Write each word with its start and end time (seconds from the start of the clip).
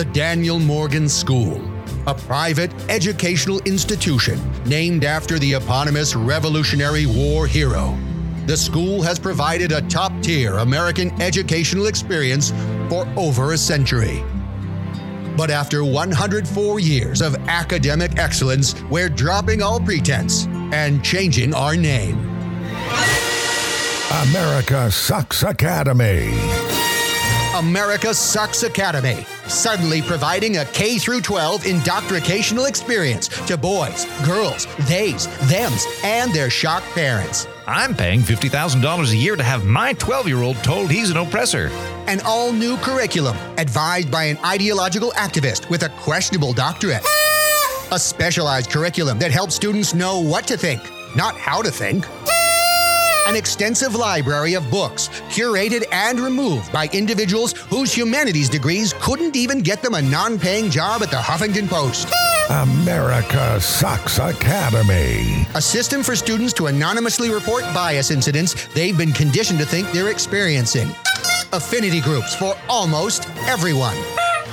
the 0.00 0.12
Daniel 0.12 0.58
Morgan 0.58 1.06
School, 1.10 1.60
a 2.06 2.14
private 2.14 2.72
educational 2.88 3.60
institution 3.66 4.40
named 4.64 5.04
after 5.04 5.38
the 5.38 5.52
eponymous 5.52 6.16
Revolutionary 6.16 7.04
War 7.04 7.46
hero. 7.46 7.98
The 8.46 8.56
school 8.56 9.02
has 9.02 9.18
provided 9.18 9.72
a 9.72 9.82
top 9.88 10.10
tier 10.22 10.56
American 10.56 11.10
educational 11.20 11.84
experience 11.84 12.50
for 12.88 13.06
over 13.14 13.52
a 13.52 13.58
century. 13.58 14.24
But 15.36 15.50
after 15.50 15.84
104 15.84 16.80
years 16.80 17.20
of 17.20 17.36
academic 17.48 18.18
excellence, 18.18 18.82
we're 18.84 19.10
dropping 19.10 19.60
all 19.60 19.80
pretense 19.80 20.46
and 20.72 21.04
changing 21.04 21.52
our 21.52 21.76
name. 21.76 22.18
America 24.10 24.90
Sucks 24.90 25.42
Academy. 25.42 26.69
America 27.60 28.14
Sucks 28.14 28.62
Academy, 28.62 29.26
suddenly 29.46 30.00
providing 30.00 30.56
a 30.56 30.64
K 30.64 30.96
through 30.96 31.20
12 31.20 31.64
indoctrinational 31.64 32.66
experience 32.66 33.28
to 33.28 33.58
boys, 33.58 34.06
girls, 34.24 34.64
theys, 34.88 35.26
thems, 35.50 35.84
and 36.02 36.32
their 36.32 36.48
shocked 36.48 36.86
parents. 36.94 37.46
I'm 37.66 37.94
paying 37.94 38.20
$50,000 38.20 39.12
a 39.12 39.16
year 39.16 39.36
to 39.36 39.42
have 39.42 39.66
my 39.66 39.92
12 39.92 40.26
year 40.26 40.38
old 40.38 40.56
told 40.64 40.90
he's 40.90 41.10
an 41.10 41.18
oppressor. 41.18 41.68
An 42.06 42.22
all 42.24 42.50
new 42.50 42.78
curriculum 42.78 43.36
advised 43.58 44.10
by 44.10 44.24
an 44.24 44.38
ideological 44.38 45.10
activist 45.10 45.68
with 45.68 45.82
a 45.82 45.90
questionable 46.00 46.54
doctorate. 46.54 47.04
A 47.92 47.98
specialized 47.98 48.70
curriculum 48.70 49.18
that 49.18 49.32
helps 49.32 49.54
students 49.54 49.92
know 49.92 50.18
what 50.18 50.46
to 50.46 50.56
think, 50.56 50.80
not 51.14 51.36
how 51.36 51.60
to 51.60 51.70
think. 51.70 52.06
An 53.26 53.36
extensive 53.36 53.94
library 53.94 54.54
of 54.54 54.70
books, 54.70 55.08
curated 55.28 55.84
and 55.92 56.18
removed 56.18 56.72
by 56.72 56.88
individuals 56.92 57.52
whose 57.52 57.92
humanities 57.92 58.48
degrees 58.48 58.94
couldn't 59.00 59.36
even 59.36 59.60
get 59.60 59.82
them 59.82 59.94
a 59.94 60.02
non 60.02 60.38
paying 60.38 60.70
job 60.70 61.02
at 61.02 61.10
the 61.10 61.16
Huffington 61.16 61.68
Post. 61.68 62.08
America 62.50 63.60
Sucks 63.60 64.18
Academy. 64.18 65.46
A 65.54 65.62
system 65.62 66.02
for 66.02 66.16
students 66.16 66.52
to 66.54 66.66
anonymously 66.66 67.30
report 67.30 67.62
bias 67.74 68.10
incidents 68.10 68.66
they've 68.74 68.98
been 68.98 69.12
conditioned 69.12 69.60
to 69.60 69.66
think 69.66 69.90
they're 69.92 70.10
experiencing. 70.10 70.88
Affinity 71.52 72.00
groups 72.00 72.34
for 72.34 72.56
almost 72.68 73.28
everyone. 73.46 73.96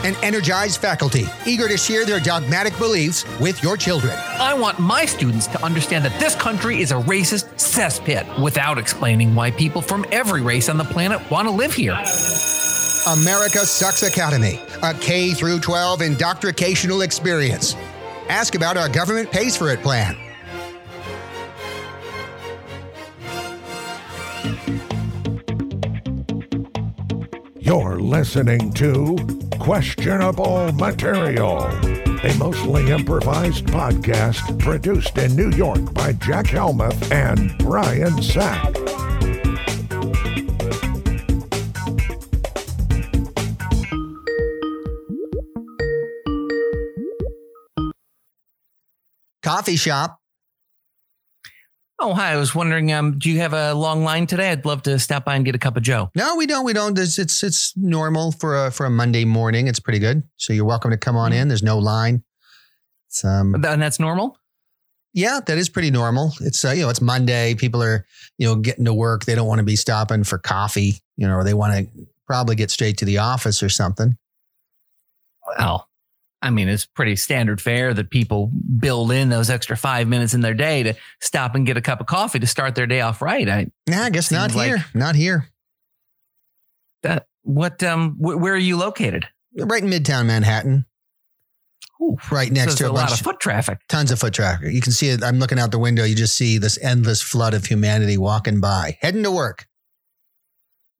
An 0.03 0.15
energized 0.23 0.79
faculty 0.79 1.25
eager 1.45 1.67
to 1.67 1.77
share 1.77 2.05
their 2.05 2.19
dogmatic 2.19 2.77
beliefs 2.77 3.25
with 3.39 3.61
your 3.63 3.75
children. 3.75 4.13
I 4.15 4.53
want 4.53 4.79
my 4.79 5.05
students 5.05 5.47
to 5.47 5.63
understand 5.63 6.05
that 6.05 6.19
this 6.19 6.35
country 6.35 6.81
is 6.81 6.91
a 6.91 6.95
racist 6.95 7.47
cesspit 7.55 8.41
without 8.41 8.77
explaining 8.77 9.33
why 9.33 9.51
people 9.51 9.81
from 9.81 10.05
every 10.11 10.41
race 10.41 10.69
on 10.69 10.77
the 10.77 10.83
planet 10.83 11.19
want 11.31 11.47
to 11.47 11.51
live 11.51 11.73
here. 11.73 11.97
America 13.07 13.65
Sucks 13.65 14.03
Academy, 14.03 14.59
a 14.83 14.93
K 14.93 15.33
through 15.33 15.59
12 15.59 16.01
indoctrinational 16.01 17.03
experience. 17.03 17.75
Ask 18.29 18.55
about 18.55 18.77
our 18.77 18.89
government 18.89 19.31
pays 19.31 19.55
for 19.55 19.71
it 19.71 19.81
plan. 19.81 20.26
You're 27.67 27.99
listening 27.99 28.71
to 28.75 29.17
Questionable 29.59 30.71
Material, 30.71 31.63
a 31.63 32.33
mostly 32.39 32.89
improvised 32.91 33.65
podcast 33.65 34.57
produced 34.57 35.17
in 35.17 35.35
New 35.35 35.51
York 35.51 35.93
by 35.93 36.13
Jack 36.13 36.45
Helmuth 36.47 37.11
and 37.11 37.57
Brian 37.57 38.21
Sack. 38.23 38.73
Coffee 49.43 49.75
shop. 49.75 50.21
Oh, 51.99 52.13
hi. 52.13 52.31
I 52.33 52.35
was 52.37 52.53
wondering, 52.53 52.91
um, 52.91 53.17
do 53.17 53.29
you 53.29 53.39
have 53.39 53.53
a 53.53 53.73
long 53.73 54.03
line 54.03 54.27
today? 54.27 54.51
I'd 54.51 54.65
love 54.65 54.83
to 54.83 54.99
stop 54.99 55.25
by 55.25 55.35
and 55.35 55.43
get 55.43 55.55
a 55.55 55.59
cup 55.59 55.77
of 55.77 55.83
Joe. 55.83 56.11
No, 56.15 56.35
we 56.35 56.45
don't. 56.45 56.63
We 56.63 56.73
don't. 56.73 56.97
It's 56.97 57.17
it's, 57.17 57.41
it's 57.43 57.75
normal 57.75 58.31
for 58.33 58.65
a 58.67 58.71
for 58.71 58.85
a 58.85 58.89
Monday 58.89 59.25
morning. 59.25 59.67
It's 59.67 59.79
pretty 59.79 59.97
good. 59.99 60.21
So 60.37 60.53
you're 60.53 60.65
welcome 60.65 60.91
to 60.91 60.97
come 60.97 61.15
on 61.15 61.33
in. 61.33 61.47
There's 61.47 61.63
no 61.63 61.79
line. 61.79 62.23
It's 63.09 63.25
um 63.25 63.55
And 63.55 63.81
that's 63.81 63.99
normal? 63.99 64.37
yeah, 65.13 65.39
that 65.47 65.57
is 65.57 65.69
pretty 65.69 65.89
normal. 65.89 66.33
It's 66.41 66.63
uh, 66.63 66.69
you 66.71 66.83
know 66.83 66.89
it's 66.89 67.01
Monday. 67.01 67.55
People 67.55 67.81
are 67.81 68.05
you 68.37 68.45
know 68.47 68.55
getting 68.55 68.85
to 68.85 68.93
work. 68.93 69.25
They 69.25 69.33
don't 69.33 69.47
want 69.47 69.59
to 69.59 69.65
be 69.65 69.75
stopping 69.75 70.23
for 70.23 70.37
coffee. 70.37 71.01
You 71.15 71.27
know, 71.27 71.37
or 71.37 71.43
they 71.43 71.55
want 71.55 71.73
to 71.73 72.07
probably 72.27 72.55
get 72.55 72.69
straight 72.69 72.97
to 72.99 73.05
the 73.05 73.17
office 73.17 73.63
or 73.63 73.69
something. 73.69 74.15
Well, 75.57 75.89
I 76.41 76.51
mean, 76.51 76.69
it's 76.69 76.85
pretty 76.85 77.15
standard 77.15 77.59
fare 77.59 77.93
that 77.95 78.09
people 78.11 78.51
build 78.77 79.11
in 79.11 79.29
those 79.29 79.49
extra 79.49 79.75
five 79.75 80.07
minutes 80.07 80.33
in 80.35 80.41
their 80.41 80.53
day 80.53 80.83
to 80.83 80.93
stop 81.19 81.55
and 81.55 81.65
get 81.65 81.77
a 81.77 81.81
cup 81.81 81.99
of 81.99 82.05
coffee 82.07 82.37
to 82.39 82.45
start 82.47 82.75
their 82.75 82.85
day 82.85 83.01
off 83.01 83.21
right. 83.21 83.47
I, 83.49 83.67
Nah, 83.87 84.03
I 84.03 84.09
guess 84.11 84.31
not 84.31 84.53
like- 84.53 84.67
here. 84.67 84.85
Not 84.93 85.15
here. 85.15 85.49
that, 87.03 87.27
what, 87.43 87.81
um, 87.83 88.11
wh- 88.15 88.39
where 88.41 88.53
are 88.53 88.57
you 88.57 88.77
located? 88.77 89.25
Right 89.57 89.81
in 89.83 89.89
Midtown 89.89 90.25
Manhattan. 90.27 90.85
Ooh, 92.01 92.17
Right 92.31 92.51
next 92.51 92.73
so 92.73 92.77
to 92.77 92.85
a 92.85 92.91
a 92.91 92.93
lot 92.93 93.07
bunch 93.09 93.19
of 93.19 93.23
foot 93.25 93.39
traffic. 93.39 93.79
tons 93.89 94.11
of 94.11 94.19
foot 94.19 94.33
traffic. 94.33 94.71
You 94.71 94.81
can 94.81 94.91
see 94.91 95.09
it. 95.09 95.23
I'm 95.23 95.39
looking 95.39 95.57
out 95.57 95.71
the 95.71 95.79
window. 95.79 96.03
You 96.03 96.13
just 96.15 96.35
see 96.35 96.59
this 96.59 96.77
endless 96.83 97.23
flood 97.23 97.55
of 97.55 97.65
humanity 97.65 98.17
walking 98.17 98.59
by, 98.59 98.97
heading 99.01 99.23
to 99.23 99.31
work. 99.31 99.65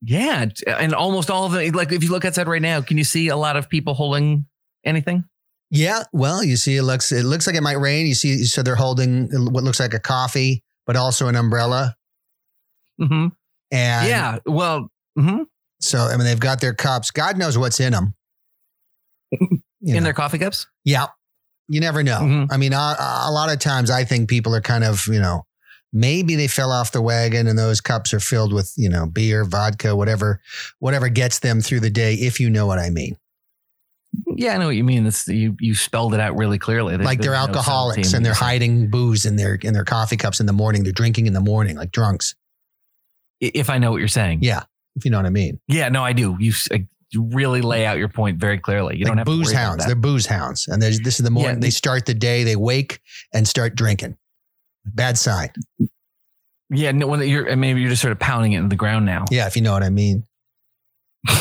Yeah. 0.02 0.46
And 0.66 0.94
almost 0.96 1.30
all 1.30 1.46
of 1.46 1.52
them. 1.52 1.72
like, 1.74 1.92
if 1.92 2.04
you 2.04 2.10
look 2.10 2.26
outside 2.26 2.48
right 2.48 2.62
now, 2.62 2.82
can 2.82 2.98
you 2.98 3.04
see 3.04 3.28
a 3.28 3.38
lot 3.38 3.58
of 3.58 3.70
people 3.70 3.94
holding 3.94 4.46
anything? 4.88 5.24
Yeah. 5.70 6.04
Well, 6.14 6.44
you 6.44 6.56
see, 6.56 6.78
it 6.78 6.84
looks 6.84 7.12
it 7.12 7.26
looks 7.26 7.46
like 7.46 7.56
it 7.56 7.62
might 7.62 7.80
rain. 7.80 8.08
You 8.08 8.16
see, 8.16 8.46
so 8.46 8.64
they're 8.64 8.76
holding 8.76 9.28
what 9.52 9.64
looks 9.64 9.80
like 9.80 9.94
a 9.94 10.00
coffee, 10.00 10.64
but 10.86 10.96
also 10.96 11.28
an 11.28 11.36
umbrella. 11.36 11.96
hmm 13.00 13.28
And 13.72 14.08
yeah. 14.08 14.40
Well, 14.46 14.90
mhm. 15.20 15.46
So 15.82 16.00
I 16.00 16.16
mean, 16.18 16.26
they've 16.26 16.40
got 16.40 16.62
their 16.62 16.74
cups. 16.74 17.12
God 17.12 17.38
knows 17.38 17.58
what's 17.58 17.80
in 17.80 17.92
them. 17.92 18.14
In 19.32 19.62
know. 19.82 20.00
their 20.02 20.14
coffee 20.14 20.38
cups. 20.40 20.68
Yeah. 20.86 21.08
You 21.68 21.82
never 21.82 22.02
know. 22.02 22.20
Mhm. 22.22 22.48
I 22.50 22.58
mean, 22.58 22.74
a, 22.74 22.96
a 23.26 23.32
lot 23.32 23.52
of 23.52 23.60
times 23.60 23.92
I 23.92 24.06
think 24.06 24.30
people 24.30 24.56
are 24.56 24.62
kind 24.62 24.84
of, 24.86 25.06
you 25.08 25.20
know, 25.20 25.46
maybe 25.92 26.36
they 26.36 26.48
fell 26.48 26.72
off 26.72 26.94
the 26.94 27.02
wagon 27.02 27.46
and 27.48 27.60
those 27.60 27.82
cups 27.82 28.14
are 28.14 28.20
filled 28.22 28.54
with, 28.54 28.74
you 28.78 28.88
know, 28.90 29.06
beer, 29.06 29.44
vodka, 29.44 29.96
whatever, 29.96 30.40
whatever 30.80 31.10
gets 31.10 31.40
them 31.40 31.60
through 31.62 31.82
the 31.82 31.90
day, 31.90 32.14
if 32.14 32.40
you 32.40 32.50
know 32.50 32.66
what 32.66 32.80
I 32.80 32.90
mean. 32.90 33.18
Yeah, 34.36 34.54
I 34.56 34.58
know 34.58 34.68
what 34.68 34.76
you 34.76 34.84
mean. 34.84 35.06
It's, 35.06 35.28
you 35.28 35.56
you 35.60 35.76
spelled 35.76 36.14
it 36.14 36.20
out 36.20 36.36
really 36.38 36.58
clearly. 36.58 36.96
There- 36.98 37.06
like 37.06 37.20
they're 37.22 37.32
there's 37.32 37.48
no 37.48 37.54
alcoholics 37.56 38.14
and 38.14 38.26
they're 38.26 38.32
what 38.32 38.38
you 38.38 38.40
said. 38.40 38.46
hiding 38.46 38.90
booze 38.90 39.26
in 39.26 39.36
their 39.36 39.56
in 39.56 39.74
their 39.74 39.84
coffee 39.86 40.18
cups 40.18 40.40
in 40.40 40.46
the 40.46 40.54
morning. 40.54 40.84
They're 40.84 40.92
drinking 40.94 41.28
in 41.28 41.34
the 41.34 41.42
morning 41.42 41.76
like 41.78 41.92
drunks. 41.92 42.36
If 43.40 43.70
I 43.70 43.78
know 43.78 43.92
what 43.92 43.98
you're 44.00 44.08
saying. 44.08 44.40
Yeah. 44.42 44.64
If 44.96 45.06
you 45.06 45.12
know 45.12 45.18
what 45.18 45.28
I 45.28 45.32
mean. 45.32 45.60
Yeah, 45.68 45.90
no, 45.90 46.04
I 46.04 46.14
do. 46.14 46.36
You, 46.40 46.54
really 47.16 47.62
lay 47.62 47.86
out 47.86 47.98
your 47.98 48.10
point 48.10 48.38
very 48.38 48.58
clearly. 48.58 48.98
You 48.98 49.06
don't 49.06 49.16
like 49.16 49.20
have 49.20 49.28
to 49.28 49.32
booze 49.32 49.52
hounds. 49.52 49.86
They're 49.86 49.96
booze 49.96 50.26
hounds. 50.26 50.68
And 50.68 50.82
there's 50.82 51.00
this 51.00 51.20
is 51.20 51.24
the 51.24 51.32
morning 51.32 51.56
Yeah. 51.56 51.60
they 51.62 51.70
start 51.70 52.06
the 52.06 52.14
day, 52.14 52.44
they 52.44 52.56
wake 52.58 53.00
and 53.34 53.48
start 53.48 53.76
drinking. 53.76 54.18
Bad 54.86 55.18
sign. 55.18 55.50
Yeah, 56.70 56.92
no, 56.92 57.08
when 57.08 57.22
you're 57.28 57.56
maybe 57.56 57.80
you're 57.80 57.90
just 57.92 58.02
sort 58.02 58.12
of 58.12 58.20
pounding 58.20 58.54
it 58.54 58.60
in 58.60 58.68
the 58.70 58.76
ground 58.76 59.06
now. 59.06 59.24
Yeah, 59.32 59.48
if 59.48 59.56
you 59.56 59.62
know 59.62 59.72
what 59.72 59.84
I 59.84 59.90
mean. 59.90 60.26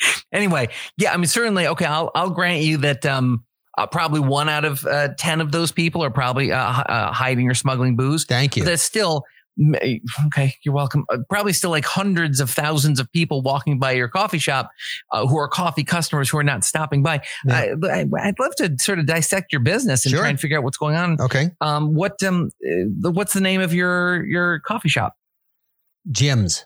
Anyway, 0.32 0.68
yeah, 0.96 1.12
I 1.12 1.16
mean 1.16 1.26
certainly 1.26 1.66
okay. 1.66 1.84
I'll 1.86 2.10
I'll 2.14 2.30
grant 2.30 2.62
you 2.62 2.76
that 2.78 3.04
um 3.04 3.44
uh, 3.76 3.86
probably 3.86 4.20
one 4.20 4.48
out 4.48 4.64
of 4.64 4.84
uh, 4.86 5.08
ten 5.18 5.40
of 5.40 5.50
those 5.52 5.72
people 5.72 6.04
are 6.04 6.10
probably 6.10 6.52
uh, 6.52 6.58
uh, 6.58 7.12
hiding 7.12 7.48
or 7.48 7.54
smuggling 7.54 7.96
booze. 7.96 8.24
Thank 8.24 8.56
you. 8.56 8.62
But 8.62 8.70
that's 8.70 8.82
still 8.82 9.24
okay. 10.26 10.54
You're 10.62 10.74
welcome. 10.74 11.04
Uh, 11.12 11.18
probably 11.28 11.52
still 11.52 11.70
like 11.70 11.84
hundreds 11.84 12.40
of 12.40 12.48
thousands 12.50 13.00
of 13.00 13.10
people 13.12 13.42
walking 13.42 13.78
by 13.78 13.92
your 13.92 14.08
coffee 14.08 14.38
shop 14.38 14.70
uh, 15.12 15.26
who 15.26 15.36
are 15.38 15.48
coffee 15.48 15.84
customers 15.84 16.28
who 16.30 16.38
are 16.38 16.44
not 16.44 16.64
stopping 16.64 17.02
by. 17.02 17.20
Yeah. 17.44 17.74
I, 17.90 18.06
I'd 18.20 18.38
love 18.38 18.54
to 18.56 18.74
sort 18.78 18.98
of 19.00 19.06
dissect 19.06 19.52
your 19.52 19.60
business 19.60 20.04
and 20.04 20.10
Sure. 20.12 20.20
try 20.20 20.28
and 20.30 20.38
figure 20.40 20.56
out 20.58 20.64
what's 20.64 20.78
going 20.78 20.94
on. 20.96 21.20
Okay. 21.20 21.50
Um, 21.60 21.94
what 21.94 22.22
um, 22.22 22.50
the- 22.60 23.10
what's 23.10 23.32
the 23.32 23.40
name 23.40 23.60
of 23.60 23.74
your 23.74 24.24
your 24.26 24.60
coffee 24.60 24.88
shop? 24.88 25.14
Gyms. 26.10 26.64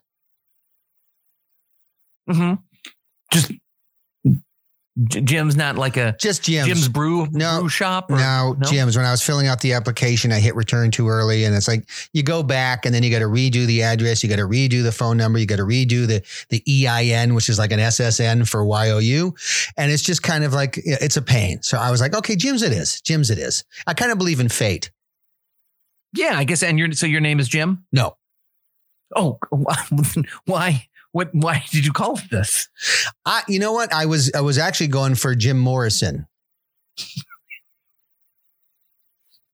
Mm-hmm. 2.29 2.55
Just 3.35 3.53
Jim's 5.09 5.57
not 5.57 5.75
like 5.77 5.97
a 5.97 6.15
Just 6.21 6.43
gyms. 6.43 6.67
Jim's 6.67 6.87
brew 6.89 7.27
No. 7.33 7.59
brew 7.61 7.69
shop. 7.69 8.13
or- 8.13 8.17
No, 8.17 8.53
no? 8.57 8.69
gyms. 8.69 8.97
When 8.97 9.05
I 9.05 9.11
was 9.11 9.21
filling 9.23 9.49
out 9.49 9.61
the 9.61 9.73
application, 9.73 10.31
I 10.31 10.39
hit 10.39 10.55
return 10.55 10.93
too 10.93 11.09
early, 11.09 11.43
and 11.45 11.53
it's 11.55 11.67
like 11.67 11.89
you 12.13 12.23
go 12.23 12.45
back, 12.45 12.87
and 12.87 12.95
then 12.95 13.03
you 13.03 13.11
got 13.11 13.19
to 13.19 13.25
redo 13.25 13.67
the 13.67 13.83
address, 13.83 14.23
you 14.23 14.29
got 14.29 14.37
to 14.37 14.47
redo 14.47 14.85
the 14.85 14.93
phone 14.93 15.17
number, 15.17 15.41
you 15.41 15.47
got 15.47 15.57
to 15.57 15.65
redo 15.65 16.07
the 16.07 16.23
the 16.51 16.63
EIN, 16.87 17.35
which 17.35 17.49
is 17.49 17.59
like 17.59 17.73
an 17.73 17.81
SSN 17.81 18.49
for 18.49 18.63
YOU, 18.65 19.35
and 19.77 19.91
it's 19.91 20.03
just 20.05 20.23
kind 20.23 20.45
of 20.45 20.53
like 20.53 20.79
it's 20.85 21.17
a 21.17 21.23
pain. 21.23 21.61
So 21.63 21.77
I 21.77 21.91
was 21.91 22.01
like, 22.01 22.15
okay, 22.15 22.37
Jim's 22.37 22.63
it 22.63 22.71
is, 22.73 23.01
Jim's 23.01 23.31
it 23.31 23.39
is. 23.39 23.65
I 23.89 23.95
kind 23.95 24.13
of 24.13 24.19
believe 24.19 24.39
in 24.39 24.49
fate. 24.49 24.93
Yeah, 26.13 26.35
I 26.39 26.45
guess. 26.45 26.63
And 26.63 26.79
your 26.79 26.93
so 26.93 27.07
your 27.07 27.21
name 27.21 27.41
is 27.41 27.49
Jim. 27.49 27.85
No, 27.91 28.17
Oh, 29.17 29.39
why 30.45 30.87
What? 31.15 31.31
Why 31.33 31.63
did 31.71 31.87
you 31.87 31.93
call 31.93 32.19
it 32.19 32.29
this? 32.29 32.69
I, 33.25 33.43
you 33.47 33.61
know 33.61 33.73
what? 33.73 33.93
I 33.93 34.05
was 34.07 34.33
I 34.35 34.41
was 34.41 34.59
actually 34.59 34.89
going 34.89 35.15
for 35.15 35.35
Jim 35.37 35.59
Morrison 35.59 36.27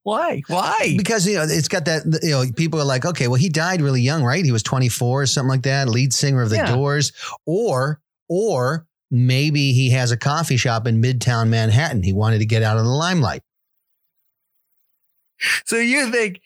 Why? 0.02 0.40
Why? 0.48 0.94
because 0.96 1.26
you 1.26 1.34
know 1.34 1.42
it's 1.42 1.68
got 1.68 1.84
that 1.84 2.20
you 2.22 2.30
know 2.30 2.44
people 2.56 2.80
are 2.80 2.84
like 2.84 3.04
okay 3.04 3.28
well 3.28 3.36
he 3.36 3.50
died 3.50 3.82
really 3.82 4.00
young 4.00 4.24
right 4.24 4.42
he 4.44 4.50
was 4.52 4.62
24 4.62 5.22
or 5.22 5.26
something 5.26 5.50
like 5.50 5.62
that 5.62 5.88
lead 5.88 6.14
singer 6.14 6.40
of 6.40 6.48
the 6.48 6.56
Yeah. 6.56 6.74
Doors 6.74 7.12
or 7.44 8.00
or 8.28 8.86
maybe 9.10 9.72
he 9.74 9.90
has 9.90 10.10
a 10.10 10.16
coffee 10.16 10.56
shop 10.56 10.86
in 10.86 11.02
Midtown 11.02 11.48
Manhattan 11.48 12.02
he 12.02 12.14
wanted 12.14 12.38
to 12.38 12.46
get 12.46 12.62
out 12.62 12.78
of 12.78 12.84
the 12.84 12.90
limelight 12.90 13.42
So 15.66 15.76
you 15.76 16.10
think 16.10 16.40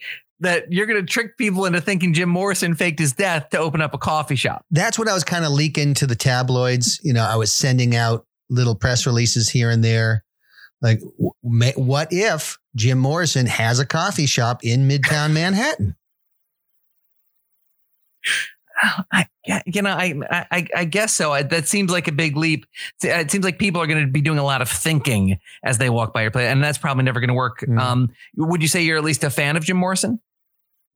that 0.45 0.73
you're 0.73 0.87
going 0.87 1.01
to 1.01 1.07
trick 1.07 1.37
people 1.37 1.67
into 1.67 1.81
thinking 1.81 2.15
Jim 2.15 2.29
Morrison 2.29 2.75
faked 2.75 2.99
his 2.99 3.13
death 3.13 3.51
to 3.51 3.59
open 3.59 3.83
up 3.83 3.95
a 3.95 3.99
coffee 3.99 4.37
shop? 4.37 4.65
that's 4.71 4.99
what 4.99 5.09
I 5.09 5.15
was 5.15 5.25
kind 5.25 5.45
of 5.45 5.53
leaking 5.53 5.95
to 5.95 6.07
the 6.07 6.15
tabloids. 6.15 7.01
You 7.03 7.13
know, 7.13 7.25
I 7.25 7.37
was 7.37 7.53
sending 7.53 7.97
out 7.97 8.27
little 8.49 8.75
press 8.75 9.07
releases 9.07 9.51
here 9.51 9.71
and 9.71 9.83
there. 9.83 10.25
Like, 10.81 11.01
what 11.41 12.09
if 12.11 12.59
Jim 12.77 12.99
Morrison 12.99 13.47
has 13.47 13.79
a 13.79 13.87
coffee 13.87 14.27
shop 14.27 14.65
in 14.65 14.89
Midtown 14.89 15.33
Manhattan? 15.33 15.97
I, 19.13 19.27
yeah, 19.47 19.63
you 19.67 19.83
know, 19.83 19.91
I, 19.91 20.15
I, 20.31 20.67
I 20.75 20.85
guess 20.85 21.13
so. 21.13 21.33
I, 21.33 21.43
that 21.45 21.69
seems 21.69 21.91
like 21.91 22.09
a 22.09 22.13
big 22.13 22.37
leap. 22.37 22.67
It 23.03 23.31
seems 23.31 23.45
like 23.45 23.59
people 23.59 23.81
are 23.81 23.87
going 23.87 24.05
to 24.05 24.11
be 24.11 24.21
doing 24.21 24.39
a 24.39 24.45
lot 24.45 24.63
of 24.63 24.69
thinking 24.69 25.39
as 25.65 25.79
they 25.79 25.91
walk 25.91 26.13
by 26.13 26.23
your 26.23 26.31
place, 26.31 26.49
and 26.49 26.63
that's 26.63 26.79
probably 26.79 27.05
never 27.05 27.21
going 27.21 27.29
to 27.29 27.35
work. 27.35 27.61
Mm. 27.61 27.79
Um, 27.79 28.09
would 28.37 28.63
you 28.63 28.69
say 28.69 28.83
you're 28.83 28.99
at 28.99 29.05
least 29.05 29.25
a 29.25 29.31
fan 29.31 29.57
of 29.57 29.65
Jim 29.65 29.77
Morrison? 29.77 30.21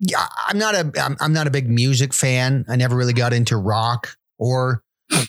Yeah, 0.01 0.27
I'm 0.47 0.59
not 0.59 0.75
a 0.75 0.93
I'm, 1.03 1.17
I'm 1.21 1.33
not 1.33 1.47
a 1.47 1.51
big 1.51 1.69
music 1.69 2.15
fan. 2.15 2.65
I 2.69 2.77
never 2.77 2.97
really 2.97 3.13
got 3.13 3.33
into 3.33 3.57
rock 3.57 4.17
or 4.39 4.83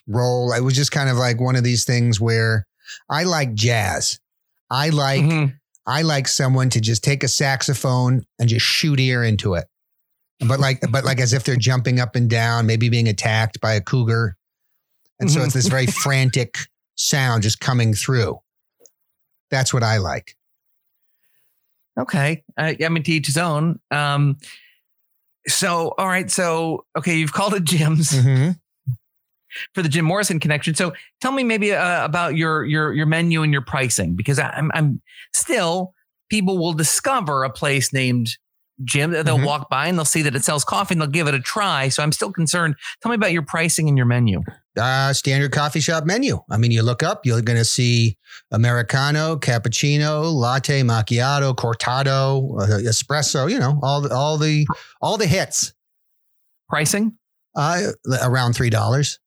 roll. 0.07 0.53
I 0.53 0.59
was 0.59 0.75
just 0.75 0.91
kind 0.91 1.09
of 1.09 1.17
like 1.17 1.39
one 1.39 1.55
of 1.55 1.63
these 1.63 1.85
things 1.85 2.19
where 2.19 2.67
I 3.09 3.23
like 3.23 3.53
jazz. 3.53 4.19
I 4.69 4.89
like 4.89 5.23
Mhm. 5.23 5.55
I 5.87 6.03
like 6.03 6.27
someone 6.27 6.69
to 6.71 6.81
just 6.81 7.03
take 7.03 7.23
a 7.23 7.27
saxophone 7.27 8.23
and 8.37 8.47
just 8.47 8.63
shoot 8.65 8.99
ear 8.99 9.23
into 9.23 9.55
it. 9.55 9.65
But 10.47 10.59
like, 10.59 10.81
but 10.91 11.03
like 11.03 11.19
as 11.19 11.33
if 11.33 11.43
they're 11.43 11.55
jumping 11.55 11.99
up 11.99 12.15
and 12.15 12.29
down, 12.29 12.67
maybe 12.67 12.89
being 12.89 13.07
attacked 13.07 13.59
by 13.59 13.73
a 13.73 13.81
cougar. 13.81 14.37
And 15.19 15.31
so 15.31 15.41
it's 15.41 15.53
this 15.55 15.67
very 15.67 15.87
frantic 16.03 16.57
sound 16.95 17.41
just 17.43 17.59
coming 17.59 17.93
through. 17.95 18.37
That's 19.49 19.73
what 19.73 19.81
I 19.83 19.97
like. 19.97 20.35
Okay. 21.97 22.43
Uh, 22.57 22.73
I 22.83 22.89
mean, 22.89 23.03
to 23.03 23.11
each 23.11 23.27
his 23.27 23.37
own. 23.37 23.79
Um, 23.91 24.37
so, 25.47 25.93
all 25.97 26.07
right. 26.07 26.29
So, 26.29 26.85
okay, 26.97 27.15
you've 27.17 27.33
called 27.33 27.53
it 27.53 27.63
Jim's 27.63 28.11
Mm-hmm. 28.11 28.51
for 29.73 29.81
the 29.81 29.89
Jim 29.89 30.05
Morrison 30.05 30.39
connection. 30.39 30.75
So, 30.75 30.93
tell 31.21 31.31
me 31.31 31.43
maybe 31.43 31.73
uh, 31.73 32.05
about 32.05 32.35
your 32.35 32.63
your 32.65 32.93
your 32.93 33.05
menu 33.05 33.41
and 33.43 33.51
your 33.51 33.61
pricing 33.63 34.15
because 34.15 34.37
I- 34.39 34.49
I'm 34.51 34.69
I'm 34.73 35.01
still 35.33 35.93
people 36.29 36.57
will 36.57 36.73
discover 36.73 37.43
a 37.43 37.49
place 37.49 37.91
named 37.91 38.37
Jim. 38.83 39.11
They'll 39.11 39.23
Mhm. 39.39 39.45
walk 39.45 39.69
by 39.69 39.87
and 39.87 39.97
they'll 39.97 40.05
see 40.05 40.21
that 40.21 40.35
it 40.35 40.43
sells 40.45 40.63
coffee 40.63 40.93
and 40.93 41.01
they'll 41.01 41.09
give 41.09 41.27
it 41.27 41.33
a 41.33 41.39
try. 41.39 41.89
So, 41.89 42.03
I'm 42.03 42.11
still 42.11 42.31
concerned. 42.31 42.75
Tell 43.01 43.09
me 43.09 43.15
about 43.15 43.31
your 43.33 43.41
pricing 43.41 43.87
and 43.87 43.97
your 43.97 44.05
menu. 44.05 44.41
Uh, 44.79 45.13
standard 45.13 45.51
coffee 45.51 45.79
shop 45.79 46.05
menu. 46.05 46.39
I 46.49 46.57
mean, 46.57 46.71
you 46.71 46.81
look 46.81 47.03
up, 47.03 47.25
you're 47.25 47.41
going 47.41 47.57
to 47.57 47.65
see 47.65 48.17
Americano, 48.51 49.35
cappuccino, 49.37 50.31
latte, 50.33 50.81
macchiato, 50.81 51.53
cortado, 51.55 52.61
uh, 52.61 52.79
espresso, 52.89 53.49
you 53.51 53.59
know, 53.59 53.79
all 53.83 54.01
the, 54.01 54.13
all 54.13 54.37
the, 54.37 54.65
all 55.01 55.17
the 55.17 55.27
hits, 55.27 55.73
Pricing. 56.69 57.17
uh, 57.55 57.91
around 58.23 58.53
$3. 58.53 59.17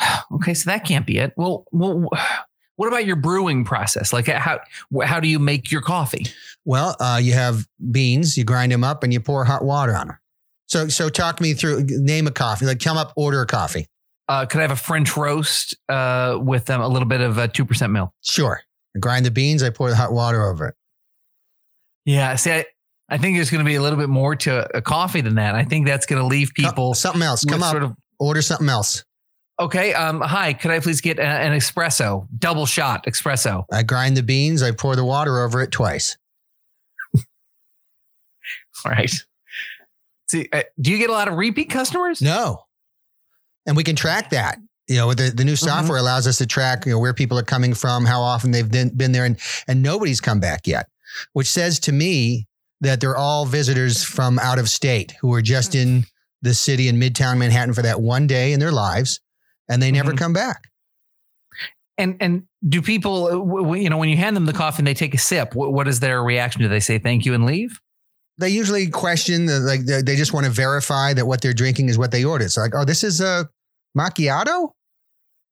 Okay, 0.32 0.54
so 0.54 0.70
that 0.70 0.84
can't 0.84 1.06
be 1.06 1.18
it. 1.18 1.32
Well, 1.36 1.64
well, 1.70 2.08
what 2.76 2.88
about 2.88 3.06
your 3.06 3.16
brewing 3.16 3.64
process? 3.64 4.12
Like 4.12 4.26
how 4.26 4.58
how 5.04 5.20
do 5.20 5.28
you 5.28 5.38
make 5.38 5.70
your 5.70 5.80
coffee? 5.82 6.26
Well, 6.64 6.96
uh, 6.98 7.20
you 7.22 7.32
have 7.34 7.66
beans, 7.92 8.36
you 8.36 8.42
grind 8.44 8.72
them 8.72 8.82
up 8.82 9.04
and 9.04 9.12
you 9.12 9.20
pour 9.20 9.44
hot 9.44 9.64
water 9.64 9.94
on 9.94 10.08
them. 10.08 10.18
So, 10.66 10.88
so 10.88 11.08
talk 11.08 11.40
me 11.40 11.54
through, 11.54 11.84
name 11.88 12.26
a 12.26 12.32
coffee, 12.32 12.66
like 12.66 12.80
come 12.80 12.96
up, 12.96 13.12
order 13.16 13.40
a 13.42 13.46
coffee. 13.46 13.86
Uh, 14.28 14.46
could 14.46 14.58
I 14.58 14.62
have 14.62 14.70
a 14.70 14.76
French 14.76 15.16
roast 15.16 15.76
uh, 15.88 16.38
with 16.40 16.70
um, 16.70 16.80
a 16.80 16.88
little 16.88 17.08
bit 17.08 17.20
of 17.20 17.52
two 17.52 17.64
percent 17.64 17.92
milk? 17.92 18.10
Sure. 18.22 18.60
I 18.96 18.98
grind 18.98 19.26
the 19.26 19.30
beans, 19.30 19.62
I 19.62 19.70
pour 19.70 19.90
the 19.90 19.96
hot 19.96 20.12
water 20.12 20.42
over 20.42 20.68
it. 20.68 20.74
Yeah. 22.04 22.36
See, 22.36 22.52
I, 22.52 22.64
I 23.08 23.18
think 23.18 23.36
there's 23.36 23.50
going 23.50 23.64
to 23.64 23.68
be 23.68 23.74
a 23.74 23.82
little 23.82 23.98
bit 23.98 24.08
more 24.08 24.36
to 24.36 24.76
a 24.76 24.80
coffee 24.80 25.20
than 25.20 25.34
that. 25.34 25.54
I 25.54 25.64
think 25.64 25.86
that's 25.86 26.06
going 26.06 26.20
to 26.20 26.26
leave 26.26 26.52
people 26.54 26.94
something 26.94 27.22
else. 27.22 27.44
Come 27.44 27.62
up, 27.62 27.72
sort 27.72 27.82
of. 27.82 27.94
order 28.18 28.40
something 28.40 28.68
else. 28.68 29.04
Okay. 29.60 29.92
Um. 29.94 30.20
Hi. 30.20 30.52
Could 30.54 30.70
I 30.70 30.80
please 30.80 31.00
get 31.00 31.18
a, 31.18 31.22
an 31.22 31.52
espresso, 31.52 32.26
double 32.38 32.66
shot 32.66 33.04
espresso? 33.06 33.64
I 33.70 33.82
grind 33.82 34.16
the 34.16 34.22
beans, 34.22 34.62
I 34.62 34.70
pour 34.70 34.96
the 34.96 35.04
water 35.04 35.40
over 35.40 35.60
it 35.60 35.70
twice. 35.70 36.16
All 37.14 37.22
right. 38.86 39.12
See, 40.28 40.48
uh, 40.52 40.62
do 40.80 40.90
you 40.90 40.98
get 40.98 41.10
a 41.10 41.12
lot 41.12 41.28
of 41.28 41.34
repeat 41.34 41.70
customers? 41.70 42.22
No. 42.22 42.62
And 43.66 43.76
we 43.76 43.84
can 43.84 43.96
track 43.96 44.30
that. 44.30 44.58
You 44.86 44.96
know, 44.96 45.14
the, 45.14 45.30
the 45.30 45.44
new 45.44 45.56
software 45.56 45.96
allows 45.98 46.26
us 46.26 46.36
to 46.38 46.46
track, 46.46 46.84
you 46.84 46.92
know, 46.92 46.98
where 46.98 47.14
people 47.14 47.38
are 47.38 47.42
coming 47.44 47.72
from, 47.72 48.04
how 48.04 48.20
often 48.20 48.50
they've 48.50 48.70
been, 48.70 48.90
been 48.94 49.12
there, 49.12 49.24
and 49.24 49.38
and 49.66 49.82
nobody's 49.82 50.20
come 50.20 50.40
back 50.40 50.66
yet, 50.66 50.88
which 51.32 51.50
says 51.50 51.80
to 51.80 51.92
me 51.92 52.46
that 52.82 53.00
they're 53.00 53.16
all 53.16 53.46
visitors 53.46 54.04
from 54.04 54.38
out 54.38 54.58
of 54.58 54.68
state 54.68 55.14
who 55.22 55.32
are 55.32 55.40
just 55.40 55.74
in 55.74 56.04
the 56.42 56.52
city 56.52 56.88
in 56.88 56.96
Midtown 56.96 57.38
Manhattan 57.38 57.72
for 57.72 57.80
that 57.80 58.02
one 58.02 58.26
day 58.26 58.52
in 58.52 58.60
their 58.60 58.72
lives, 58.72 59.20
and 59.70 59.80
they 59.82 59.90
never 59.90 60.12
Mhm. 60.12 60.18
come 60.18 60.32
back. 60.34 60.68
And 61.96 62.16
and 62.20 62.42
do 62.68 62.82
people, 62.82 63.26
uh, 63.26 63.72
you 63.74 63.88
know, 63.88 63.96
when 63.96 64.10
you 64.10 64.16
hand 64.18 64.36
them 64.36 64.44
the 64.46 64.52
coffee 64.52 64.80
and 64.80 64.86
they 64.86 64.94
take 64.94 65.14
a 65.14 65.18
sip, 65.18 65.54
what, 65.54 65.72
what 65.72 65.88
is 65.88 66.00
their 66.00 66.22
reaction? 66.22 66.60
Do 66.60 66.68
they 66.68 66.80
say 66.80 66.98
thank 66.98 67.24
you 67.24 67.32
and 67.32 67.46
leave? 67.46 67.80
They 68.36 68.48
usually 68.48 68.88
question, 68.88 69.46
the, 69.46 69.60
like 69.60 69.86
they 69.86 70.02
they 70.02 70.16
just 70.16 70.32
want 70.34 70.44
to 70.44 70.52
verify 70.52 71.14
that 71.14 71.24
what 71.26 71.40
they're 71.40 71.54
drinking 71.54 71.88
is 71.88 71.96
what 71.96 72.10
they 72.10 72.24
ordered. 72.24 72.50
So 72.50 72.60
like, 72.62 72.74
oh, 72.74 72.84
this 72.84 73.04
is 73.04 73.20
a 73.20 73.48
macchiato. 73.96 74.70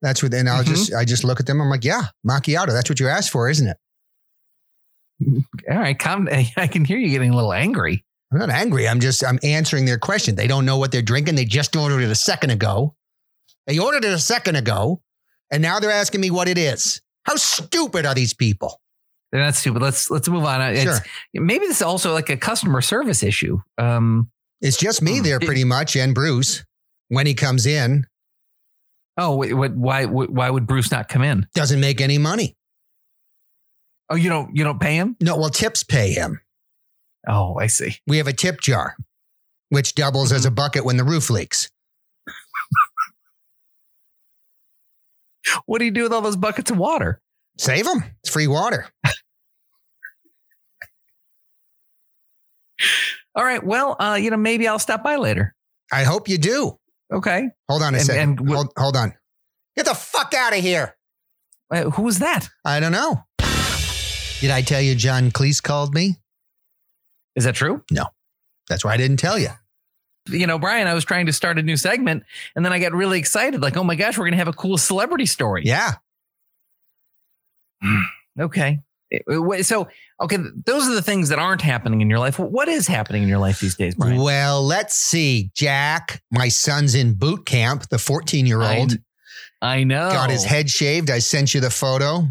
That's 0.01 0.23
what. 0.23 0.35
And 0.35 0.49
I'll 0.49 0.63
Mhm. 0.65 0.69
just 0.69 0.95
I 0.95 1.05
just 1.05 1.25
look 1.25 1.39
at 1.41 1.47
them. 1.47 1.61
I'm 1.61 1.69
like, 1.71 1.85
yeah, 1.85 2.07
macchiato. 2.27 2.69
That's 2.69 2.89
what 2.91 2.99
you 3.01 3.09
asked 3.09 3.31
for, 3.31 3.49
isn't 3.49 3.69
it? 3.69 3.77
All 5.71 5.79
right, 5.79 5.99
come. 5.99 6.29
I 6.57 6.67
can 6.67 6.85
hear 6.85 6.99
you 6.99 7.09
getting 7.11 7.31
a 7.31 7.35
little 7.37 7.53
angry. 7.53 8.05
I'm 8.33 8.39
not 8.39 8.51
angry. 8.51 8.89
I'm 8.89 9.01
just 9.01 9.25
I'm 9.25 9.39
answering 9.43 9.85
their 9.85 9.99
question. 9.99 10.35
They 10.35 10.47
don't 10.47 10.65
know 10.65 10.79
what 10.79 10.91
they're 10.91 11.03
drinking. 11.03 11.35
They 11.37 11.45
just 11.45 11.77
ordered 11.77 12.01
it 12.01 12.11
a 12.11 12.15
second 12.15 12.51
ago. 12.51 12.95
They 13.67 13.79
ordered 13.79 14.05
it 14.05 14.13
a 14.13 14.19
second 14.19 14.57
ago, 14.57 15.03
and 15.51 15.63
now 15.63 15.79
they're 15.79 15.91
asking 15.91 16.21
me 16.21 16.31
what 16.31 16.49
it 16.49 16.59
is. 16.59 17.01
How 17.25 17.37
stupid 17.37 18.05
are 18.07 18.15
these 18.15 18.35
people? 18.35 18.81
They're 19.31 19.43
not 19.45 19.55
stupid. 19.55 19.83
Let's 19.83 20.11
let's 20.11 20.29
move 20.29 20.45
on. 20.45 20.61
It's, 20.63 20.83
Sure. 20.83 20.99
Maybe 21.35 21.67
this 21.67 21.77
is 21.77 21.83
also 21.83 22.13
like 22.13 22.29
a 22.31 22.37
customer 22.37 22.81
service 22.81 23.23
issue. 23.23 23.61
Um. 23.79 24.31
It's 24.61 24.77
just 24.77 25.03
me 25.03 25.19
Hmm. 25.19 25.25
there 25.25 25.41
pretty 25.41 25.65
much, 25.65 25.97
and 25.97 26.15
Bruce 26.15 26.65
when 27.09 27.27
he 27.27 27.35
comes 27.35 27.67
in 27.67 28.07
Oh, 29.19 29.37
wait, 29.37 29.53
what, 29.53 29.75
why 29.77 30.07
why 30.07 30.49
would 30.49 30.67
Bruce 30.67 30.91
not 30.91 31.09
come 31.09 31.23
in? 31.23 31.47
doesn't 31.55 31.81
make 31.81 32.01
any 32.01 32.19
money. 32.19 32.57
Oh, 34.09 34.15
you 34.17 34.29
don't 34.29 34.57
you 34.57 34.65
don't 34.65 34.81
pay 34.81 34.95
him? 34.97 35.17
No, 35.21 35.37
well, 35.37 35.51
tips 35.51 35.83
pay 35.83 36.13
him. 36.13 36.41
Oh, 37.29 37.57
I 37.59 37.67
see. 37.67 37.97
We 38.07 38.17
have 38.19 38.27
a 38.27 38.33
tip 38.33 38.61
jar, 38.61 38.97
which 39.69 39.95
doubles 39.95 40.33
as 40.33 40.45
a 40.45 40.51
bucket 40.51 40.85
when 40.85 40.97
the 40.97 41.05
roof 41.05 41.31
leaks. 41.31 41.71
What 45.67 45.79
do 45.79 45.85
you 45.85 45.91
do 45.91 46.05
with 46.05 46.13
all 46.13 46.21
those 46.21 46.37
buckets 46.37 46.71
of 46.71 46.79
water? 46.79 47.21
Save 47.59 47.85
them. 47.85 48.05
It's 48.23 48.31
free 48.33 48.47
water. 48.47 48.87
All 53.35 53.45
right. 53.45 53.65
Well, 53.65 53.97
uh, 53.99 54.19
you 54.21 54.31
know, 54.31 54.37
maybe 54.37 54.69
I'll 54.69 54.79
stop 54.79 55.03
by 55.03 55.17
later. 55.17 55.55
I 55.91 56.05
hope 56.05 56.29
you 56.29 56.39
do. 56.39 56.79
Okay. 57.13 57.49
Hold 57.69 57.83
on 57.83 57.95
a 57.95 57.99
And- 57.99 58.07
second. 58.07 58.41
and 58.41 58.49
hold, 58.49 58.73
hold 58.77 58.97
on. 58.97 59.15
Get 59.77 59.87
the 59.87 59.95
fuck 59.95 60.33
out 60.35 60.53
of 60.57 60.61
here. 60.61 60.97
Uh, 61.71 61.91
who 61.91 62.03
was 62.03 62.19
that? 62.21 62.49
I 62.65 62.81
don't 62.81 62.93
know. 62.93 63.25
Did 64.41 64.51
I 64.51 64.63
tell 64.63 64.81
you 64.81 64.95
John 64.95 65.31
Cleese 65.31 65.63
called 65.63 65.95
me? 65.95 66.17
Is 67.37 67.45
that 67.45 67.55
true? 67.55 67.83
No. 67.91 68.07
That's 68.69 68.85
why 68.85 68.93
I 68.93 68.97
didn't 68.97 69.17
tell 69.19 69.39
you. 69.39 69.49
You 70.29 70.47
know, 70.47 70.59
Brian, 70.59 70.87
I 70.87 70.95
was 70.95 71.05
trying 71.05 71.27
to 71.27 71.33
start 71.33 71.59
a 71.59 71.63
new 71.63 71.77
segment 71.77 72.23
and 72.55 72.65
then 72.65 72.73
I 72.73 72.79
got 72.79 72.93
really 72.93 73.19
excited. 73.19 73.61
Like, 73.63 73.77
oh 73.77 73.85
my 73.85 73.95
gosh, 73.97 74.17
we're 74.19 74.25
going 74.25 74.33
to 74.33 74.39
have 74.39 74.49
a 74.49 74.53
cool 74.53 74.79
celebrity 74.79 75.27
story. 75.27 75.63
Yeah. 75.65 75.93
Okay. 78.41 78.81
So, 79.63 79.89
okay, 80.21 80.39
those 80.65 80.89
are 80.89 80.95
the 80.95 81.03
things 81.03 81.29
that 81.29 81.39
aren't 81.39 81.63
happening 81.63 82.01
in 82.01 82.09
your 82.09 82.19
life. 82.19 82.39
What 82.39 82.69
is 82.69 82.87
happening 82.87 83.23
in 83.23 83.29
your 83.29 83.39
life 83.39 83.61
these 83.61 83.77
days, 83.77 83.95
Brian? 83.95 84.17
Well, 84.17 84.63
let's 84.63 84.95
see. 84.95 85.51
Jack, 85.55 86.23
my 86.31 86.49
son's 86.49 86.95
in 86.95 87.15
boot 87.15 87.45
camp, 87.47 87.89
the 87.89 87.99
14 87.99 88.47
year 88.47 88.63
old, 88.63 88.99
I 89.61 89.85
know. 89.85 90.11
got 90.11 90.31
his 90.31 90.45
head 90.45 90.71
shaved. 90.71 91.11
I 91.11 91.19
sent 91.19 91.55
you 91.55 91.61
the 91.61 91.71
photo. 91.71 92.27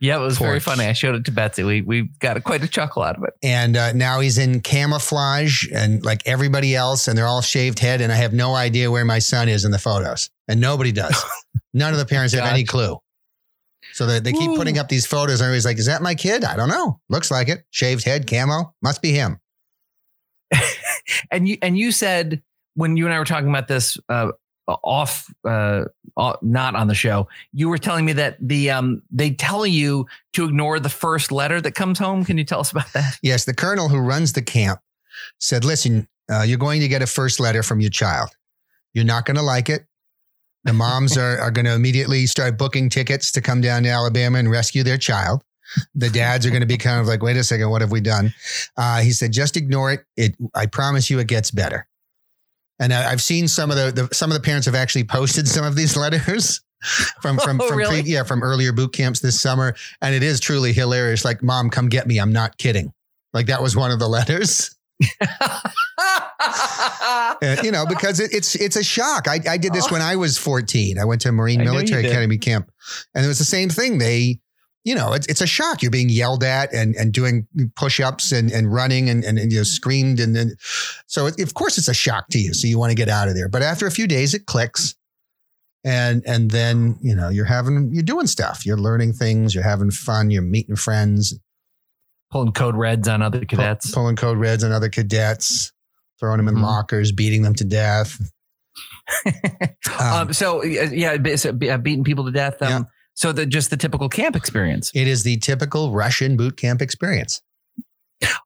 Yeah, 0.00 0.16
it 0.16 0.22
was 0.22 0.38
very 0.38 0.60
funny. 0.60 0.84
I 0.86 0.92
showed 0.92 1.14
it 1.14 1.24
to 1.26 1.30
Betsy. 1.30 1.62
We 1.62 1.82
we 1.82 2.10
got 2.18 2.36
a, 2.36 2.40
quite 2.40 2.64
a 2.64 2.68
chuckle 2.68 3.02
out 3.02 3.16
of 3.16 3.24
it. 3.24 3.34
and 3.42 3.76
uh, 3.76 3.92
now 3.92 4.20
he's 4.20 4.38
in 4.38 4.60
camouflage 4.60 5.68
and 5.72 6.04
like 6.04 6.22
everybody 6.26 6.74
else, 6.74 7.06
and 7.06 7.16
they're 7.16 7.26
all 7.26 7.42
shaved 7.42 7.78
head. 7.78 8.00
And 8.00 8.12
I 8.12 8.16
have 8.16 8.32
no 8.32 8.54
idea 8.54 8.90
where 8.90 9.04
my 9.04 9.18
son 9.18 9.48
is 9.48 9.64
in 9.64 9.70
the 9.70 9.78
photos, 9.78 10.30
and 10.48 10.60
nobody 10.60 10.92
does. 10.92 11.22
None 11.74 11.92
of 11.92 11.98
the 11.98 12.06
parents 12.06 12.34
have 12.34 12.44
any 12.44 12.64
clue. 12.64 12.98
So 13.94 14.06
they, 14.06 14.18
they 14.18 14.32
keep 14.32 14.56
putting 14.56 14.76
up 14.76 14.88
these 14.88 15.06
photos, 15.06 15.40
and 15.40 15.46
everybody's 15.46 15.64
like, 15.64 15.78
"Is 15.78 15.86
that 15.86 16.02
my 16.02 16.16
kid? 16.16 16.42
I 16.42 16.56
don't 16.56 16.68
know. 16.68 17.00
Looks 17.08 17.30
like 17.30 17.48
it. 17.48 17.64
Shaved 17.70 18.04
head, 18.04 18.28
camo. 18.28 18.74
Must 18.82 19.00
be 19.00 19.12
him." 19.12 19.40
And 21.30 21.46
you 21.46 21.58
and 21.60 21.76
you 21.76 21.92
said 21.92 22.42
when 22.74 22.96
you 22.96 23.04
and 23.04 23.14
I 23.14 23.18
were 23.18 23.24
talking 23.26 23.48
about 23.50 23.68
this 23.68 23.98
uh, 24.08 24.32
off, 24.66 25.32
uh, 25.46 25.84
off- 26.16 26.42
not 26.42 26.74
on 26.74 26.88
the 26.88 26.94
show, 26.94 27.28
you 27.52 27.68
were 27.68 27.76
telling 27.76 28.06
me 28.06 28.14
that 28.14 28.38
the 28.40 28.70
um 28.70 29.02
they 29.10 29.30
tell 29.30 29.66
you 29.66 30.06
to 30.32 30.44
ignore 30.46 30.80
the 30.80 30.88
first 30.88 31.30
letter 31.30 31.60
that 31.60 31.72
comes 31.72 31.98
home. 31.98 32.24
Can 32.24 32.38
you 32.38 32.44
tell 32.44 32.60
us 32.60 32.72
about 32.72 32.90
that? 32.94 33.18
Yes, 33.22 33.44
the 33.44 33.54
colonel 33.54 33.88
who 33.88 33.98
runs 33.98 34.32
the 34.32 34.42
camp 34.42 34.80
said, 35.38 35.64
"Listen, 35.64 36.08
uh, 36.32 36.42
you're 36.42 36.58
going 36.58 36.80
to 36.80 36.88
get 36.88 37.02
a 37.02 37.06
first 37.06 37.38
letter 37.38 37.62
from 37.62 37.80
your 37.80 37.90
child. 37.90 38.30
You're 38.94 39.04
not 39.04 39.26
going 39.26 39.36
to 39.36 39.42
like 39.42 39.68
it. 39.68 39.86
The 40.64 40.72
moms 40.72 41.16
are 41.16 41.38
are 41.38 41.50
going 41.50 41.66
to 41.66 41.74
immediately 41.74 42.26
start 42.26 42.56
booking 42.58 42.88
tickets 42.88 43.30
to 43.32 43.40
come 43.40 43.60
down 43.60 43.82
to 43.84 43.88
Alabama 43.90 44.38
and 44.38 44.50
rescue 44.50 44.82
their 44.82 44.98
child. 44.98 45.42
The 45.94 46.10
dads 46.10 46.46
are 46.46 46.50
going 46.50 46.60
to 46.60 46.66
be 46.66 46.76
kind 46.76 47.00
of 47.00 47.06
like, 47.06 47.22
wait 47.22 47.36
a 47.36 47.44
second, 47.44 47.70
what 47.70 47.80
have 47.80 47.90
we 47.90 48.00
done? 48.00 48.32
Uh, 48.76 49.00
he 49.00 49.12
said, 49.12 49.32
just 49.32 49.56
ignore 49.56 49.92
it. 49.92 50.04
It, 50.16 50.36
I 50.54 50.66
promise 50.66 51.08
you, 51.10 51.18
it 51.18 51.26
gets 51.26 51.50
better. 51.50 51.86
And 52.78 52.92
I, 52.92 53.10
I've 53.10 53.22
seen 53.22 53.48
some 53.48 53.70
of 53.70 53.76
the, 53.76 53.90
the 54.08 54.14
some 54.14 54.30
of 54.30 54.34
the 54.34 54.42
parents 54.42 54.66
have 54.66 54.74
actually 54.74 55.04
posted 55.04 55.48
some 55.48 55.64
of 55.64 55.74
these 55.76 55.96
letters 56.04 56.60
from 57.22 57.38
from 57.38 57.60
Oh, 57.60 57.68
from 57.68 57.78
really? 57.78 58.02
pre, 58.02 58.10
yeah 58.10 58.24
from 58.24 58.42
earlier 58.42 58.72
boot 58.72 58.92
camps 58.92 59.20
this 59.20 59.40
summer, 59.40 59.74
and 60.02 60.14
it 60.14 60.22
is 60.22 60.38
truly 60.40 60.72
hilarious. 60.72 61.24
Like, 61.24 61.42
mom, 61.42 61.70
come 61.70 61.88
get 61.88 62.06
me. 62.06 62.18
I'm 62.18 62.32
not 62.32 62.58
kidding. 62.58 62.92
Like 63.32 63.46
that 63.46 63.62
was 63.62 63.74
one 63.76 63.90
of 63.90 63.98
the 63.98 64.08
letters. 64.08 64.74
Uh, 66.44 67.56
you 67.62 67.70
know, 67.70 67.84
because 67.86 68.20
it, 68.20 68.32
it's 68.32 68.54
it's 68.54 68.76
a 68.76 68.82
shock. 68.82 69.28
I, 69.28 69.40
I 69.48 69.56
did 69.56 69.72
this 69.72 69.90
when 69.90 70.02
I 70.02 70.16
was 70.16 70.38
14. 70.38 70.98
I 70.98 71.04
went 71.04 71.20
to 71.22 71.32
Marine 71.32 71.60
I 71.60 71.64
Military. 71.64 72.06
Academy 72.06 72.38
camp, 72.38 72.70
and 73.14 73.24
it 73.24 73.28
was 73.28 73.38
the 73.38 73.44
same 73.44 73.68
thing. 73.68 73.98
They, 73.98 74.40
you 74.84 74.94
know, 74.94 75.12
it's 75.12 75.26
it's 75.26 75.40
a 75.40 75.46
shock. 75.46 75.82
You're 75.82 75.90
being 75.90 76.08
yelled 76.08 76.44
at 76.44 76.72
and 76.72 76.94
and 76.96 77.12
doing 77.12 77.46
push-ups 77.76 78.32
and 78.32 78.50
and 78.50 78.72
running 78.72 79.08
and 79.08 79.24
and, 79.24 79.38
and 79.38 79.52
you 79.52 79.58
know, 79.58 79.64
screamed 79.64 80.20
and 80.20 80.34
then 80.34 80.56
so 81.06 81.26
it, 81.26 81.40
of 81.40 81.54
course 81.54 81.78
it's 81.78 81.88
a 81.88 81.94
shock 81.94 82.28
to 82.30 82.38
you. 82.38 82.54
So 82.54 82.66
you 82.66 82.78
want 82.78 82.90
to 82.90 82.96
get 82.96 83.08
out 83.08 83.28
of 83.28 83.34
there. 83.34 83.48
But 83.48 83.62
after 83.62 83.86
a 83.86 83.90
few 83.90 84.06
days, 84.06 84.34
it 84.34 84.46
clicks. 84.46 84.94
And 85.84 86.22
and 86.26 86.50
then 86.50 86.96
you 87.02 87.14
know 87.14 87.28
you're 87.28 87.44
having 87.44 87.90
you're 87.92 88.02
doing 88.02 88.26
stuff. 88.26 88.64
You're 88.64 88.78
learning 88.78 89.12
things. 89.14 89.54
You're 89.54 89.64
having 89.64 89.90
fun. 89.90 90.30
You're 90.30 90.42
meeting 90.42 90.76
friends. 90.76 91.38
Pulling 92.30 92.52
code 92.52 92.74
reds 92.74 93.06
on 93.06 93.22
other 93.22 93.44
cadets. 93.44 93.92
pulling 93.92 94.16
code 94.16 94.38
reds 94.38 94.64
on 94.64 94.72
other 94.72 94.88
cadets, 94.88 95.72
throwing 96.20 96.38
them 96.38 96.48
in 96.48 96.54
Mhm. 96.56 96.62
lockers, 96.62 97.12
beating 97.12 97.42
them 97.42 97.54
to 97.54 97.64
death. 97.64 98.18
Um, 99.26 99.32
um, 100.00 100.32
so 100.32 100.62
uh, 100.62 100.88
yeah, 100.92 101.16
so, 101.36 101.50
uh, 101.50 101.78
beating 101.78 102.04
people 102.04 102.24
to 102.24 102.30
death. 102.32 102.60
Um, 102.62 102.68
Yeah. 102.70 102.82
So 103.16 103.30
the 103.30 103.46
just 103.46 103.70
the 103.70 103.76
typical 103.76 104.08
camp 104.08 104.34
experience. 104.34 104.90
It 104.92 105.06
is 105.06 105.22
the 105.22 105.36
typical 105.36 105.92
Russian 105.92 106.36
boot 106.36 106.56
camp 106.56 106.82
experience. 106.82 107.40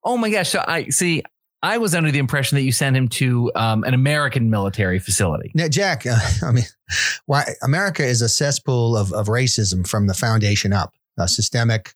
Oh 0.04 0.18
my 0.18 0.30
gosh! 0.30 0.50
So 0.50 0.62
I 0.66 0.88
see. 0.88 1.22
I 1.62 1.78
was 1.78 1.94
under 1.94 2.10
the 2.12 2.18
impression 2.18 2.56
that 2.56 2.62
you 2.62 2.70
sent 2.70 2.94
him 2.96 3.08
to 3.08 3.50
um, 3.56 3.82
an 3.82 3.92
American 3.94 4.48
military 4.48 5.00
facility. 5.00 5.50
Now, 5.54 5.66
Jack, 5.68 6.06
uh, 6.06 6.18
I 6.42 6.52
mean, 6.52 6.64
why 7.26 7.46
America 7.62 8.04
is 8.04 8.20
a 8.22 8.28
cesspool 8.28 8.96
of, 8.96 9.12
of 9.12 9.26
racism 9.26 9.88
from 9.88 10.06
the 10.06 10.14
foundation 10.14 10.72
up, 10.72 10.92
uh, 11.18 11.26
systemic, 11.26 11.94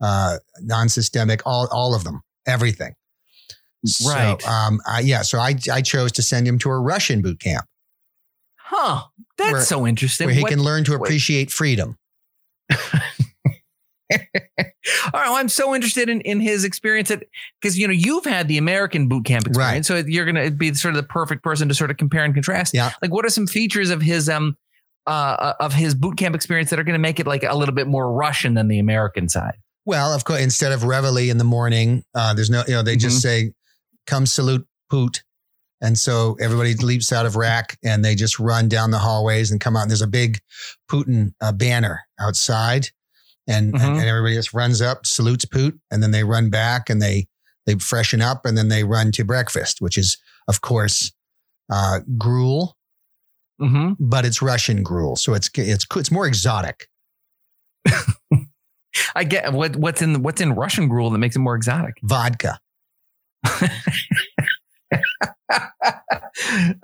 uh, 0.00 0.38
non-systemic, 0.62 1.42
all 1.46 1.68
all 1.70 1.94
of 1.94 2.04
them, 2.04 2.22
everything. 2.46 2.94
Right. 4.06 4.40
So, 4.40 4.48
um, 4.48 4.80
I, 4.86 5.00
yeah. 5.00 5.22
So 5.22 5.38
I 5.38 5.54
I 5.72 5.82
chose 5.82 6.12
to 6.12 6.22
send 6.22 6.46
him 6.48 6.58
to 6.60 6.70
a 6.70 6.78
Russian 6.78 7.20
boot 7.22 7.38
camp 7.40 7.66
Huh? 8.58 9.02
That's 9.36 9.52
Where- 9.52 9.60
so 9.62 9.86
interesting. 9.86 10.26
where 10.26 10.34
he 10.34 10.42
What- 10.42 10.50
can 10.50 10.62
learn 10.62 10.84
to 10.84 10.94
appreciate 10.94 11.50
freedom. 11.50 11.96
All 14.12 15.20
right, 15.20 15.28
well, 15.28 15.34
I'm 15.36 15.48
so 15.48 15.74
interested 15.74 16.08
in, 16.08 16.20
in 16.22 16.40
his 16.40 16.62
experience 16.64 17.10
because 17.60 17.78
you 17.78 17.86
know 17.86 17.92
you've 17.92 18.24
had 18.24 18.48
the 18.48 18.58
American 18.58 19.08
boot 19.08 19.24
camp 19.24 19.46
experience, 19.46 19.86
so 19.88 19.96
you're 20.06 20.24
going 20.30 20.42
to 20.44 20.50
be 20.50 20.72
sort 20.74 20.94
of 20.94 20.96
the 21.02 21.06
perfect 21.08 21.42
person 21.42 21.68
to 21.68 21.74
sort 21.74 21.90
of 21.90 21.96
compare 21.96 22.22
and 22.24 22.34
contrast. 22.34 22.74
Yeah. 22.74 22.92
Like, 23.02 23.12
what 23.12 23.24
are 23.24 23.30
some 23.30 23.46
features 23.46 23.90
of 23.90 24.02
his 24.02 24.28
um 24.28 24.56
uh 25.06 25.54
of 25.60 25.72
his 25.74 25.94
boot 25.94 26.16
camp 26.16 26.34
experience 26.34 26.70
that 26.70 26.78
are 26.78 26.84
going 26.84 26.94
to 26.94 26.98
make 27.00 27.18
it 27.18 27.26
like 27.26 27.42
a 27.44 27.54
little 27.56 27.74
bit 27.74 27.86
more 27.86 28.12
Russian 28.12 28.54
than 28.54 28.68
the 28.68 28.78
American 28.78 29.28
side? 29.28 29.56
Well, 29.86 30.12
of 30.14 30.24
course, 30.24 30.40
instead 30.40 30.72
of 30.72 30.84
reveille 30.84 31.16
in 31.30 31.38
the 31.38 31.44
morning, 31.44 32.04
uh, 32.14 32.32
there's 32.34 32.50
no, 32.50 32.62
you 32.66 32.74
know, 32.74 32.82
they 32.82 32.96
just 32.96 33.16
Mm-hmm. 33.24 33.48
say, 33.48 33.52
come 34.06 34.26
salute 34.26 34.66
Poot. 34.90 35.22
And 35.80 35.98
so 35.98 36.36
everybody 36.40 36.74
leaps 36.74 37.12
out 37.12 37.26
of 37.26 37.36
rack 37.36 37.76
and 37.84 38.04
they 38.04 38.14
just 38.14 38.38
run 38.38 38.68
down 38.68 38.90
the 38.90 38.98
hallways 38.98 39.50
and 39.50 39.60
come 39.60 39.76
out. 39.76 39.82
And 39.82 39.90
there's 39.90 40.02
a 40.02 40.06
big 40.06 40.38
Putin 40.90 41.34
uh, 41.40 41.52
banner 41.52 42.00
outside. 42.18 42.88
And, 43.46 43.74
and, 43.74 43.82
Mhm. 43.82 43.98
and 44.00 44.08
everybody 44.08 44.34
just 44.36 44.54
runs 44.54 44.80
up, 44.80 45.04
salutes 45.04 45.44
Poot, 45.44 45.78
and 45.90 46.02
then 46.02 46.10
they 46.12 46.24
run 46.24 46.48
back 46.48 46.88
and 46.88 47.02
they, 47.02 47.26
they 47.66 47.74
freshen 47.74 48.22
up 48.22 48.46
and 48.46 48.56
then 48.56 48.68
they 48.68 48.84
run 48.84 49.12
to 49.12 49.24
breakfast, 49.24 49.82
which 49.82 49.98
is, 49.98 50.16
of 50.48 50.60
course, 50.62 51.12
uh, 51.70 52.00
gruel, 52.16 52.76
Mm-hmm. 53.60 53.92
but 54.00 54.24
it's 54.24 54.40
Russian 54.42 54.82
gruel. 54.82 55.16
So 55.16 55.34
it's, 55.34 55.48
it's, 55.54 55.86
it's 55.94 56.10
more 56.10 56.26
exotic. 56.26 56.88
I 59.14 59.24
get 59.24 59.52
what 59.52 59.76
what's 59.76 60.02
in 60.02 60.22
what's 60.22 60.40
in 60.40 60.52
Russian 60.54 60.88
gruel 60.88 61.10
that 61.10 61.18
makes 61.18 61.36
it 61.36 61.40
more 61.40 61.54
exotic. 61.56 61.94
Vodka. 62.02 62.58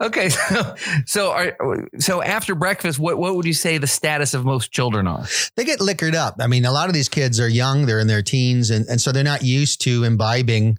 okay, 0.00 0.28
so 0.28 0.74
so 1.06 1.30
are, 1.32 1.86
so 1.98 2.22
after 2.22 2.54
breakfast, 2.54 2.98
what 2.98 3.18
what 3.18 3.34
would 3.36 3.46
you 3.46 3.52
say 3.52 3.78
the 3.78 3.86
status 3.86 4.34
of 4.34 4.44
most 4.44 4.72
children 4.72 5.06
are? 5.06 5.24
they 5.56 5.64
get 5.64 5.80
liquored 5.80 6.14
up. 6.14 6.36
I 6.40 6.46
mean, 6.46 6.64
a 6.64 6.72
lot 6.72 6.88
of 6.88 6.94
these 6.94 7.08
kids 7.08 7.40
are 7.40 7.48
young, 7.48 7.86
they're 7.86 8.00
in 8.00 8.06
their 8.06 8.22
teens, 8.22 8.70
and, 8.70 8.86
and 8.88 9.00
so 9.00 9.12
they're 9.12 9.24
not 9.24 9.42
used 9.42 9.80
to 9.82 10.04
imbibing 10.04 10.78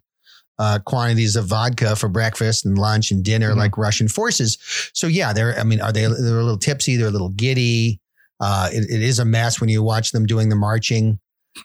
uh, 0.59 0.79
quantities 0.85 1.35
of 1.35 1.45
vodka 1.45 1.95
for 1.95 2.07
breakfast 2.09 2.65
and 2.65 2.77
lunch 2.77 3.11
and 3.11 3.23
dinner 3.23 3.51
Mhm. 3.53 3.57
like 3.57 3.77
Russian 3.77 4.07
forces. 4.07 4.57
So 4.93 5.07
yeah, 5.07 5.33
they're, 5.33 5.57
I 5.59 5.63
mean, 5.63 5.81
are 5.81 5.91
they, 5.91 6.01
they're 6.01 6.39
a 6.39 6.43
little 6.43 6.57
tipsy, 6.57 6.97
they're 6.97 7.07
a 7.07 7.11
little 7.11 7.29
giddy. 7.29 7.99
Uh, 8.39 8.69
it, 8.71 8.83
it 8.89 9.01
is 9.01 9.17
a 9.19 9.25
mess 9.25 9.59
when 9.59 9.69
you 9.69 9.81
watch 9.81 10.11
them 10.11 10.25
doing 10.25 10.49
the 10.49 10.55
marching. 10.55 11.19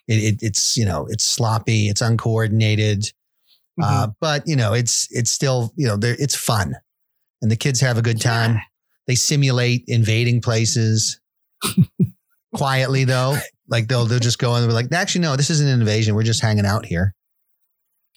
It, 0.09 0.15
it, 0.15 0.43
it's, 0.43 0.77
you 0.79 0.85
know, 0.87 1.07
it's 1.11 1.25
sloppy, 1.25 1.89
it's 1.89 2.01
uncoordinated. 2.01 3.13
Uh, 3.83 4.09
but 4.21 4.42
you 4.47 4.56
know, 4.56 4.73
it's, 4.73 5.06
it's 5.11 5.30
still, 5.30 5.73
you 5.76 5.87
know, 5.87 5.97
they're- 5.97 6.16
it's 6.18 6.35
fun 6.35 6.75
and 7.42 7.50
the 7.50 7.56
kids 7.56 7.80
have 7.80 7.99
a 7.99 8.02
good 8.02 8.21
time. 8.21 8.59
They 9.06 9.14
simulate 9.14 9.85
invading 9.87 10.40
places 10.40 11.21
quietly 12.54 13.04
though. 13.04 13.37
Like 13.68 13.88
they'll 13.88 14.04
they'll 14.06 14.18
just 14.21 14.38
go 14.38 14.54
and 14.54 14.66
be 14.66 14.73
like, 14.73 14.92
actually, 14.92 15.23
no, 15.23 15.37
this 15.37 15.50
isn't 15.50 15.68
an 15.68 15.80
invasion. 15.80 16.14
We're 16.14 16.23
just 16.23 16.40
hanging 16.42 16.66
out 16.66 16.87
here. 16.87 17.14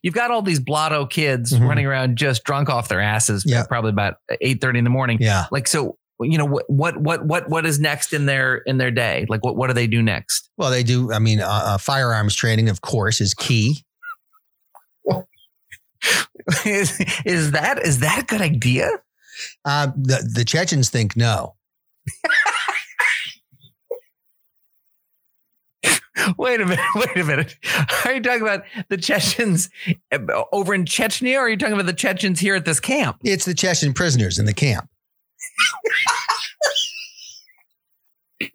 You've 0.03 0.13
got 0.13 0.31
all 0.31 0.41
these 0.41 0.59
blotto 0.59 1.05
kids 1.05 1.51
Mhm. 1.51 1.67
running 1.67 1.85
around 1.85 2.17
just 2.17 2.43
drunk 2.43 2.69
off 2.69 2.87
their 2.87 3.01
asses. 3.01 3.43
Yeah. 3.45 3.65
probably 3.65 3.89
about 3.89 4.15
eight 4.41 4.61
thirty 4.61 4.77
in 4.79 4.83
the 4.85 4.89
morning. 4.89 5.17
Yeah. 5.19 5.45
Like 5.51 5.67
so, 5.67 5.97
you 6.21 6.37
know 6.37 6.45
what 6.45 6.69
what 6.69 6.97
what 7.01 7.25
what 7.25 7.49
what 7.49 7.65
is 7.65 7.79
next 7.79 8.13
in 8.13 8.25
their 8.25 8.57
in 8.65 8.77
their 8.77 8.91
day? 8.91 9.25
Like 9.27 9.43
what 9.43 9.55
what 9.57 9.67
do 9.67 9.73
they 9.73 9.87
do 9.87 10.01
next? 10.01 10.49
Well, 10.57 10.69
they 10.69 10.83
do. 10.83 11.11
I 11.11 11.19
mean, 11.19 11.41
uh, 11.41 11.47
uh, 11.47 11.77
firearms 11.77 12.35
training, 12.35 12.69
of 12.69 12.81
course, 12.81 13.19
is 13.21 13.33
key. 13.33 13.83
is, 16.65 16.99
is 17.25 17.51
that 17.51 17.79
is 17.79 17.99
that 17.99 18.23
a 18.23 18.25
good 18.25 18.41
idea? 18.41 18.89
Uh, 19.65 19.87
the 19.95 20.29
the 20.33 20.45
Chechens 20.45 20.89
think 20.89 21.15
no. 21.15 21.55
Wait 26.37 26.61
a 26.61 26.65
minute. 26.65 26.85
Wait 26.95 27.17
a 27.17 27.23
minute. 27.23 27.55
Are 28.05 28.13
you 28.13 28.21
talking 28.21 28.41
about 28.41 28.63
the 28.89 28.97
Chechens 28.97 29.69
uh, 30.11 30.19
over 30.51 30.73
in 30.73 30.85
Chechnya, 30.85 31.35
or 31.35 31.41
are 31.41 31.49
you 31.49 31.57
talking 31.57 31.73
about 31.73 31.85
the 31.85 31.93
Chechens 31.93 32.39
here 32.39 32.55
at 32.55 32.65
this 32.65 32.79
camp? 32.79 33.17
It's 33.23 33.45
the 33.45 33.53
Chechen 33.53 33.93
prisoners 33.93 34.37
in 34.37 34.45
the 34.45 34.53
camp. 34.53 34.89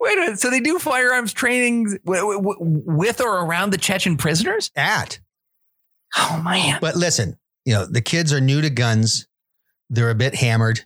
Wait 0.00 0.18
a 0.18 0.20
minute. 0.20 0.40
So 0.40 0.50
they 0.50 0.60
do 0.60 0.78
firearms 0.78 1.32
trainings 1.32 1.96
w- 2.04 2.40
with 2.58 3.20
or 3.20 3.44
around 3.44 3.70
the 3.70 3.78
Chechen 3.78 4.16
prisoners? 4.16 4.70
At, 4.76 5.18
Oh 6.16 6.40
man. 6.44 6.78
but 6.80 6.96
listen, 6.96 7.38
you 7.64 7.74
know, 7.74 7.86
the 7.86 8.00
kids 8.02 8.32
are 8.32 8.40
new 8.40 8.60
to 8.60 8.70
guns. 8.70 9.26
They're 9.90 10.10
a 10.10 10.14
bit 10.14 10.34
hammered, 10.34 10.80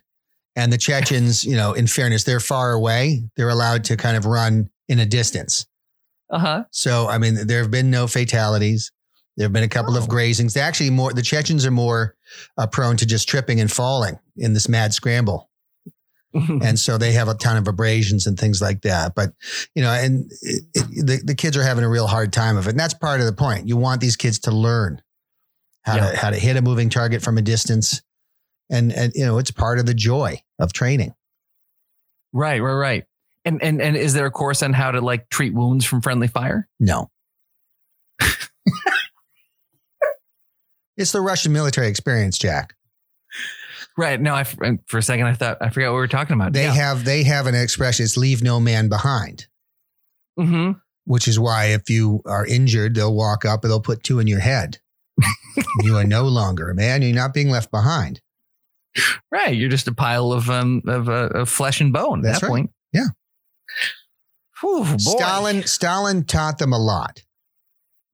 and 0.55 0.71
the 0.73 0.77
Chechens, 0.77 1.43
you 1.45 1.55
know, 1.55 1.73
in 1.73 1.87
fairness, 1.87 2.23
they're 2.23 2.39
far 2.39 2.71
away. 2.71 3.23
They're 3.37 3.49
allowed 3.49 3.83
to 3.85 3.97
kind 3.97 4.17
of 4.17 4.25
run 4.25 4.69
in 4.87 4.99
a 4.99 5.05
distance. 5.05 5.65
Uh 6.29 6.39
huh. 6.39 6.63
So, 6.71 7.07
I 7.07 7.17
mean, 7.17 7.47
there 7.47 7.61
have 7.61 7.71
been 7.71 7.89
no 7.89 8.07
fatalities. 8.07 8.91
There 9.37 9.45
have 9.45 9.53
been 9.53 9.63
a 9.63 9.67
couple 9.69 9.95
of 9.95 10.03
Oh. 10.03 10.07
grazings. 10.07 10.53
They 10.53 10.61
actually 10.61 10.89
more 10.89 11.13
the 11.13 11.21
Chechens 11.21 11.65
are 11.65 11.71
more 11.71 12.15
uh, 12.57 12.67
prone 12.67 12.97
to 12.97 13.05
just 13.05 13.27
tripping 13.29 13.59
and 13.61 13.71
falling 13.71 14.19
in 14.37 14.53
this 14.53 14.67
mad 14.67 14.93
scramble. 14.93 15.49
and 16.33 16.77
so 16.77 16.97
they 16.99 17.13
have 17.13 17.27
a 17.27 17.33
ton 17.33 17.57
of 17.57 17.67
abrasions 17.67 18.27
and 18.27 18.37
things 18.37 18.61
like 18.61 18.81
that. 18.81 19.15
But 19.15 19.31
you 19.73 19.81
know, 19.81 19.91
and 19.91 20.29
it, 20.41 20.63
it, 20.75 21.05
the 21.05 21.21
the 21.25 21.35
kids 21.35 21.57
are 21.57 21.63
having 21.63 21.83
a 21.83 21.89
real 21.89 22.05
hard 22.07 22.31
time 22.33 22.57
of 22.57 22.67
it, 22.67 22.71
and 22.71 22.79
that's 22.79 22.93
part 22.93 23.19
of 23.21 23.25
the 23.25 23.33
point. 23.33 23.67
You 23.67 23.77
want 23.77 24.01
these 24.01 24.15
kids 24.15 24.37
to 24.39 24.51
learn 24.51 25.01
how 25.83 25.95
Yeah. 25.95 26.11
to 26.11 26.17
how 26.17 26.29
to 26.29 26.37
hit 26.37 26.57
a 26.57 26.61
moving 26.61 26.89
target 26.89 27.21
from 27.21 27.37
a 27.37 27.41
distance, 27.41 28.01
and 28.69 28.91
and 28.93 29.13
you 29.15 29.25
know, 29.25 29.37
it's 29.37 29.51
part 29.51 29.79
of 29.79 29.85
the 29.85 29.93
joy 29.93 30.41
of 30.59 30.73
training. 30.73 31.13
right, 32.33 32.61
right, 32.61 32.73
right. 32.73 33.05
And 33.45 33.61
and 33.63 33.81
and 33.81 33.95
is 33.95 34.13
there 34.13 34.25
a 34.25 34.31
course 34.31 34.61
on 34.61 34.73
how 34.73 34.91
to 34.91 35.01
like 35.01 35.29
treat 35.29 35.53
wounds 35.53 35.85
from 35.85 36.01
friendly 36.01 36.27
fire? 36.27 36.67
No. 36.79 37.09
it's 40.97 41.11
the 41.11 41.21
Russian 41.21 41.53
military 41.53 41.87
experience, 41.87 42.37
Jack. 42.37 42.75
Right. 43.97 44.19
No, 44.19 44.33
I 44.35 44.43
for 44.87 44.97
a 44.97 45.03
second 45.03 45.25
I 45.27 45.33
thought 45.33 45.57
I 45.61 45.69
forgot 45.69 45.87
what 45.87 45.95
we 45.95 45.99
were 46.01 46.07
talking 46.07 46.33
about. 46.35 46.53
They 46.53 46.63
yeah. 46.63 46.73
have 46.73 47.03
they 47.05 47.23
have 47.23 47.47
an 47.47 47.55
expression. 47.55 48.03
It's 48.03 48.17
leave 48.17 48.41
no 48.43 48.59
man 48.59 48.89
behind. 48.89 49.47
hmm 50.37 50.71
which 51.05 51.27
is 51.27 51.39
why 51.39 51.65
if 51.67 51.89
you 51.89 52.21
are 52.27 52.45
injured, 52.45 52.93
they'll 52.93 53.15
walk 53.15 53.43
up 53.43 53.63
and 53.63 53.71
they'll 53.71 53.81
put 53.81 54.03
two 54.03 54.19
in 54.19 54.27
your 54.27 54.39
head. 54.41 54.77
you 55.83 55.95
are 55.97 56.03
no 56.03 56.23
longer 56.23 56.69
a 56.69 56.75
man. 56.75 57.01
You're 57.01 57.13
not 57.13 57.33
being 57.33 57.49
left 57.49 57.71
behind. 57.71 58.21
Right. 59.31 59.55
You're 59.55 59.69
just 59.69 59.87
a 59.87 59.93
pile 59.93 60.31
of 60.31 60.49
um 60.49 60.81
of, 60.87 61.09
uh, 61.09 61.29
of 61.33 61.49
flesh 61.49 61.79
and 61.81 61.93
bone 61.93 62.19
at 62.19 62.23
That's 62.23 62.39
that 62.41 62.47
right. 62.47 62.51
point. 62.51 62.71
Yeah. 62.93 63.07
Whew, 64.61 64.83
boy. 64.83 64.97
Stalin 64.97 65.63
Stalin 65.63 66.25
taught 66.25 66.57
them 66.57 66.73
a 66.73 66.79
lot. 66.79 67.23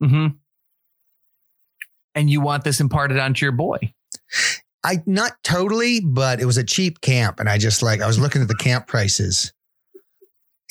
hmm 0.02 0.28
And 2.14 2.30
you 2.30 2.42
want 2.42 2.64
this 2.64 2.80
imparted 2.80 3.18
onto 3.18 3.46
your 3.46 3.54
boy. 3.54 3.94
I 4.84 5.02
not 5.08 5.32
totally, 5.44 6.00
but 6.00 6.40
it 6.40 6.46
was 6.46 6.58
a 6.58 6.64
cheap 6.64 7.02
camp, 7.02 7.40
and 7.40 7.50
I 7.50 7.58
just 7.58 7.82
like 7.82 8.02
I 8.02 8.08
was 8.08 8.20
looking 8.20 8.42
at 8.42 8.48
the 8.48 8.56
camp 8.56 8.86
prices. 8.88 9.52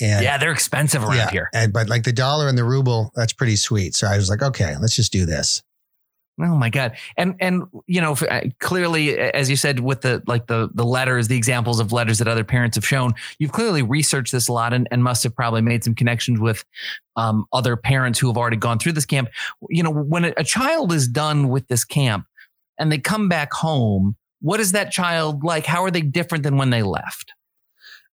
And 0.01 0.25
yeah, 0.25 0.39
they're 0.39 0.53
expensive 0.53 1.03
around 1.03 1.17
yeah, 1.17 1.31
here. 1.31 1.51
and 1.55 1.73
but 1.73 1.89
like 1.89 2.05
the 2.05 2.13
dollar 2.13 2.49
and 2.49 2.59
the 2.59 2.65
ruble, 2.65 3.13
that's 3.15 3.33
pretty 3.33 3.57
sweet. 3.57 3.95
So 3.95 4.07
I 4.07 4.17
was 4.17 4.29
like, 4.29 4.43
okay, 4.43 4.77
let's 4.81 4.95
just 4.95 5.13
do 5.13 5.25
this. 5.25 5.63
Oh 6.41 6.57
my 6.57 6.69
god! 6.69 6.97
And 7.17 7.37
and 7.41 7.63
you 7.87 8.01
know, 8.01 8.13
uh, 8.29 8.41
clearly, 8.59 9.17
as 9.17 9.49
you 9.49 9.55
said, 9.55 9.79
with 9.79 10.01
the 10.01 10.21
like 10.27 10.49
the 10.49 10.69
the 10.75 10.85
letters, 10.85 11.29
the 11.29 11.37
examples 11.37 11.79
of 11.79 11.93
letters 11.93 12.19
that 12.19 12.27
other 12.27 12.43
parents 12.43 12.77
have 12.77 12.85
shown, 12.85 13.15
you've 13.39 13.53
clearly 13.53 13.83
researched 13.83 14.33
this 14.33 14.49
a 14.49 14.53
lot 14.53 14.73
and, 14.73 14.89
and 14.91 15.05
must 15.05 15.23
have 15.23 15.35
probably 15.37 15.63
made 15.63 15.85
some 15.85 15.95
connections 15.95 16.41
with 16.41 16.65
um, 17.15 17.47
other 17.53 17.77
parents 17.77 18.19
who 18.19 18.27
have 18.27 18.37
already 18.37 18.57
gone 18.57 18.81
through 18.81 18.93
this 18.93 19.07
camp. 19.07 19.29
You 19.71 19.85
know, 19.85 19.93
when 19.93 20.25
a, 20.25 20.33
a 20.37 20.45
child 20.45 20.93
is 20.93 21.07
done 21.07 21.51
with 21.51 21.69
this 21.69 21.85
camp 21.85 22.27
and 22.79 22.91
they 22.91 22.99
come 22.99 23.29
back 23.29 23.53
home, 23.53 24.17
what 24.41 24.59
is 24.59 24.73
that 24.73 24.91
child 24.91 25.45
like? 25.45 25.67
How 25.67 25.85
are 25.85 25.91
they 25.91 26.03
different 26.03 26.43
than 26.43 26.57
when 26.57 26.71
they 26.71 26.83
left? 26.83 27.33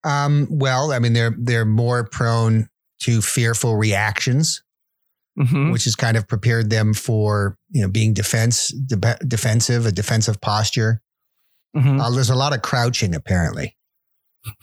Um, 0.05 0.47
well, 0.51 0.93
I 0.93 0.99
mean, 0.99 1.15
they're 1.15 1.35
they're 1.39 1.65
more 1.65 2.05
prone 2.05 2.69
to 3.01 3.23
fearful 3.23 3.77
reactions. 3.77 4.63
Mhm. 5.39 5.73
which 5.73 5.85
has 5.85 5.95
kind 5.97 6.17
of 6.17 6.27
prepared 6.29 6.71
them 6.71 6.93
for 6.93 7.57
you 7.71 7.83
know 7.83 7.89
being 7.89 8.13
defense 8.13 8.69
de- 8.69 9.19
defensive, 9.27 9.87
a 9.87 9.93
defensive 9.93 10.41
posture. 10.41 11.01
Mhm. 11.77 12.01
Uh, 12.01 12.11
there's 12.11 12.31
a 12.31 12.35
lot 12.35 12.53
of 12.53 12.63
crouching 12.63 13.15
apparently. 13.15 13.77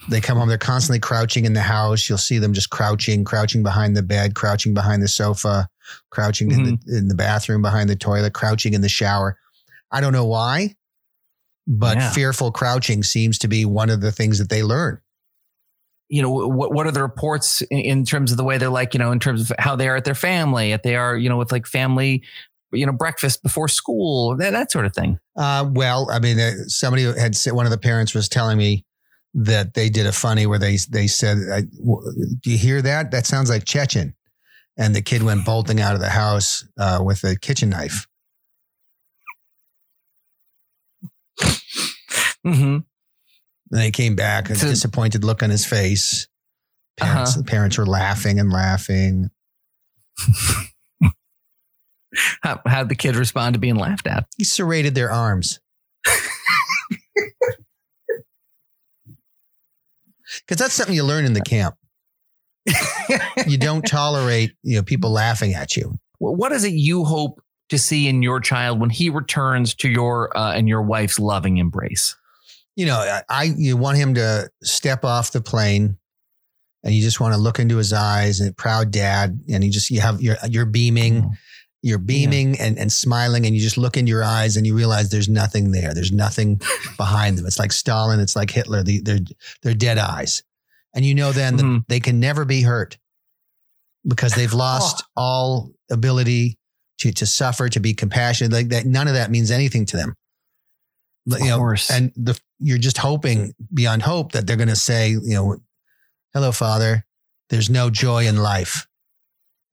They 0.08 0.20
come 0.20 0.36
home, 0.38 0.48
they're 0.48 0.58
constantly 0.58 0.98
crouching 0.98 1.44
in 1.44 1.52
the 1.52 1.62
house. 1.62 2.08
You'll 2.08 2.18
see 2.18 2.38
them 2.38 2.52
just 2.52 2.68
crouching, 2.70 3.24
crouching 3.24 3.62
behind 3.62 3.96
the 3.96 4.02
bed, 4.02 4.34
crouching 4.34 4.74
behind 4.74 5.02
the 5.02 5.08
sofa, 5.08 5.68
crouching 6.10 6.50
in, 6.50 6.64
the, 6.64 6.98
in 6.98 7.08
the 7.08 7.14
bathroom, 7.14 7.62
behind 7.62 7.88
the 7.88 7.94
toilet, 7.96 8.34
crouching 8.34 8.74
in 8.74 8.80
the 8.80 8.88
shower. 8.88 9.38
I 9.92 10.00
don't 10.00 10.12
know 10.12 10.24
why, 10.26 10.74
but 11.66 11.96
Yeah. 11.96 12.10
fearful 12.10 12.50
crouching 12.50 13.02
seems 13.04 13.38
to 13.38 13.48
be 13.48 13.64
one 13.64 13.88
of 13.88 14.00
the 14.00 14.10
things 14.12 14.38
that 14.38 14.48
they 14.50 14.62
learn. 14.64 15.00
You 16.08 16.22
know 16.22 16.30
what 16.30 16.72
what 16.72 16.86
are 16.86 16.90
the 16.92 17.02
reports 17.02 17.62
in, 17.70 18.04
terms 18.04 18.30
of 18.30 18.36
the 18.36 18.44
way 18.44 18.58
they're 18.58 18.68
like 18.70 18.94
you 18.94 18.98
know 18.98 19.12
in 19.12 19.18
terms 19.20 19.50
of 19.50 19.56
how 19.58 19.76
they 19.76 19.88
are 19.88 19.96
at 19.96 20.04
their 20.04 20.14
family 20.14 20.72
if 20.72 20.82
they 20.82 20.96
are 20.96 21.16
you 21.16 21.28
know 21.28 21.36
with 21.36 21.52
like 21.52 21.66
family 21.66 22.22
you 22.72 22.86
know 22.86 22.92
breakfast 22.92 23.42
before 23.42 23.68
school 23.68 24.36
that, 24.36 24.50
that 24.50 24.70
sort 24.70 24.86
of 24.86 24.94
thing 24.94 25.18
Uh, 25.36 25.68
well, 25.72 26.08
I 26.10 26.18
mean, 26.18 26.38
uh, 26.38 26.52
somebody 26.66 27.04
had 27.04 27.36
said 27.36 27.52
one 27.52 27.66
of 27.66 27.70
the 27.70 27.78
parents 27.78 28.14
was 28.14 28.28
telling 28.28 28.58
me 28.58 28.84
that 29.34 29.74
they 29.74 29.88
did 29.88 30.06
a 30.06 30.12
funny 30.12 30.46
where 30.46 30.58
they 30.58 30.76
they 30.90 31.06
said, 31.06 31.38
w- 31.78 32.02
"Do 32.42 32.50
you 32.50 32.58
hear 32.58 32.82
that? 32.82 33.10
That 33.10 33.26
sounds 33.26 33.50
like 33.50 33.64
Chechen." 33.64 34.14
And 34.76 34.94
the 34.94 35.02
kid 35.02 35.22
went 35.22 35.44
bolting 35.44 35.80
out 35.80 35.94
of 35.94 36.00
the 36.00 36.10
house 36.10 36.66
uh, 36.78 37.00
with 37.04 37.24
a 37.24 37.36
kitchen 37.36 37.70
knife. 37.70 38.06
hmm 42.44 42.78
And 43.70 43.80
they 43.80 43.90
came 43.90 44.14
back, 44.16 44.48
a 44.50 44.56
So- 44.56 44.68
disappointed 44.68 45.24
look 45.24 45.42
on 45.42 45.50
his 45.50 45.66
face. 45.66 46.26
Parents, 46.96 47.32
Uh-huh. 47.34 47.42
parents 47.46 47.78
were 47.78 47.86
laughing 47.86 48.40
and 48.40 48.50
laughing. 48.52 49.30
how 52.42 52.60
how 52.66 52.82
did 52.82 52.88
the 52.88 52.96
kid 52.96 53.14
respond 53.14 53.54
to 53.54 53.60
being 53.60 53.76
laughed 53.76 54.06
at 54.08 54.26
He 54.36 54.42
serrated 54.44 54.94
their 54.96 55.12
arms. 55.12 55.60
Because 60.40 60.58
that's 60.58 60.74
something 60.74 60.94
you 60.94 61.04
learn 61.04 61.24
in 61.24 61.32
the 61.32 61.40
camp. 61.40 61.74
You 63.46 63.56
don't 63.58 63.82
tolerate 63.86 64.52
you 64.62 64.76
know 64.76 64.82
people 64.82 65.10
laughing 65.10 65.54
at 65.54 65.76
you. 65.76 65.94
What 66.18 66.52
is 66.52 66.64
it 66.64 66.72
you 66.74 67.04
hope 67.04 67.40
to 67.70 67.78
see 67.78 68.08
in 68.08 68.22
your 68.22 68.40
child 68.40 68.80
when 68.80 68.90
he 68.90 69.08
returns 69.10 69.74
to 69.76 69.88
your 69.88 70.36
uh, 70.36 70.52
and 70.52 70.68
your 70.68 70.82
wife's 70.82 71.18
loving 71.18 71.56
embrace 71.58 72.16
you 72.78 72.86
know, 72.86 72.98
I- 72.98 73.22
I 73.28 73.42
you 73.56 73.76
want 73.76 73.98
him 73.98 74.14
to 74.14 74.48
step 74.62 75.04
off 75.04 75.32
the 75.32 75.40
plane, 75.40 75.98
and 76.84 76.94
you 76.94 77.02
just 77.02 77.18
want 77.18 77.34
to 77.34 77.40
look 77.40 77.58
into 77.58 77.76
his 77.76 77.92
eyes 77.92 78.38
and 78.38 78.56
proud 78.56 78.92
dad, 78.92 79.40
and 79.52 79.64
you 79.64 79.70
just 79.72 79.90
you 79.90 80.00
have 80.00 80.22
you're 80.22 80.36
you're 80.48 80.64
beaming, 80.64 81.36
you're 81.82 81.98
beaming 81.98 82.56
and 82.60 82.78
and 82.78 82.92
smiling, 82.92 83.46
and 83.46 83.54
you 83.56 83.60
just 83.60 83.78
look 83.78 83.96
into 83.96 84.10
your 84.10 84.22
eyes 84.22 84.56
and 84.56 84.64
you 84.64 84.76
realize 84.76 85.10
there's 85.10 85.28
nothing 85.28 85.72
there, 85.72 85.92
there's 85.92 86.12
nothing 86.12 86.60
behind 86.96 87.36
them. 87.36 87.46
It's 87.46 87.58
like 87.58 87.72
Stalin, 87.72 88.20
it's 88.20 88.36
like 88.36 88.50
Hitler. 88.50 88.84
The, 88.84 89.00
they're 89.00 89.18
they're 89.62 89.74
dead 89.74 89.98
eyes, 89.98 90.44
and 90.94 91.04
you 91.04 91.16
know 91.16 91.32
then 91.32 91.56
that 91.56 91.64
Mhm. 91.64 91.82
they 91.88 91.98
can 91.98 92.20
never 92.20 92.44
be 92.44 92.62
hurt 92.62 92.96
because 94.06 94.34
they've 94.34 94.54
lost 94.66 95.02
all 95.16 95.72
ability 95.90 96.58
to 96.98 97.10
to 97.10 97.26
suffer, 97.26 97.68
to 97.70 97.80
be 97.80 97.92
compassionate. 97.92 98.52
Like 98.52 98.68
that, 98.68 98.86
none 98.86 99.08
of 99.08 99.14
that 99.14 99.32
means 99.32 99.50
anything 99.50 99.84
to 99.86 99.96
them. 99.96 100.14
Of 101.30 101.40
You 101.40 101.46
know, 101.48 101.58
course. 101.58 101.90
and 101.90 102.12
the 102.16 102.38
you're 102.58 102.78
just 102.78 102.98
hoping 102.98 103.54
beyond 103.72 104.02
hope 104.02 104.32
that 104.32 104.46
they're 104.46 104.56
going 104.56 104.68
to 104.68 104.76
say, 104.76 105.10
you 105.10 105.34
know, 105.34 105.56
hello, 106.34 106.52
father. 106.52 107.04
There's 107.50 107.70
no 107.70 107.88
joy 107.90 108.26
in 108.26 108.36
life, 108.36 108.86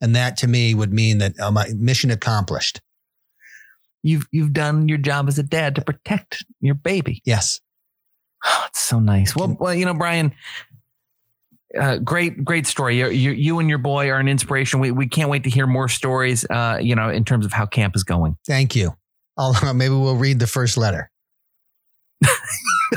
and 0.02 0.16
that 0.16 0.38
to 0.38 0.48
me 0.48 0.74
would 0.74 0.94
mean 0.94 1.18
that 1.18 1.40
uh, 1.40 1.52
my 1.52 1.68
mission 1.76 2.12
accomplished. 2.12 2.82
you've 4.04 4.28
you've 4.32 4.54
done 4.54 4.88
your 4.88 4.98
job 4.98 5.28
as 5.28 5.38
a 5.38 5.44
dad 5.44 5.76
to 5.76 5.82
protect 5.82 6.46
your 6.62 6.76
baby 6.76 7.22
Yes, 7.26 7.60
Oh, 8.46 8.66
it's 8.68 8.80
so 8.80 9.00
nice. 9.00 9.36
Well, 9.36 9.58
well, 9.60 9.74
you 9.74 9.86
know, 9.86 9.94
Brian, 9.94 10.34
uh, 11.80 11.98
great, 11.98 12.46
great 12.46 12.68
story. 12.68 13.00
You, 13.00 13.10
you, 13.10 13.32
you 13.32 13.60
and 13.60 13.68
your 13.68 13.80
boy 13.80 14.10
are 14.10 14.20
an 14.20 14.28
inspiration. 14.28 14.80
We, 14.80 14.92
we 14.92 15.08
can't 15.08 15.30
wait 15.30 15.44
to 15.46 15.50
hear 15.50 15.66
more 15.66 15.90
stories. 15.90 16.46
Uh, 16.50 16.78
you 16.80 16.96
know, 16.96 17.10
in 17.10 17.26
terms 17.26 17.46
of 17.46 17.54
how 17.54 17.66
camp 17.66 17.96
is 17.96 18.04
going. 18.04 18.38
thank 18.46 18.76
you. 18.76 18.96
I'll, 19.38 19.74
maybe 19.74 19.96
we'll 19.96 20.16
read 20.16 20.40
the 20.40 20.48
first 20.48 20.78
letter. 20.78 21.10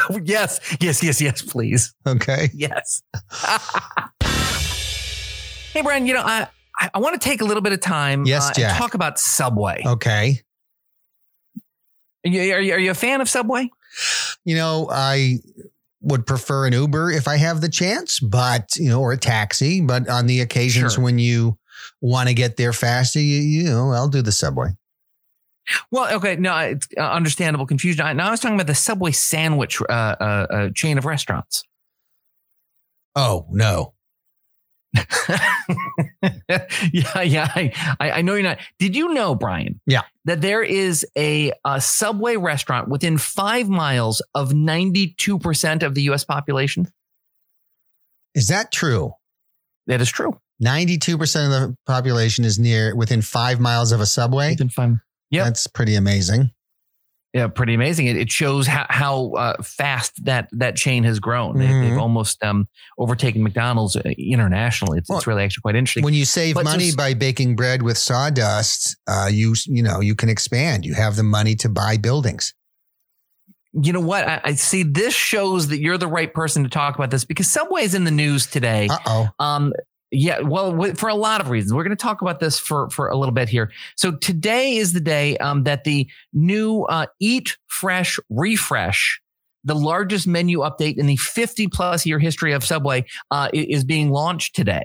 yes, 0.25 0.61
yes, 0.81 1.03
yes, 1.03 1.21
yes. 1.21 1.43
Please, 1.43 1.95
Okay. 2.07 2.51
yes. 2.55 3.03
hey, 5.73 5.83
Brian. 5.83 6.07
You 6.07 6.15
know, 6.15 6.23
I 6.23 6.49
I, 6.95 6.99
want 6.99 7.21
to 7.21 7.29
take 7.29 7.41
a 7.41 7.45
little 7.45 7.63
bit 7.63 7.73
of 7.73 7.81
time. 7.81 8.25
Yes, 8.27 8.51
uh, 8.51 8.53
Jack. 8.55 8.79
talk 8.79 8.95
about 8.95 9.19
Subway. 9.19 9.83
Okay. 9.85 10.41
Are, 12.25 12.31
you, 12.31 12.53
are 12.55 12.61
you 12.61 12.73
are 12.75 12.79
you 12.79 12.91
a 12.91 12.95
fan 12.95 13.21
of 13.21 13.29
Subway? 13.29 13.71
You 14.45 14.57
know, 14.57 14.89
I 14.91 15.37
would 16.01 16.27
prefer 16.27 16.67
an 16.67 16.73
Uber 16.73 17.11
if 17.11 17.27
I 17.27 17.37
have 17.37 17.61
the 17.61 17.69
chance, 17.69 18.21
but 18.21 18.77
you 18.77 18.89
know, 18.89 19.01
or 19.01 19.13
a 19.13 19.17
taxi. 19.17 19.81
But 19.81 20.09
on 20.09 20.27
the 20.27 20.41
occasions 20.41 20.95
Sure. 20.95 21.05
when 21.05 21.19
you 21.19 21.59
want 22.01 22.29
to 22.29 22.35
get 22.35 22.57
there 22.57 22.73
faster, 22.73 23.21
you, 23.21 23.41
you 23.41 23.65
know, 23.65 23.91
I'll 23.93 24.09
do 24.09 24.23
the 24.23 24.33
subway. 24.33 24.69
Well, 25.91 26.15
okay, 26.17 26.37
no, 26.37 26.57
it's 26.59 26.89
uh, 26.97 27.01
understandable 27.03 27.67
confusion. 27.67 28.05
I, 28.05 28.13
now 28.13 28.29
I 28.29 28.31
was 28.31 28.41
talking 28.41 28.57
about 28.57 28.67
the 28.67 28.75
Subway 28.75 29.13
sandwich 29.13 29.81
uh, 29.83 29.93
uh, 29.93 30.47
uh, 30.51 30.71
chain 30.75 30.99
of 30.99 31.05
restaurants. 31.05 31.65
Oh 33.15 33.47
no. 33.51 33.95
yeah, 36.93 37.21
yeah. 37.23 37.49
I, 37.55 37.73
I 38.01 38.23
know 38.23 38.35
you're 38.35 38.43
not. 38.43 38.59
Did 38.79 38.97
you 38.97 39.13
know, 39.13 39.35
Brian? 39.35 39.81
Yeah. 39.87 40.03
That 40.25 40.41
there 40.41 40.63
is 40.63 41.07
a, 41.17 41.53
a 41.65 41.81
Subway 41.81 42.37
restaurant 42.37 42.89
within 42.89 43.19
five 43.19 43.69
miles 43.69 44.23
of 44.35 44.51
92% 44.53 45.83
of 45.83 45.95
the 45.95 46.03
US 46.03 46.25
population? 46.25 46.89
Is 48.35 48.49
that 48.49 48.73
true? 48.73 49.13
That 49.87 50.01
is 50.01 50.11
true. 50.11 50.39
92% 50.63 51.15
of 51.45 51.51
the 51.51 51.77
population 51.87 52.45
is 52.45 52.59
near 52.59 52.95
within 52.95 53.23
five 53.23 53.61
miles 53.61 53.93
of 53.93 54.01
a 54.01 54.07
subway. 54.07 54.51
Within 54.51 54.69
five. 54.69 54.97
Yep. 55.31 55.45
That's 55.45 55.67
pretty 55.67 55.95
amazing. 55.95 56.51
Yeah, 57.35 57.49
pretty 57.49 57.75
amazing. 57.75 58.07
It, 58.07 58.17
it 58.17 58.31
shows 58.31 58.67
how, 58.67 58.87
how 58.89 59.33
uh, 59.33 59.63
fast 59.63 60.25
that 60.25 60.49
that 60.53 60.77
chain 60.77 61.05
has 61.05 61.21
grown. 61.21 61.59
They, 61.59 61.67
Mhm. 61.67 61.89
they've 61.91 61.99
almost 61.99 62.43
um, 62.43 62.67
overtaken 62.99 63.43
McDonald's 63.43 63.97
uh, 63.97 64.01
internationally. 64.17 64.99
It's, 64.99 65.11
Well, 65.11 65.19
it's 65.19 65.27
really 65.27 65.45
actually 65.45 65.61
quite 65.61 65.77
interesting. 65.77 66.05
When 66.05 66.15
you 66.15 66.25
save 66.25 66.55
But 66.55 66.65
money 66.65 66.91
by 66.97 67.13
baking 67.13 67.55
bread 67.55 67.83
with 67.83 67.99
sawdust, 67.99 68.97
uh, 69.07 69.29
you 69.31 69.55
you 69.67 69.83
know 69.83 70.01
you 70.01 70.15
can 70.15 70.31
expand. 70.31 70.87
You 70.87 70.95
have 70.95 71.17
the 71.17 71.23
money 71.23 71.55
to 71.57 71.69
buy 71.69 71.99
buildings. 71.99 72.55
you 73.75 73.93
know 73.93 74.01
what? 74.01 74.27
I, 74.27 74.41
I 74.45 74.55
see. 74.55 74.83
This 74.83 75.15
shows 75.15 75.69
that 75.69 75.79
you're 75.81 75.99
the 75.99 76.09
right 76.09 76.33
person 76.33 76.63
to 76.65 76.71
talk 76.71 76.95
about 76.97 77.11
this 77.11 77.27
because 77.27 77.47
Subway's 77.49 77.95
in 77.95 78.05
the 78.05 78.11
news 78.11 78.47
today. 78.47 78.89
Uh 78.91 78.99
oh. 79.07 79.29
Um, 79.39 79.75
yeah, 80.11 80.41
well, 80.41 80.95
for 80.95 81.09
a 81.09 81.15
lot 81.15 81.41
of 81.41 81.51
reasons, 81.51 81.73
we're 81.75 81.85
going 81.85 81.97
to 81.97 82.03
talk 82.03 82.23
about 82.23 82.41
this 82.41 82.59
for 82.59 82.89
for 82.91 83.09
a 83.09 83.17
little 83.17 83.35
bit 83.35 83.49
here. 83.49 83.71
So 83.97 84.13
today 84.13 84.77
is 84.77 84.93
the 84.93 85.01
day 85.01 85.37
um, 85.39 85.65
that 85.65 85.85
the 85.85 86.09
new 86.33 86.83
uh, 86.85 87.07
Eat 87.21 87.57
Fresh 87.67 88.19
Refresh, 88.31 89.21
the 89.65 89.75
largest 89.75 90.27
menu 90.27 90.61
update 90.61 90.97
in 90.99 91.07
the 91.07 91.17
50 91.17 91.69
plus 91.69 92.07
year 92.07 92.19
history 92.19 92.53
of 92.53 92.65
Subway, 92.65 93.05
uh, 93.31 93.51
is 93.53 93.85
being 93.85 94.11
launched 94.11 94.55
today. 94.57 94.85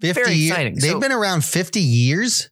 Fifty 0.00 0.22
Very 0.22 0.34
years. 0.34 0.50
exciting. 0.52 0.74
They've 0.76 0.90
So- 0.92 1.00
been 1.00 1.12
around 1.12 1.44
fifty 1.44 1.80
years. 1.80 2.50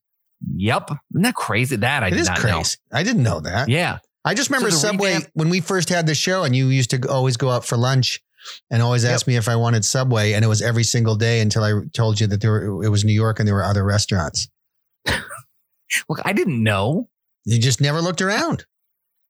Yep, 0.54 0.90
isn't 1.12 1.22
that 1.22 1.34
crazy? 1.34 1.76
That 1.76 2.02
I 2.04 2.08
It 2.08 2.12
is 2.14 2.28
crazy. 2.28 2.76
I 2.92 3.02
didn't 3.02 3.22
know 3.22 3.34
know. 3.34 3.50
that. 3.50 3.68
Yeah, 3.68 3.98
I 4.24 4.34
just 4.34 4.50
remember 4.50 4.70
the 4.70 4.76
Subway 4.76 5.14
revamp- 5.14 5.30
when 5.32 5.48
we 5.48 5.60
first 5.60 5.88
had 5.88 6.06
the 6.06 6.14
show, 6.14 6.44
and 6.44 6.54
you 6.54 6.68
used 6.68 6.90
to 6.90 7.08
always 7.08 7.36
go 7.38 7.50
out 7.50 7.64
for 7.64 7.76
lunch 7.76 8.20
and 8.70 8.82
always 8.82 9.04
ask 9.04 9.26
me 9.26 9.36
if 9.36 9.48
I 9.48 9.56
wanted 9.56 9.84
Subway, 9.84 10.32
and 10.32 10.44
it 10.44 10.48
was 10.48 10.62
every 10.62 10.84
single 10.84 11.16
day 11.16 11.40
until 11.40 11.62
I 11.64 11.72
told 11.92 12.20
you 12.20 12.26
that 12.28 12.40
there 12.40 12.50
were, 12.52 12.84
it 12.84 12.88
was 12.88 13.04
New 13.04 13.12
York 13.12 13.38
and 13.38 13.46
there 13.48 13.54
were 13.54 13.64
other 13.64 13.84
restaurants. 13.84 14.48
look, 16.08 16.20
I 16.24 16.32
didn't 16.32 16.62
know. 16.62 17.08
You 17.44 17.58
just 17.58 17.80
never 17.80 18.00
looked 18.00 18.20
around. 18.22 18.64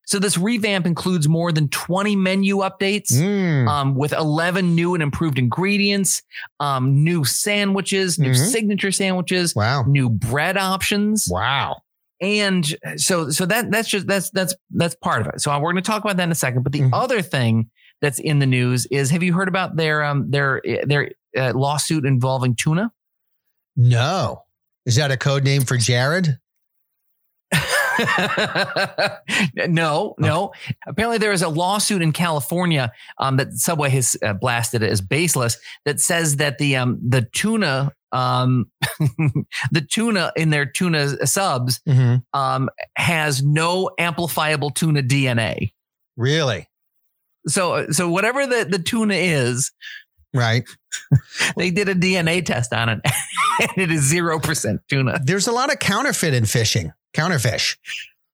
So 0.06 0.18
this 0.18 0.38
revamp 0.38 0.86
includes 0.86 1.28
more 1.28 1.52
than 1.52 1.68
20 1.68 2.16
menu 2.16 2.56
updates. 2.58 3.12
Mm. 3.12 3.68
um, 3.68 3.94
with 3.94 4.12
11 4.14 4.74
new 4.74 4.94
and 4.94 5.02
improved 5.02 5.38
ingredients, 5.38 6.22
um, 6.60 7.04
new 7.04 7.24
sandwiches, 7.24 8.18
new 8.18 8.30
Mhm. 8.30 8.50
signature 8.50 8.90
sandwiches, 8.90 9.54
Wow. 9.54 9.84
new 9.86 10.08
bread 10.08 10.56
options, 10.56 11.28
Wow. 11.30 11.82
and 12.22 12.74
so 12.96 13.28
so 13.30 13.44
that 13.46 13.70
that's 13.70 13.88
just 13.88 14.06
that's 14.06 14.30
that's 14.30 14.54
that's 14.70 14.94
part 14.94 15.20
of 15.20 15.26
it. 15.34 15.42
So 15.42 15.50
we're 15.60 15.72
going 15.72 15.82
to 15.84 15.90
talk 15.90 16.02
about 16.02 16.16
that 16.16 16.24
in 16.24 16.32
a 16.32 16.34
second. 16.34 16.62
But 16.62 16.72
the 16.72 16.80
Mhm. 16.80 16.90
other 16.94 17.20
thing 17.20 17.68
that's 18.00 18.18
in 18.18 18.38
the 18.38 18.46
news 18.46 18.86
is: 18.86 19.10
Have 19.10 19.22
you 19.22 19.32
heard 19.34 19.48
about 19.48 19.76
their 19.76 20.02
um 20.04 20.30
their 20.30 20.62
their 20.84 21.10
uh, 21.36 21.52
lawsuit 21.54 22.04
involving 22.04 22.54
tuna? 22.54 22.92
No. 23.76 24.42
Is 24.86 24.96
that 24.96 25.10
a 25.10 25.16
code 25.16 25.44
name 25.44 25.62
for 25.62 25.76
Jared? 25.76 26.38
no, 29.68 30.14
no. 30.18 30.52
Apparently, 30.86 31.18
there 31.18 31.32
is 31.32 31.42
a 31.42 31.48
lawsuit 31.48 32.02
in 32.02 32.12
California 32.12 32.92
um, 33.18 33.36
that 33.36 33.52
Subway 33.54 33.90
has 33.90 34.16
uh, 34.22 34.32
blasted 34.34 34.82
as 34.82 35.00
baseless 35.00 35.58
that 35.84 36.00
says 36.00 36.36
that 36.36 36.58
the 36.58 36.76
um, 36.76 36.98
the 37.06 37.22
tuna 37.32 37.92
um, 38.12 38.70
the 39.72 39.86
tuna 39.88 40.32
in 40.36 40.50
their 40.50 40.66
tuna 40.66 41.26
subs 41.26 41.80
Mm-hmm. 41.88 42.16
um, 42.38 42.68
has 42.96 43.42
no 43.42 43.90
amplifiable 43.98 44.70
tuna 44.70 45.02
DNA. 45.02 45.72
Really? 46.16 46.68
So 47.48 47.90
so 47.90 48.08
whatever 48.08 48.46
the 48.46 48.66
the 48.68 48.78
tuna 48.78 49.14
is, 49.14 49.72
Right. 50.34 50.68
they 51.56 51.70
did 51.70 51.88
a 51.88 51.94
DNA 51.94 52.44
test 52.44 52.72
on 52.72 52.88
it, 52.88 53.00
and 53.60 53.70
it 53.76 53.90
is 53.90 54.02
zero 54.02 54.38
percent 54.38 54.82
tuna. 54.88 55.18
There's 55.22 55.46
a 55.46 55.52
lot 55.52 55.72
of 55.72 55.78
counterfeit 55.78 56.34
in 56.34 56.44
fishing. 56.44 56.92
Counterfish. 57.14 57.76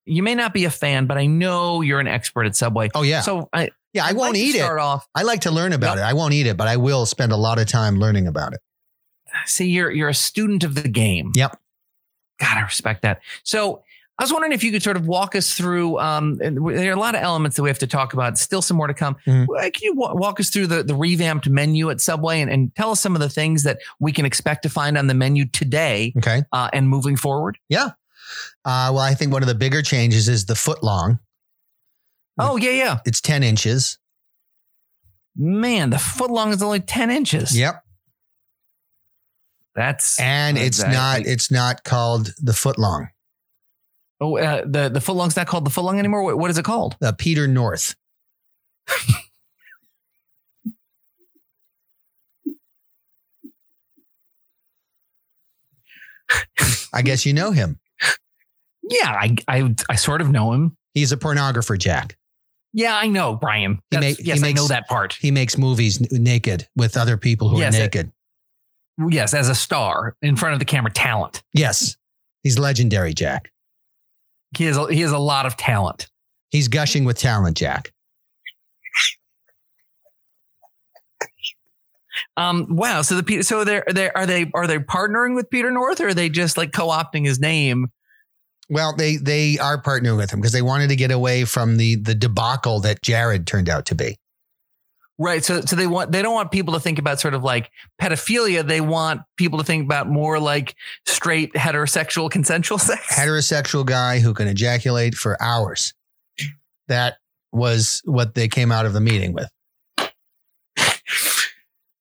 You 0.05 0.23
may 0.23 0.35
not 0.35 0.53
be 0.53 0.65
a 0.65 0.71
fan, 0.71 1.07
but 1.07 1.17
I 1.17 1.27
know 1.27 1.81
you're 1.81 2.01
an 2.01 2.09
expert 2.09 2.45
at 2.45 2.57
Subway. 2.57 2.91
Oh 2.95 3.03
yeah. 3.03 3.21
So 3.21 3.49
I, 3.53 3.71
yeah, 3.93 4.05
I 4.05 4.09
I'd 4.09 4.17
won't 4.17 4.35
like 4.35 4.43
eat 4.43 4.57
it. 4.57 4.63
Off. 4.63 5.07
I 5.15 5.23
like 5.23 5.43
to 5.43 5.51
learn 5.51 5.73
about 5.73 5.99
it. 5.99 6.03
I 6.03 6.13
won't 6.13 6.35
eat 6.35 6.47
it, 6.47 6.57
but 6.57 6.69
I 6.69 6.77
will 6.77 7.07
spend 7.07 7.33
a 7.33 7.37
lot 7.37 7.59
of 7.59 7.67
time 7.67 7.99
learning 7.99 8.27
about 8.27 8.53
it. 8.53 8.61
See, 9.47 9.69
you're 9.69 9.91
you're 9.91 10.09
a 10.09 10.15
student 10.15 10.65
of 10.65 10.75
the 10.75 10.89
game. 10.89 11.33
Yep. 11.35 11.59
God, 12.41 12.59
I 12.59 12.63
respect 12.63 13.03
that. 13.03 13.21
So 13.45 13.83
I 14.17 14.23
was 14.23 14.33
wondering 14.33 14.53
if 14.53 14.63
you 14.63 14.71
could 14.71 14.83
sort 14.83 14.97
of 14.97 15.09
walk 15.09 15.35
us 15.35 15.55
through. 15.55 15.99
Um, 15.99 16.37
there 16.37 16.91
are 16.91 16.95
a 16.95 16.99
lot 17.01 17.17
of 17.17 17.23
elements 17.23 17.57
that 17.57 17.65
we 17.65 17.69
have 17.71 17.81
to 17.81 17.87
talk 17.89 18.13
about. 18.13 18.39
Still, 18.39 18.63
some 18.63 18.77
more 18.77 18.87
to 18.87 18.95
come. 18.95 19.17
Uh, 19.27 19.45
Can 19.47 19.73
you 19.83 19.95
wa- 19.95 20.15
walk 20.15 20.39
us 20.39 20.51
through 20.51 20.69
the 20.69 20.85
the 20.85 20.95
revamped 20.95 21.49
menu 21.49 21.91
at 21.91 22.01
Subway 22.01 22.41
and, 22.41 22.49
and 22.51 22.73
tell 22.77 22.93
us 22.93 23.01
some 23.01 23.17
of 23.17 23.21
the 23.21 23.29
things 23.29 23.65
that 23.65 23.79
we 23.99 24.13
can 24.13 24.25
expect 24.25 24.63
to 24.63 24.69
find 24.69 24.97
on 24.97 25.09
the 25.09 25.15
menu 25.15 25.47
today 25.47 26.13
Okay. 26.19 26.43
uh, 26.53 26.71
and 26.73 26.89
moving 26.89 27.17
forward? 27.17 27.59
Yeah. 27.69 27.87
Uh, 28.65 28.91
well, 28.95 29.01
I 29.01 29.15
think 29.15 29.33
one 29.33 29.43
of 29.43 29.49
the 29.49 29.55
bigger 29.55 29.83
changes 29.83 30.29
is 30.29 30.47
the 30.47 30.55
foot 30.55 30.83
long. 30.85 31.19
Oh 32.39 32.57
yeah, 32.57 32.71
yeah. 32.71 32.99
It's 33.05 33.21
10 33.21 33.43
inches. 33.43 33.99
Man, 35.37 35.91
the 35.91 35.99
foot 35.99 36.31
long 36.31 36.53
is 36.53 36.63
only 36.63 36.79
ten 36.79 37.11
inches. 37.11 37.59
Yep. 37.59 37.83
that's 39.75 40.21
And 40.21 40.57
it's 40.57 40.83
not 40.85 41.27
it's 41.27 41.51
not 41.51 41.83
called 41.83 42.33
the 42.39 42.53
foot 42.53 42.79
long. 42.79 43.09
Oh, 44.21 44.37
uh, 44.39 44.63
the 44.65 44.89
the 44.89 45.01
foot 45.01 45.17
long's 45.17 45.37
not 45.37 45.47
called 45.47 45.65
the 45.67 45.71
foot 45.71 45.85
long 45.85 45.99
anymore. 45.99 46.23
What, 46.23 46.39
what 46.39 46.51
is 46.51 46.59
it 46.59 46.65
called? 46.65 46.97
Uh, 47.03 47.13
Peter 47.13 47.47
North. 47.49 47.95
I 56.93 57.03
guess 57.03 57.27
you 57.27 57.33
know 57.33 57.51
him. 57.51 57.79
Yeah, 58.83 59.11
I 59.11 59.37
I, 59.49 59.75
I 59.89 59.97
sort 59.97 60.21
of 60.21 60.31
know 60.31 60.53
him. 60.53 60.77
He's 60.95 61.13
a 61.13 61.17
pornographer, 61.17 61.79
Jack. 61.79 62.17
Yeah, 62.73 62.97
I 62.97 63.07
know 63.09 63.37
Brian. 63.37 63.75
He 63.91 63.97
That's- 63.97 64.19
ma- 64.19 64.23
he 64.23 64.29
yes, 64.29 64.39
I 64.39 64.43
makes- 64.43 64.57
know 64.61 64.69
that 64.69 64.89
part. 64.89 65.15
He 65.15 65.31
makes 65.31 65.57
movies 65.57 66.01
n- 66.01 66.23
naked 66.23 66.69
with 66.77 66.97
other 66.97 67.17
people 67.17 67.49
who 67.49 67.59
Yes, 67.59 67.75
are 67.75 67.79
it- 67.79 67.81
naked. 67.81 68.13
Yes, 69.09 69.35
as 69.35 69.49
a 69.49 69.55
star 69.55 70.17
in 70.23 70.37
front 70.37 70.53
of 70.53 70.59
the 70.61 70.65
camera, 70.65 70.93
talent. 70.93 71.43
yes. 71.53 71.97
He's 72.43 72.59
legendary, 72.59 73.15
Jack. 73.15 73.51
He 74.57 74.65
has 74.65 74.77
a, 74.77 74.87
he 74.93 75.01
has 75.01 75.13
a 75.13 75.19
lot 75.19 75.47
of 75.47 75.57
talent. 75.57 76.09
He's 76.51 76.69
gushing 76.69 77.05
with 77.05 77.19
talent, 77.19 77.57
Jack. 77.57 77.93
Um, 82.37 82.67
wow. 82.71 83.03
So 83.03 83.21
the 83.21 83.43
so 83.43 83.65
they're 83.65 83.85
they 83.91 84.11
are 84.11 84.27
they 84.27 84.51
are 84.55 84.67
they 84.67 84.79
partnering 84.79 85.35
with 85.35 85.51
Peter 85.51 85.71
North 85.71 86.01
or 86.01 86.09
are 86.09 86.15
they 86.15 86.29
just 86.29 86.57
like 86.57 86.73
co-opting 86.73 87.27
his 87.27 87.41
name? 87.41 87.89
Well, 88.69 88.95
they 88.97 89.17
they 89.17 89.59
are 89.59 89.81
partnering 89.81 90.17
with 90.17 90.33
him 90.33 90.41
because 90.41 90.53
they 90.53 90.63
wanted 90.63 90.89
to 90.89 90.97
get 90.97 91.11
away 91.11 91.45
from 91.45 91.77
the 91.77 91.97
the 91.97 92.15
debacle 92.15 92.81
that 92.81 93.03
Jared 93.03 93.47
turned 93.47 93.69
out 93.69 93.87
to 93.87 93.95
be. 93.95 94.17
Right. 95.19 95.45
So 95.45 95.61
so 95.61 95.77
they 95.77 95.87
want 95.87 96.11
they 96.11 96.23
don't 96.23 96.35
want 96.35 96.51
people 96.51 96.75
to 96.75 96.81
think 96.81 96.99
about 96.99 97.21
sort 97.21 97.35
of 97.35 97.45
like 97.45 97.71
pedophilia. 98.01 98.67
They 98.67 98.81
want 98.81 99.23
people 99.37 99.59
to 99.59 99.65
think 99.65 99.85
about 99.85 100.09
more 100.09 100.41
like 100.41 100.75
straight 101.07 101.53
heterosexual 101.55 102.31
consensual 102.31 102.79
sex. 102.81 103.15
Heterosexual 103.15 103.87
guy 103.87 104.19
who 104.19 104.35
can 104.35 104.49
ejaculate 104.49 105.15
for 105.15 105.41
hours. 105.41 105.95
That 106.89 107.19
was 107.53 108.03
what 108.05 108.35
they 108.35 108.49
came 108.49 108.73
out 108.73 108.87
of 108.87 108.93
the 108.93 109.01
meeting 109.01 109.33
with. 109.33 109.49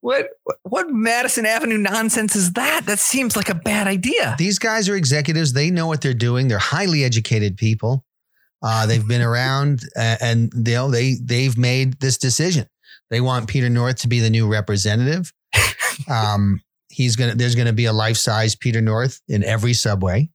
What 0.02 0.32
what 0.64 0.88
Madison 0.90 1.46
Avenue 1.46 1.78
nonsense 1.78 2.36
is 2.36 2.52
that? 2.54 2.86
That 2.88 3.00
seems 3.00 3.38
like 3.38 3.48
a 3.48 3.56
bad 3.56 3.88
idea. 3.88 4.36
These 4.38 4.60
guys 4.60 4.90
are 4.90 4.98
executives. 4.98 5.54
They 5.54 5.72
know 5.72 5.88
what 5.88 6.02
they're 6.02 6.14
doing. 6.14 6.50
They're 6.50 6.58
highly 6.58 7.06
educated 7.06 7.56
people. 7.56 8.04
Uh, 8.62 8.86
they've 8.86 9.08
been 9.08 9.22
around, 9.22 9.84
uh, 9.96 10.18
and 10.20 10.52
you 10.54 10.74
know 10.74 10.92
they 10.92 11.16
they've 11.24 11.58
made 11.58 12.02
this 12.02 12.18
decision. 12.18 12.68
They 13.14 13.22
want 13.22 13.48
Peter 13.48 13.70
North 13.70 13.98
to 13.98 14.08
be 14.08 14.20
the 14.20 14.30
new 14.32 14.52
representative. 14.52 15.32
Um, 16.10 16.60
he's 16.90 17.16
gonna. 17.16 17.36
There's 17.36 17.54
gonna 17.54 17.72
be 17.72 17.86
a 17.86 17.94
life 17.94 18.18
size 18.18 18.56
Peter 18.56 18.82
North 18.82 19.22
in 19.28 19.44
every 19.44 19.74
subway. 19.74 20.32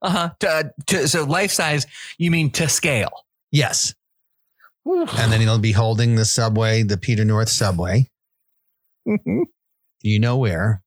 Uh-huh. 0.00 0.30
To, 0.38 0.72
to, 0.86 1.08
so 1.08 1.24
life 1.24 1.50
size, 1.50 1.86
you 2.18 2.30
mean 2.30 2.52
to 2.52 2.68
scale. 2.68 3.10
Yes, 3.50 3.94
and 4.86 5.32
then 5.32 5.40
he'll 5.40 5.58
be 5.58 5.72
holding 5.72 6.14
the 6.14 6.24
subway, 6.24 6.84
the 6.84 6.96
Peter 6.96 7.24
North 7.24 7.48
subway. 7.48 8.08
You 10.02 10.18
know 10.18 10.38
where? 10.38 10.82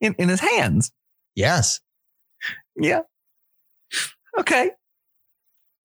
in, 0.00 0.14
in 0.14 0.28
his 0.28 0.40
hands. 0.40 0.90
Yes. 1.36 1.80
Yeah. 2.76 3.00
Okay. 4.38 4.70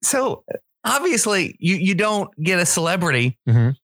So 0.03 0.43
obviously 0.83 1.55
you 1.59 1.75
you 1.75 1.93
don't 1.95 2.29
get 2.41 2.59
a 2.59 2.65
celebrity 2.65 3.37
Mhm. 3.47 3.75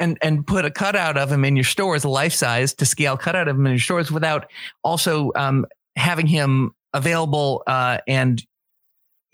and 0.00 0.18
and 0.22 0.46
put 0.46 0.64
a 0.64 0.70
cutout 0.70 1.16
of 1.16 1.30
him 1.30 1.44
in 1.44 1.56
your 1.56 1.64
stores, 1.64 2.04
a 2.04 2.08
life 2.08 2.32
size 2.32 2.72
to 2.74 2.86
scale 2.86 3.16
cutout 3.16 3.48
of 3.48 3.56
him 3.56 3.66
in 3.66 3.72
your 3.72 3.78
stores 3.80 4.10
without 4.10 4.50
also 4.82 5.30
um, 5.34 5.66
having 5.96 6.26
him 6.26 6.70
available 6.92 7.62
uh, 7.66 7.98
and 8.06 8.42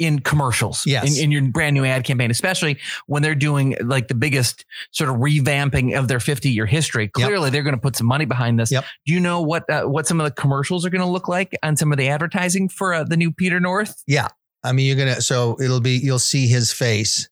in 0.01 0.19
commercials, 0.19 0.83
Yes. 0.87 1.17
in, 1.19 1.25
in 1.25 1.31
your 1.31 1.43
brand 1.43 1.75
new 1.75 1.85
ad 1.85 2.03
campaign, 2.05 2.31
especially 2.31 2.79
when 3.07 3.23
they're 3.23 3.35
doing 3.37 3.77
like 3.85 4.09
the 4.09 4.15
biggest 4.15 4.65
sort 4.91 5.11
of 5.11 5.17
revamping 5.17 5.97
of 5.97 6.09
their 6.09 6.19
50 6.19 6.51
year 6.51 6.67
history. 6.67 7.07
Clearly, 7.07 7.51
they're 7.51 7.63
going 7.63 7.75
to 7.77 7.81
put 7.81 7.95
some 7.97 8.07
money 8.09 8.25
behind 8.25 8.59
this. 8.59 8.73
Yep. 8.73 8.85
Do 9.07 9.13
you 9.13 9.21
know 9.21 9.41
what 9.43 9.69
uh, 9.71 9.83
what 9.85 10.07
some 10.09 10.19
of 10.21 10.25
the 10.25 10.31
commercials 10.33 10.85
are 10.85 10.91
going 10.91 11.03
to 11.03 11.07
look 11.07 11.29
like 11.29 11.57
on 11.63 11.77
some 11.77 11.93
of 11.93 11.99
the 11.99 12.09
advertising 12.09 12.69
for 12.69 12.95
uh, 12.95 13.05
the 13.05 13.17
new 13.17 13.31
Peter 13.31 13.61
North? 13.61 14.03
Yeah. 14.07 14.29
I 14.65 14.73
mean, 14.73 14.87
you're 14.87 14.97
gonna 14.97 15.21
so 15.23 15.57
it'll 15.61 15.81
be 15.81 15.93
you'll 15.99 16.19
see 16.19 16.47
his 16.47 16.73
face, 16.73 17.29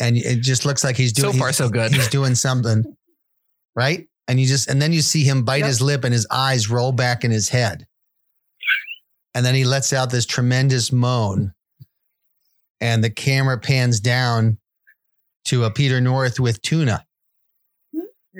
and 0.00 0.16
it 0.16 0.40
just 0.40 0.64
looks 0.64 0.84
like 0.84 0.96
he's 0.96 1.12
doing 1.12 1.32
So 1.32 1.38
far, 1.38 1.52
so 1.52 1.68
good. 1.68 1.92
He's 1.92 2.08
doing 2.08 2.34
something, 2.34 2.96
right? 3.74 4.06
And 4.28 4.40
you 4.40 4.46
just 4.46 4.68
and 4.68 4.80
then 4.80 4.92
you 4.92 5.00
see 5.02 5.22
him 5.22 5.44
bite 5.44 5.58
Yep. 5.58 5.66
his 5.66 5.80
lip 5.82 6.04
and 6.04 6.12
his 6.12 6.26
eyes 6.30 6.68
roll 6.68 6.92
back 6.92 7.24
in 7.24 7.30
his 7.30 7.48
head, 7.48 7.86
and 9.36 9.44
then 9.44 9.54
he 9.54 9.64
lets 9.64 9.92
out 9.92 10.08
this 10.10 10.24
tremendous 10.24 10.90
moan, 10.90 11.52
and 12.80 13.04
the 13.04 13.10
camera 13.10 13.58
pans 13.58 14.00
down 14.00 14.56
to 15.44 15.64
a 15.64 15.70
Peter 15.70 16.00
North 16.00 16.40
with 16.40 16.62
tuna. 16.62 17.04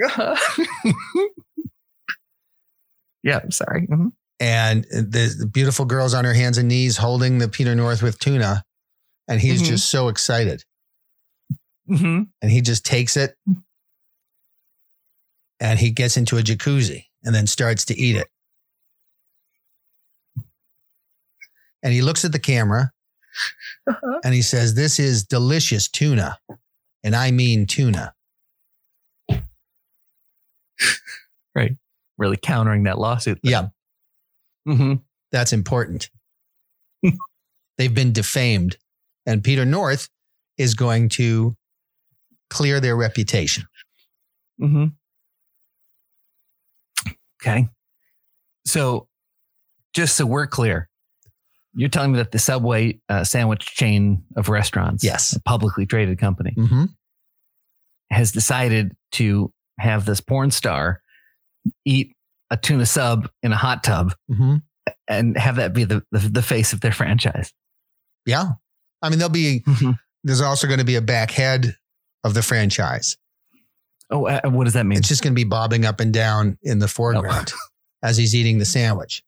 yeah, 3.22 3.40
I'm 3.42 3.50
sorry. 3.50 3.86
Mhm. 3.86 4.12
and 4.40 4.84
the, 4.90 5.34
the 5.38 5.46
beautiful 5.46 5.84
girl's 5.86 6.12
on 6.14 6.24
her 6.26 6.34
hands 6.34 6.58
and 6.58 6.68
knees 6.68 6.96
holding 6.98 7.38
the 7.38 7.48
Peter 7.48 7.74
North 7.74 8.02
with 8.02 8.18
tuna, 8.18 8.62
and 9.28 9.40
he's 9.40 9.62
Mhm. 9.62 9.66
just 9.66 9.88
so 9.90 10.08
excited, 10.08 10.64
Mhm. 11.88 12.28
and 12.42 12.50
he 12.50 12.60
just 12.60 12.84
takes 12.84 13.16
it, 13.16 13.34
and 15.60 15.78
he 15.78 15.90
gets 15.90 16.16
into 16.16 16.36
a 16.38 16.42
jacuzzi 16.42 17.04
and 17.24 17.34
then 17.34 17.46
starts 17.46 17.84
to 17.86 17.94
eat 17.98 18.16
it, 18.16 18.28
and 21.82 21.92
he 21.92 22.02
looks 22.02 22.24
at 22.24 22.32
the 22.32 22.38
camera 22.38 22.92
and 24.24 24.34
he 24.34 24.42
says, 24.42 24.74
"This 24.74 24.98
is 24.98 25.24
delicious 25.24 25.88
tuna, 25.88 26.38
and 27.04 27.14
I 27.14 27.30
mean 27.30 27.66
tuna." 27.66 28.14
Right. 31.54 31.76
Really 32.18 32.36
countering 32.36 32.84
that 32.84 32.98
lawsuit. 32.98 33.38
Yeah, 33.42 33.68
hmm 34.66 34.94
that's 35.32 35.52
important. 35.52 36.10
They've 37.78 37.94
been 37.94 38.12
defamed, 38.12 38.76
and 39.26 39.42
Peter 39.44 39.64
North 39.64 40.08
is 40.56 40.74
going 40.74 41.08
to 41.10 41.54
clear 42.48 42.80
their 42.80 42.96
reputation. 42.96 43.64
hmm 44.58 44.86
Okay. 47.42 47.68
So, 48.64 49.08
just 49.94 50.16
so 50.16 50.26
we're 50.26 50.46
clear, 50.46 50.88
you're 51.76 51.88
telling 51.90 52.12
me 52.12 52.18
that 52.18 52.32
the 52.32 52.38
Subway 52.38 52.98
uh, 53.08 53.22
sandwich 53.24 53.66
chain 53.66 54.24
of 54.36 54.48
restaurants, 54.48 55.04
Yes. 55.04 55.34
a 55.36 55.40
publicly 55.42 55.86
traded 55.86 56.18
company, 56.18 56.54
Mm-hmm. 56.56 56.84
has 58.10 58.32
decided 58.32 58.96
to 59.12 59.52
have 59.78 60.04
this 60.06 60.20
porn 60.20 60.50
star 60.50 61.02
eat 61.84 62.14
a 62.50 62.56
tuna 62.56 62.86
sub 62.86 63.28
in 63.42 63.52
a 63.52 63.56
hot 63.56 63.84
tub 63.84 64.14
Mm-hmm. 64.30 64.56
and 65.08 65.36
have 65.36 65.56
that 65.56 65.72
be 65.74 65.84
the, 65.84 66.02
the, 66.12 66.18
the 66.20 66.42
face 66.42 66.72
of 66.72 66.80
their 66.80 66.92
franchise. 66.92 67.52
Yeah. 68.24 68.50
I 69.02 69.10
mean, 69.10 69.18
there'll 69.18 69.30
be, 69.32 69.62
Mhm. 69.66 69.98
there's 70.24 70.40
also 70.40 70.66
going 70.66 70.78
to 70.80 70.84
be 70.84 70.96
a 70.96 71.02
back 71.02 71.30
head 71.30 71.76
of 72.24 72.34
the 72.34 72.42
franchise. 72.42 73.16
Oh, 74.10 74.26
uh, 74.26 74.40
what 74.44 74.64
does 74.64 74.72
that 74.74 74.86
mean? 74.86 74.98
It's 74.98 75.08
just 75.08 75.22
going 75.22 75.32
to 75.32 75.36
be 75.36 75.44
bobbing 75.44 75.84
up 75.84 75.98
and 76.00 76.12
down 76.12 76.58
in 76.62 76.78
the 76.78 76.88
foreground 76.88 77.52
as 78.02 78.16
he's 78.16 78.34
eating 78.34 78.58
the 78.58 78.64
sandwich. 78.64 79.22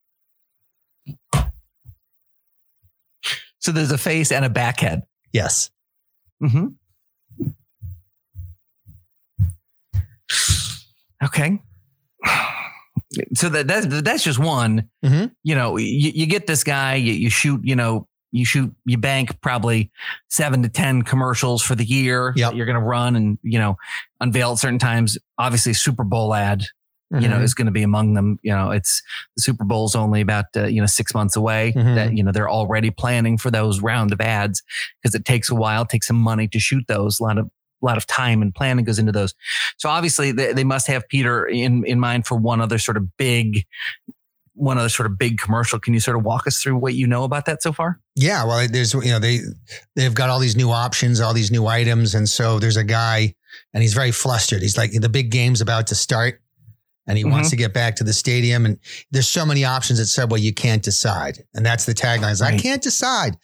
So 3.60 3.72
there's 3.72 3.90
a 3.92 3.98
face 3.98 4.30
and 4.32 4.44
a 4.44 4.50
back 4.50 4.80
head. 4.80 5.02
Yes. 5.32 5.70
Mm-hmm. 6.42 6.66
Okay. 11.24 11.60
So 13.34 13.48
that 13.48 13.66
that's 13.66 13.86
that's 14.02 14.22
just 14.22 14.38
one. 14.38 14.88
Mhm. 15.04 15.32
You 15.42 15.54
know, 15.54 15.76
you, 15.78 16.10
you 16.14 16.26
get 16.26 16.46
this 16.46 16.62
guy, 16.62 16.94
you, 16.94 17.12
you 17.14 17.30
shoot, 17.30 17.60
you 17.64 17.74
know, 17.74 18.06
you 18.30 18.44
shoot, 18.44 18.72
you 18.84 18.98
bank 18.98 19.40
probably 19.40 19.90
seven 20.28 20.62
to 20.62 20.68
ten 20.68 21.02
commercials 21.02 21.62
for 21.62 21.74
the 21.74 21.84
year 21.84 22.32
Yep. 22.36 22.50
that 22.50 22.56
you're 22.56 22.66
going 22.66 22.78
to 22.78 22.84
run, 22.86 23.16
and 23.16 23.38
you 23.42 23.58
know, 23.58 23.76
unveil 24.20 24.52
at 24.52 24.58
certain 24.58 24.78
times. 24.78 25.16
Obviously, 25.38 25.72
Super 25.72 26.04
Bowl 26.04 26.34
ad, 26.34 26.64
you 27.10 27.26
know, 27.28 27.38
Mhm. 27.38 27.42
is 27.42 27.54
going 27.54 27.66
to 27.66 27.72
be 27.72 27.82
among 27.82 28.14
them. 28.14 28.38
You 28.42 28.52
know, 28.54 28.70
it's 28.70 29.02
the 29.36 29.42
Super 29.42 29.64
Bowl's 29.64 29.94
only 29.94 30.20
about 30.20 30.44
uh, 30.56 30.66
you 30.66 30.80
know 30.80 30.86
six 30.86 31.14
months 31.14 31.36
away. 31.36 31.72
Mhm. 31.76 31.94
That 31.94 32.16
you 32.16 32.22
know 32.22 32.32
they're 32.32 32.50
already 32.50 32.90
planning 32.90 33.38
for 33.38 33.50
those 33.50 33.80
round 33.80 34.12
of 34.12 34.20
ads 34.20 34.62
because 35.02 35.14
it 35.14 35.24
takes 35.24 35.50
a 35.50 35.54
while, 35.54 35.86
takes 35.86 36.06
some 36.06 36.16
money 36.16 36.48
to 36.48 36.58
shoot 36.58 36.84
those. 36.86 37.18
A 37.20 37.22
lot 37.22 37.38
of 37.38 37.46
a 37.80 37.86
lot 37.86 37.96
of 37.96 38.06
time 38.06 38.42
and 38.42 38.52
planning 38.54 38.84
goes 38.84 38.98
into 38.98 39.12
those. 39.12 39.34
So 39.76 39.88
obviously 39.88 40.32
they, 40.32 40.52
they 40.52 40.64
must 40.64 40.86
have 40.88 41.08
Peter 41.08 41.46
in 41.46 41.84
in 41.84 42.00
mind 42.00 42.26
for 42.26 42.36
one 42.36 42.60
other 42.60 42.78
sort 42.78 42.96
of 42.96 43.16
big, 43.16 43.64
one 44.54 44.76
other 44.78 44.88
sort 44.88 45.06
of 45.06 45.16
big 45.16 45.38
commercial. 45.38 45.78
Can 45.78 45.94
you 45.94 46.00
sort 46.00 46.16
of 46.16 46.24
walk 46.24 46.46
us 46.48 46.60
through 46.60 46.76
what 46.76 46.94
you 46.94 47.06
know 47.06 47.22
about 47.24 47.44
that 47.46 47.62
so 47.62 47.72
far? 47.72 48.00
Yeah, 48.16 48.44
well, 48.44 48.66
there's 48.68 48.92
you 48.94 49.00
know 49.12 49.20
they 49.20 49.40
they've 49.94 50.14
got 50.14 50.28
all 50.28 50.40
these 50.40 50.56
new 50.56 50.70
options, 50.72 51.20
all 51.20 51.32
these 51.32 51.50
new 51.52 51.66
items, 51.68 52.14
and 52.14 52.28
so 52.28 52.58
there's 52.58 52.76
a 52.76 52.84
guy, 52.84 53.34
and 53.72 53.82
he's 53.82 53.94
very 53.94 54.10
flustered. 54.10 54.60
He's 54.60 54.76
like, 54.76 54.90
the 54.92 55.08
big 55.08 55.30
game's 55.30 55.60
about 55.60 55.86
to 55.86 55.94
start, 55.94 56.42
and 57.08 57.18
he 57.18 57.24
wants 57.24 57.50
to 57.50 57.56
get 57.56 57.74
back 57.74 57.96
to 57.96 58.04
the 58.04 58.12
stadium. 58.12 58.64
And 58.66 58.78
there's 59.10 59.26
so 59.26 59.44
many 59.44 59.64
options 59.64 59.98
at 59.98 60.06
Subway, 60.06 60.40
you 60.40 60.54
can't 60.54 60.82
decide, 60.82 61.42
and 61.54 61.66
that's 61.66 61.86
the 61.86 61.94
tagline. 61.94 62.30
Is 62.30 62.42
I 62.42 62.56
can't 62.56 62.82
decide, 62.82 63.36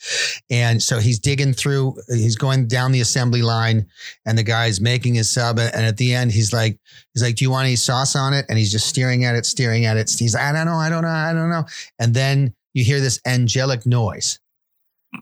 and 0.51 0.81
so 0.81 1.01
he's 1.01 1.19
digging 1.19 1.53
through. 1.53 1.97
He's 2.09 2.37
going 2.37 2.69
down 2.69 2.93
the 2.93 3.01
assembly 3.01 3.43
line, 3.43 3.87
and 4.27 4.39
the 4.39 4.43
guy's 4.45 4.81
making 4.81 5.15
his 5.15 5.29
sub, 5.29 5.59
and 5.59 5.75
at 5.75 5.97
the 5.97 6.15
end, 6.15 6.31
he's 6.31 6.53
like, 6.53 6.79
he's 7.13 7.23
like, 7.23 7.35
"Do 7.35 7.45
you 7.45 7.51
want 7.51 7.67
any 7.67 7.77
sauce 7.77 8.15
on 8.15 8.35
it?" 8.35 8.47
And 8.49 8.59
he's 8.59 8.71
just 8.71 8.87
staring 8.87 9.25
at 9.25 9.35
it, 9.35 9.47
staring 9.47 9.87
at 9.87 9.97
it. 9.97 10.11
He's, 10.17 10.35
like, 10.35 10.45
I 10.45 10.53
don't 10.53 10.67
know, 10.67 10.77
I 10.77 10.89
don't 10.91 11.03
know, 11.03 11.09
I 11.09 11.33
don't 11.33 11.51
know, 11.51 11.65
and 11.99 12.15
then 12.15 12.55
you 12.75 12.85
hear 12.85 13.01
this 13.01 13.21
angelic 13.27 13.87
noise 13.87 14.39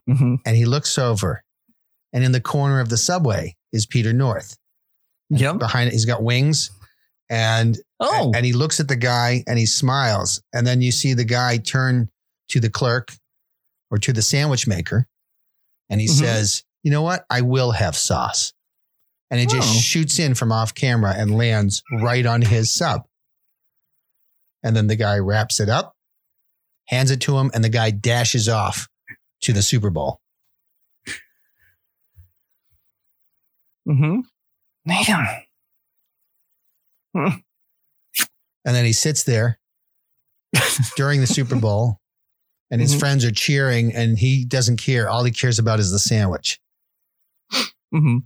Mm-hmm. 0.09 0.37
and 0.47 0.57
he 0.57 0.65
looks 0.65 0.97
over, 0.99 1.45
and 2.15 2.25
in 2.25 2.33
the 2.33 2.41
corner 2.41 2.81
of 2.81 2.89
the 2.89 2.97
subway 2.97 3.57
is 3.73 3.85
Peter 3.85 4.13
North. 4.13 4.57
Yep. 5.29 5.59
Behind 5.59 5.89
it, 5.89 5.93
he's 5.93 6.07
got 6.07 6.23
wings, 6.23 6.71
and 7.29 7.79
Oh, 8.05 8.33
and 8.35 8.45
he 8.45 8.53
looks 8.53 8.81
at 8.81 8.89
the 8.89 8.97
guy 8.97 9.45
and 9.47 9.59
he 9.59 9.67
smiles, 9.67 10.43
and 10.53 10.67
then 10.67 10.81
you 10.83 10.91
see 10.93 11.15
the 11.15 11.25
guy 11.25 11.57
turn 11.59 12.09
to 12.49 12.61
the 12.61 12.71
clerk 12.71 13.13
or 13.91 13.99
to 13.99 14.13
the 14.13 14.23
sandwich 14.23 14.67
maker, 14.67 15.07
and 15.89 16.01
he 16.01 16.07
Mhm. 16.09 16.19
says, 16.19 16.65
"You 16.83 16.91
know 16.91 17.03
what? 17.03 17.25
I 17.31 17.43
will 17.43 17.73
have 17.73 17.97
sauce." 17.97 18.53
And 19.31 19.41
it 19.41 19.49
just 19.49 19.69
Oh. 19.69 19.79
shoots 19.81 20.19
in 20.19 20.35
from 20.35 20.53
off 20.53 20.75
camera 20.75 21.15
and 21.17 21.35
lands 21.37 21.83
right 22.01 22.27
on 22.27 22.43
his 22.43 22.71
sub. 22.73 23.07
And 24.63 24.77
then 24.77 24.89
the 24.89 24.97
guy 24.97 25.19
wraps 25.19 25.59
it 25.61 25.69
up, 25.71 25.97
hands 26.89 27.11
it 27.11 27.21
to 27.23 27.39
him, 27.39 27.51
and 27.55 27.65
the 27.65 27.69
guy 27.71 27.91
dashes 27.91 28.49
off 28.49 28.89
to 29.43 29.53
the 29.53 29.63
Super 29.63 29.91
Bowl. 29.91 30.21
mm-hmm. 33.89 34.21
Man. 34.85 35.27
And 38.65 38.75
then 38.77 38.85
he 38.85 38.93
sits 38.93 39.25
there 39.25 39.59
during 40.97 41.21
the 41.21 41.27
Super 41.27 41.57
Bowl 41.57 41.99
and 42.71 42.81
his 42.81 42.95
Mhm. 42.95 43.01
friends 43.01 43.25
are 43.25 43.33
cheering 43.33 43.95
and 43.95 44.19
he 44.19 44.45
doesn't 44.45 44.77
care. 44.79 45.09
All 45.09 45.25
he 45.25 45.33
cares 45.33 45.59
about 45.59 45.81
is 45.81 45.91
the 45.91 45.99
sandwich. 45.99 46.61
Mm-hmm. 47.53 48.19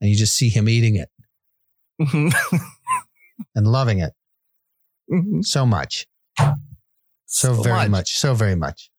And 0.00 0.10
you 0.10 0.16
just 0.16 0.34
see 0.34 0.48
him 0.48 0.68
eating 0.68 0.96
it 0.96 1.10
Mm-hmm. 2.00 2.56
and 3.54 3.66
loving 3.66 3.98
it 3.98 4.12
Mhm. 5.12 5.44
so 5.44 5.66
much. 5.66 6.06
So, 6.38 6.54
So 7.26 7.62
very 7.62 7.76
much. 7.80 7.90
much. 7.90 8.16
So 8.18 8.34
very 8.34 8.54
much. 8.56 8.90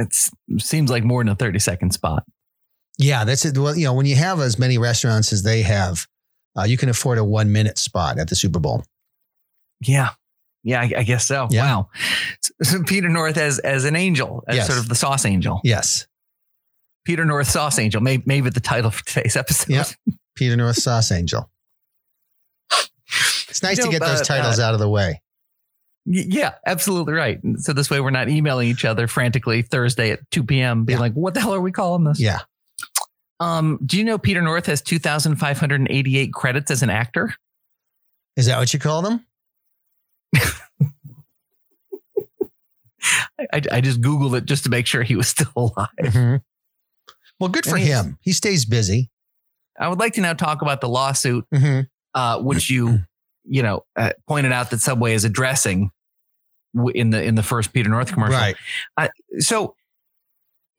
It 0.00 0.14
seems 0.60 0.90
like 0.90 1.02
more 1.04 1.22
than 1.24 1.32
a 1.32 1.34
30 1.34 1.58
second 1.58 1.92
spot. 1.92 2.24
Yeah, 2.98 3.24
that's 3.24 3.44
it. 3.44 3.58
Well, 3.58 3.76
you 3.76 3.84
know, 3.84 3.94
when 3.94 4.06
you 4.06 4.14
have 4.16 4.38
as 4.40 4.58
many 4.58 4.78
restaurants 4.78 5.32
as 5.32 5.42
they 5.42 5.62
have, 5.62 6.06
uh, 6.56 6.62
you 6.64 6.76
can 6.76 6.88
afford 6.88 7.18
a 7.18 7.24
one 7.24 7.50
minute 7.50 7.78
spot 7.78 8.18
at 8.18 8.28
the 8.28 8.36
Super 8.36 8.58
Bowl. 8.60 8.84
Yeah. 9.80 10.10
Yeah, 10.64 10.80
I, 10.80 10.92
I 10.98 11.02
guess 11.04 11.26
so. 11.26 11.48
Yeah. 11.50 11.62
Wow. 11.64 11.88
So 12.62 12.82
Peter 12.86 13.08
North 13.08 13.36
as 13.36 13.58
as 13.60 13.84
an 13.84 13.96
angel, 13.96 14.44
as 14.48 14.56
Yes. 14.56 14.66
sort 14.66 14.78
of 14.78 14.88
the 14.88 14.94
sauce 14.94 15.24
angel. 15.24 15.60
Yes. 15.64 16.06
Peter 17.04 17.24
North 17.24 17.46
Sauce 17.48 17.78
Angel, 17.78 18.02
maybe, 18.02 18.22
maybe 18.26 18.50
the 18.50 18.60
title 18.60 18.90
for 18.90 19.02
today's 19.06 19.34
episode. 19.36 19.72
Yeah. 19.72 19.84
Peter 20.36 20.56
North 20.56 20.76
Sauce 20.76 21.10
Angel. 21.10 21.48
It's 23.48 23.62
nice 23.62 23.78
You 23.78 23.84
to 23.84 23.90
get 23.90 24.00
those 24.02 24.20
uh, 24.20 24.24
titles 24.24 24.58
out 24.60 24.74
of 24.74 24.80
the 24.80 24.88
way. 24.90 25.22
Yeah, 26.04 26.54
absolutely 26.66 27.14
right. 27.14 27.38
So 27.56 27.72
this 27.72 27.88
way 27.90 28.00
we're 28.00 28.10
not 28.10 28.28
emailing 28.28 28.68
each 28.68 28.84
other 28.84 29.06
frantically 29.08 29.62
Thursday 29.62 30.10
at 30.10 30.20
2 30.30 30.44
p.m. 30.44 30.84
being 30.84 30.98
Yeah. 30.98 31.00
like, 31.02 31.12
what 31.14 31.34
the 31.34 31.40
hell 31.40 31.54
are 31.54 31.60
we 31.60 31.72
calling 31.72 32.04
this? 32.04 32.20
Yeah. 32.20 32.40
Um, 33.40 33.78
do 33.84 33.96
you 33.98 34.04
know 34.04 34.18
Peter 34.18 34.42
North 34.42 34.66
has 34.66 34.82
2,588 34.82 36.32
credits 36.32 36.70
as 36.70 36.82
an 36.82 36.90
actor? 36.90 37.32
Is 38.36 38.46
that 38.46 38.58
what 38.58 38.72
you 38.72 38.80
call 38.80 39.02
them? 39.02 39.24
I, 43.52 43.62
I 43.72 43.80
just 43.80 44.00
googled 44.00 44.36
it 44.36 44.44
just 44.44 44.64
to 44.64 44.70
make 44.70 44.86
sure 44.86 45.02
he 45.02 45.14
was 45.16 45.28
still 45.28 45.50
alive. 45.56 45.88
Mhm. 46.02 46.42
Well, 47.38 47.48
good 47.48 47.64
for 47.64 47.76
him. 47.76 48.18
He 48.20 48.32
stays 48.32 48.64
busy. 48.64 49.10
I 49.78 49.88
would 49.88 50.00
like 50.00 50.14
to 50.14 50.20
now 50.20 50.32
talk 50.34 50.60
about 50.60 50.80
the 50.80 50.88
lawsuit, 50.88 51.46
Mhm. 51.54 51.86
uh, 52.14 52.40
which 52.40 52.68
you 52.68 53.00
you 53.44 53.62
know 53.62 53.84
uh, 53.96 54.12
pointed 54.26 54.50
out 54.52 54.70
that 54.70 54.80
Subway 54.80 55.14
is 55.14 55.24
addressing 55.24 55.90
in 56.94 57.10
the 57.10 57.22
in 57.22 57.36
the 57.36 57.42
first 57.44 57.72
Peter 57.72 57.88
North 57.88 58.12
commercial. 58.12 58.36
Right. 58.36 58.56
So, 59.38 59.76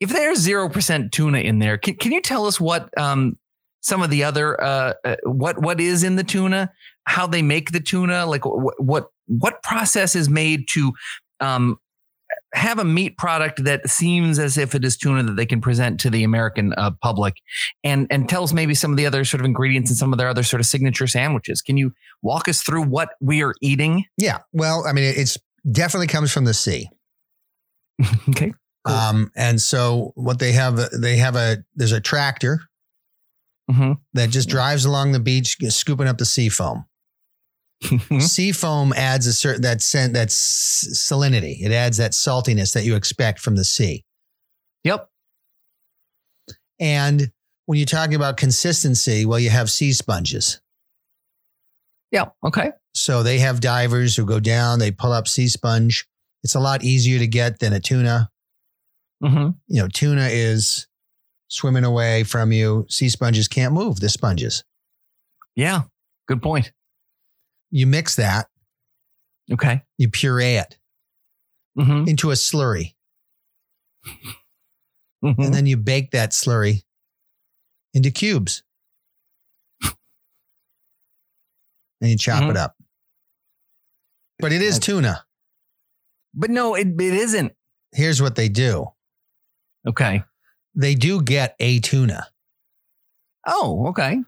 if 0.00 0.10
there's 0.10 0.38
zero 0.38 0.68
percent 0.68 1.12
tuna 1.12 1.38
in 1.38 1.58
there, 1.58 1.78
can, 1.78 1.94
can 1.94 2.12
you 2.12 2.20
tell 2.22 2.46
us 2.46 2.58
what 2.60 2.88
um, 2.98 3.38
some 3.82 4.02
of 4.02 4.10
the 4.10 4.24
other 4.24 4.60
uh, 4.62 4.94
uh, 5.04 5.16
what 5.24 5.60
what 5.62 5.80
is 5.80 6.02
in 6.02 6.16
the 6.16 6.24
tuna, 6.24 6.70
how 7.04 7.26
they 7.26 7.42
make 7.42 7.72
the 7.72 7.80
tuna, 7.80 8.26
like 8.26 8.44
what 8.44 8.82
what 8.82 9.08
what 9.26 9.62
process 9.62 10.16
is 10.16 10.28
made 10.28 10.66
to 10.70 10.92
um, 11.40 11.76
have 12.54 12.78
a 12.78 12.84
meat 12.84 13.16
product 13.18 13.64
that 13.64 13.88
seems 13.88 14.38
as 14.38 14.56
if 14.58 14.74
it 14.74 14.84
is 14.84 14.96
tuna 14.96 15.22
that 15.22 15.36
they 15.36 15.46
can 15.46 15.60
present 15.60 16.00
to 16.00 16.10
the 16.10 16.24
American 16.24 16.72
uh, 16.74 16.90
public, 17.02 17.34
and 17.84 18.06
and 18.10 18.28
tell 18.28 18.42
us 18.42 18.52
maybe 18.52 18.74
some 18.74 18.90
of 18.90 18.96
the 18.96 19.06
other 19.06 19.24
sort 19.24 19.40
of 19.40 19.44
ingredients 19.44 19.90
and 19.90 19.96
some 19.98 20.12
of 20.12 20.18
their 20.18 20.28
other 20.28 20.42
sort 20.42 20.60
of 20.60 20.66
signature 20.66 21.06
sandwiches. 21.06 21.60
Can 21.62 21.76
you 21.76 21.92
walk 22.22 22.48
us 22.48 22.62
through 22.62 22.82
what 22.82 23.10
we 23.20 23.42
are 23.42 23.54
eating? 23.60 24.04
Yeah. 24.16 24.38
Well, 24.52 24.84
I 24.86 24.92
mean, 24.92 25.04
it- 25.04 25.16
it's 25.18 25.38
definitely 25.70 26.06
comes 26.06 26.32
from 26.32 26.44
the 26.44 26.54
sea. 26.54 26.88
Okay. 28.30 28.52
Cool. 28.86 28.96
Um, 28.96 29.30
and 29.36 29.60
so 29.60 30.12
what 30.14 30.38
they 30.38 30.52
have, 30.52 30.76
they 30.90 31.16
have 31.16 31.36
a 31.36 31.58
there's 31.74 31.92
a 31.92 32.00
tractor 32.00 32.60
hmm 33.70 33.92
that 34.14 34.30
just 34.30 34.48
drives 34.48 34.84
along 34.84 35.12
the 35.12 35.20
beach, 35.20 35.56
scooping 35.68 36.08
up 36.08 36.18
the 36.18 36.24
sea 36.24 36.48
foam. 36.48 36.86
Sea 38.20 38.52
foam 38.52 38.92
adds 38.92 39.26
a 39.26 39.32
certain 39.32 39.62
that 39.62 39.80
scent, 39.80 40.12
that 40.12 40.28
salinity. 40.28 41.62
It 41.62 41.72
adds 41.72 41.96
that 41.96 42.12
saltiness 42.12 42.74
that 42.74 42.84
you 42.84 42.94
expect 42.94 43.38
from 43.38 43.56
the 43.56 43.64
sea. 43.64 44.04
Yep. 44.84 45.08
And 46.78 47.30
when 47.66 47.78
you're 47.78 47.86
talking 47.86 48.14
about 48.16 48.36
consistency, 48.36 49.24
well, 49.24 49.38
you 49.38 49.50
have 49.50 49.70
sea 49.70 49.92
sponges. 49.92 50.60
Yeah. 52.10 52.26
Okay. 52.44 52.72
So 52.94 53.22
they 53.22 53.38
have 53.38 53.60
divers 53.60 54.16
who 54.16 54.26
go 54.26 54.40
down, 54.40 54.78
they 54.78 54.90
pull 54.90 55.12
up 55.12 55.28
sea 55.28 55.48
sponge. 55.48 56.06
It's 56.42 56.54
a 56.54 56.60
lot 56.60 56.82
easier 56.82 57.18
to 57.18 57.26
get 57.26 57.60
than 57.60 57.72
a 57.72 57.80
tuna. 57.80 58.30
Hmm 59.22 59.50
You 59.68 59.82
know, 59.82 59.88
tuna 59.88 60.28
is 60.30 60.86
swimming 61.48 61.84
away 61.84 62.24
from 62.24 62.52
you. 62.52 62.86
Sea 62.88 63.08
sponges 63.08 63.48
can't 63.48 63.74
move, 63.74 64.00
the 64.00 64.08
sponges. 64.08 64.64
Yeah. 65.56 65.82
Good 66.28 66.42
point. 66.42 66.72
You 67.70 67.86
mix 67.86 68.16
that, 68.16 68.48
Okay. 69.52 69.82
you 69.98 70.08
puree 70.10 70.56
it 70.56 70.76
hmm 71.78 72.04
into 72.08 72.30
a 72.30 72.34
slurry, 72.34 72.94
hmm 75.22 75.40
and 75.40 75.54
then 75.54 75.66
you 75.66 75.76
bake 75.76 76.10
that 76.12 76.30
slurry 76.30 76.82
into 77.94 78.10
cubes. 78.10 78.62
and 82.02 82.10
you 82.10 82.16
chop 82.16 82.42
Mhm. 82.44 82.50
it 82.52 82.56
up. 82.56 82.76
But 84.38 84.52
it 84.52 84.62
is 84.62 84.78
tuna. 84.78 85.26
But 86.32 86.48
no, 86.48 86.74
it, 86.74 86.88
it 86.98 87.14
isn't. 87.14 87.52
Here's 87.92 88.22
what 88.22 88.36
they 88.36 88.48
do 88.48 88.86
Okay. 89.88 90.22
they 90.74 90.94
do 90.94 91.22
get 91.22 91.56
a 91.60 91.80
tuna, 91.80 92.26
Oh, 93.46 93.86
okay. 93.88 94.18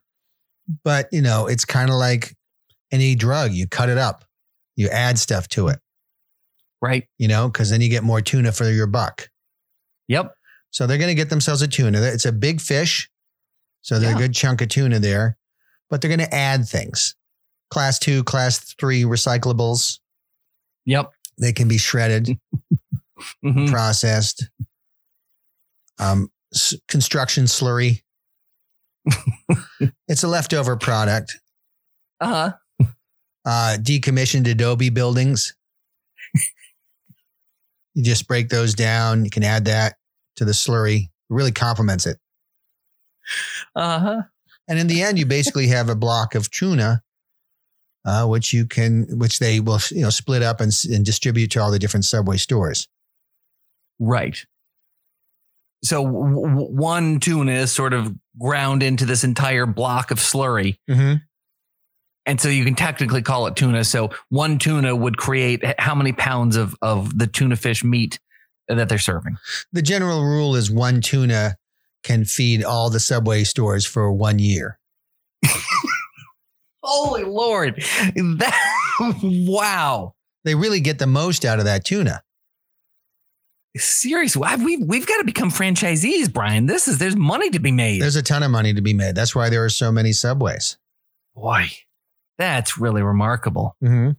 but 0.85 1.09
you 1.13 1.23
know, 1.23 1.47
it's 1.47 1.65
kind 1.65 1.91
of 1.91 1.97
like 1.97 2.35
any 2.91 3.15
drug. 3.15 3.53
You 3.53 3.67
cut 3.69 3.89
it 3.89 3.99
up, 3.99 4.25
you 4.77 4.89
add 4.89 5.19
stuff 5.19 5.49
to 5.49 5.69
it, 5.69 5.79
Right. 6.81 7.07
you 7.19 7.29
know, 7.29 7.49
because 7.49 7.71
then 7.71 7.81
you 7.81 7.89
get 7.89 8.03
more 8.03 8.21
tuna 8.21 8.53
for 8.53 8.71
your 8.71 8.87
buck. 8.87 9.29
Yep. 10.09 10.35
So 10.71 10.87
they're 10.87 10.99
going 10.99 11.09
to 11.09 11.15
get 11.15 11.29
themselves 11.31 11.61
a 11.63 11.69
tuna. 11.69 12.01
It's 12.01 12.25
a 12.25 12.33
big 12.33 12.61
fish. 12.61 13.09
So 13.83 13.99
there's 13.99 14.13
Yeah. 14.13 14.17
a 14.19 14.21
good 14.21 14.35
chunk 14.35 14.61
of 14.63 14.69
tuna 14.69 14.99
there, 14.99 15.37
but 15.91 16.01
they're 16.01 16.09
going 16.15 16.27
to 16.29 16.35
add 16.35 16.67
things. 16.67 17.15
Class 17.71 17.99
two, 17.99 18.25
class 18.25 18.59
three 18.79 19.03
recyclables. 19.03 19.99
Yep. 20.87 21.11
They 21.39 21.53
can 21.53 21.69
be 21.69 21.79
shredded, 21.79 22.39
hmm 23.43 23.67
processed. 23.67 24.49
Um, 25.99 26.31
s- 26.55 26.75
construction 26.89 27.45
slurry. 27.45 28.03
it's 30.09 30.23
a 30.23 30.29
leftover 30.29 30.77
product. 30.77 31.39
Uh 32.21 32.53
huh. 32.81 32.89
Uh, 33.45 33.77
decommissioned 33.81 34.49
adobe 34.49 34.91
buildings. 34.91 35.57
you 37.95 38.03
just 38.03 38.29
break 38.29 38.49
those 38.49 38.75
down. 38.75 39.25
You 39.25 39.31
can 39.31 39.43
add 39.43 39.65
that 39.65 39.97
to 40.37 40.45
the 40.45 40.53
slurry. 40.53 41.05
It 41.05 41.11
really 41.29 41.53
complements 41.53 42.07
it. 42.07 42.19
Uh 43.75 43.99
huh. 43.99 44.23
And 44.69 44.79
in 44.79 44.87
the 44.87 45.03
end, 45.03 45.19
you 45.19 45.27
basically 45.27 45.67
have 45.69 45.89
a 45.89 45.97
block 45.97 46.35
of 46.35 46.51
tuna, 46.51 47.03
uh, 48.05 48.27
which 48.27 48.53
you 48.53 48.67
can, 48.67 49.07
which 49.19 49.39
they 49.39 49.59
will, 49.61 49.81
you 49.91 50.03
know, 50.03 50.11
split 50.11 50.43
up 50.43 50.61
and, 50.61 50.73
and 50.91 51.05
distribute 51.05 51.51
to 51.53 51.61
all 51.61 51.71
the 51.71 51.79
different 51.79 52.05
Subway 52.05 52.37
stores. 52.37 52.89
Right. 53.99 54.45
So 55.85 56.05
w- 56.05 56.47
w- 56.49 56.69
one 56.69 57.21
tuna 57.21 57.53
is 57.53 57.73
sort 57.73 57.93
of 57.93 58.15
ground 58.39 58.83
into 58.83 59.05
this 59.05 59.25
entire 59.25 59.67
block 59.67 60.11
of 60.11 60.19
slurry. 60.19 60.79
Mm-hmm. 60.89 61.17
And 62.25 62.41
so 62.41 62.49
you 62.49 62.65
can 62.65 62.77
technically 62.77 63.23
call 63.23 63.47
it 63.49 63.57
tuna. 63.57 63.85
So 63.85 64.11
one 64.29 64.59
tuna 64.59 64.95
would 64.95 65.17
create 65.17 65.65
how 65.81 65.95
many 65.95 66.13
pounds 66.13 66.57
of, 66.57 66.77
of 66.81 67.19
the 67.19 67.27
tuna 67.27 67.57
fish 67.57 67.83
meat 67.83 68.21
that 68.69 68.89
they're 68.89 68.99
serving? 68.99 69.37
The 69.73 69.83
general 69.83 70.23
rule 70.23 70.55
is 70.55 70.71
one 70.71 71.01
tuna 71.01 71.57
can 72.05 72.25
feed 72.25 72.65
all 72.65 72.91
the 72.91 73.01
Subway 73.01 73.45
stores 73.45 73.87
for 73.87 74.13
one 74.13 74.39
year. 74.39 74.79
Holy 76.83 77.25
Lord. 77.25 77.83
That, 78.15 78.57
wow. 79.23 80.15
They 80.45 80.55
really 80.55 80.81
get 80.81 80.99
the 80.99 81.07
most 81.07 81.45
out 81.45 81.59
of 81.59 81.65
that 81.65 81.85
tuna. 81.85 82.23
Seriously, 83.77 84.43
we've, 84.63 84.81
we've 84.87 85.07
got 85.07 85.19
to 85.19 85.25
become 85.25 85.51
franchisees, 85.51 86.31
Brian. 86.31 86.67
This 86.67 86.89
is, 86.89 86.99
there's 86.99 87.17
money 87.17 87.49
to 87.51 87.59
be 87.59 87.73
made. 87.73 88.03
There's 88.03 88.17
a 88.17 88.23
ton 88.23 88.43
of 88.43 88.51
money 88.51 88.75
to 88.75 88.83
be 88.83 88.93
made. 88.93 89.15
That's 89.15 89.35
why 89.35 89.49
there 89.49 89.65
are 89.65 89.71
so 89.71 89.91
many 89.91 90.13
Subways. 90.13 90.77
Boy, 91.35 91.71
that's 92.37 92.77
really 92.77 93.03
remarkable. 93.03 93.77
Mm-hmm. 93.83 94.11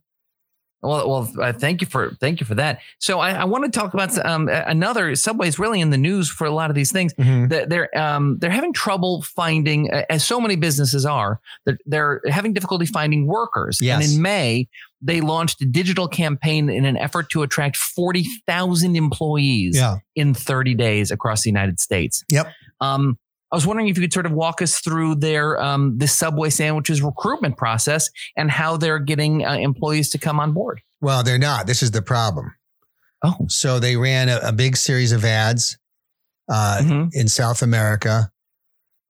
Well, 0.82 1.10
well, 1.10 1.32
uh, 1.42 1.54
thank 1.54 1.80
you 1.80 1.88
for 1.88 2.12
thank 2.20 2.42
you 2.42 2.46
for 2.46 2.56
that. 2.56 2.82
So 3.00 3.20
I, 3.20 3.32
I 3.32 3.44
want 3.46 3.63
to 3.63 3.72
talk 3.72 3.94
about 3.94 4.18
um, 4.26 4.50
another 4.50 5.16
Subway's 5.16 5.58
really 5.58 5.80
in 5.80 5.92
the 5.92 5.98
news 5.98 6.30
for 6.30 6.46
a 6.46 6.52
lot 6.52 6.70
of 6.70 6.76
these 6.76 6.92
things. 6.92 7.13
Mm-hmm. 7.13 7.48
That 7.48 7.70
they're 7.70 7.98
um, 7.98 8.38
they're 8.39 8.50
having 8.50 8.74
trouble 8.74 9.22
finding, 9.22 9.89
as 9.92 10.26
so 10.26 10.42
many 10.42 10.58
businesses 10.58 11.06
are, 11.06 11.39
that 11.66 11.78
they're 11.86 12.22
having 12.28 12.52
difficulty 12.52 12.86
finding 12.86 13.28
workers. 13.28 13.80
Yes. 13.82 14.04
And 14.04 14.13
in 14.13 14.22
May, 14.22 14.68
they 15.04 15.20
launched 15.22 15.62
a 15.62 15.66
digital 15.66 16.08
campaign 16.08 16.70
in 16.70 16.86
an 16.86 16.98
effort 16.98 17.30
to 17.32 17.44
attract 17.44 17.76
forty 17.78 18.26
thousand 18.48 18.96
employees 18.96 19.76
Yeah. 19.78 19.98
in 20.16 20.34
thirty 20.34 20.74
days 20.76 21.12
across 21.12 21.42
the 21.44 21.50
United 21.50 21.80
States. 21.80 22.24
Yep. 22.30 22.48
Um, 22.82 23.18
I 23.52 23.56
was 23.56 23.68
wondering 23.68 23.88
if 23.88 23.98
you 23.98 24.02
could 24.02 24.13
sort 24.13 24.26
of 24.26 24.32
walk 24.32 24.62
us 24.63 24.80
through 24.80 25.16
their 25.16 25.62
um, 25.62 25.98
the 26.00 26.08
Subway 26.08 26.50
sandwiches 26.50 27.02
recruitment 27.04 27.56
process 27.58 28.10
and 28.36 28.50
how 28.50 28.78
they're 28.78 28.98
getting 29.00 29.46
uh, 29.46 29.54
employees 29.54 30.10
to 30.12 30.18
come 30.18 30.39
on 30.39 30.54
board. 30.54 30.82
Well, 31.02 31.22
they're 31.24 31.38
not. 31.38 31.68
This 31.68 31.84
is 31.84 31.92
the 31.92 32.02
problem. 32.02 32.56
Oh, 33.24 33.36
So 33.50 33.80
they 33.80 33.96
ran 33.96 34.28
a, 34.30 34.39
a 34.44 34.52
big 34.52 34.76
series 34.76 35.12
of 35.12 35.24
ads 35.24 35.78
uh, 36.50 36.80
Mhm. 36.82 37.10
in 37.13 37.28
South 37.28 37.62
America 37.62 38.32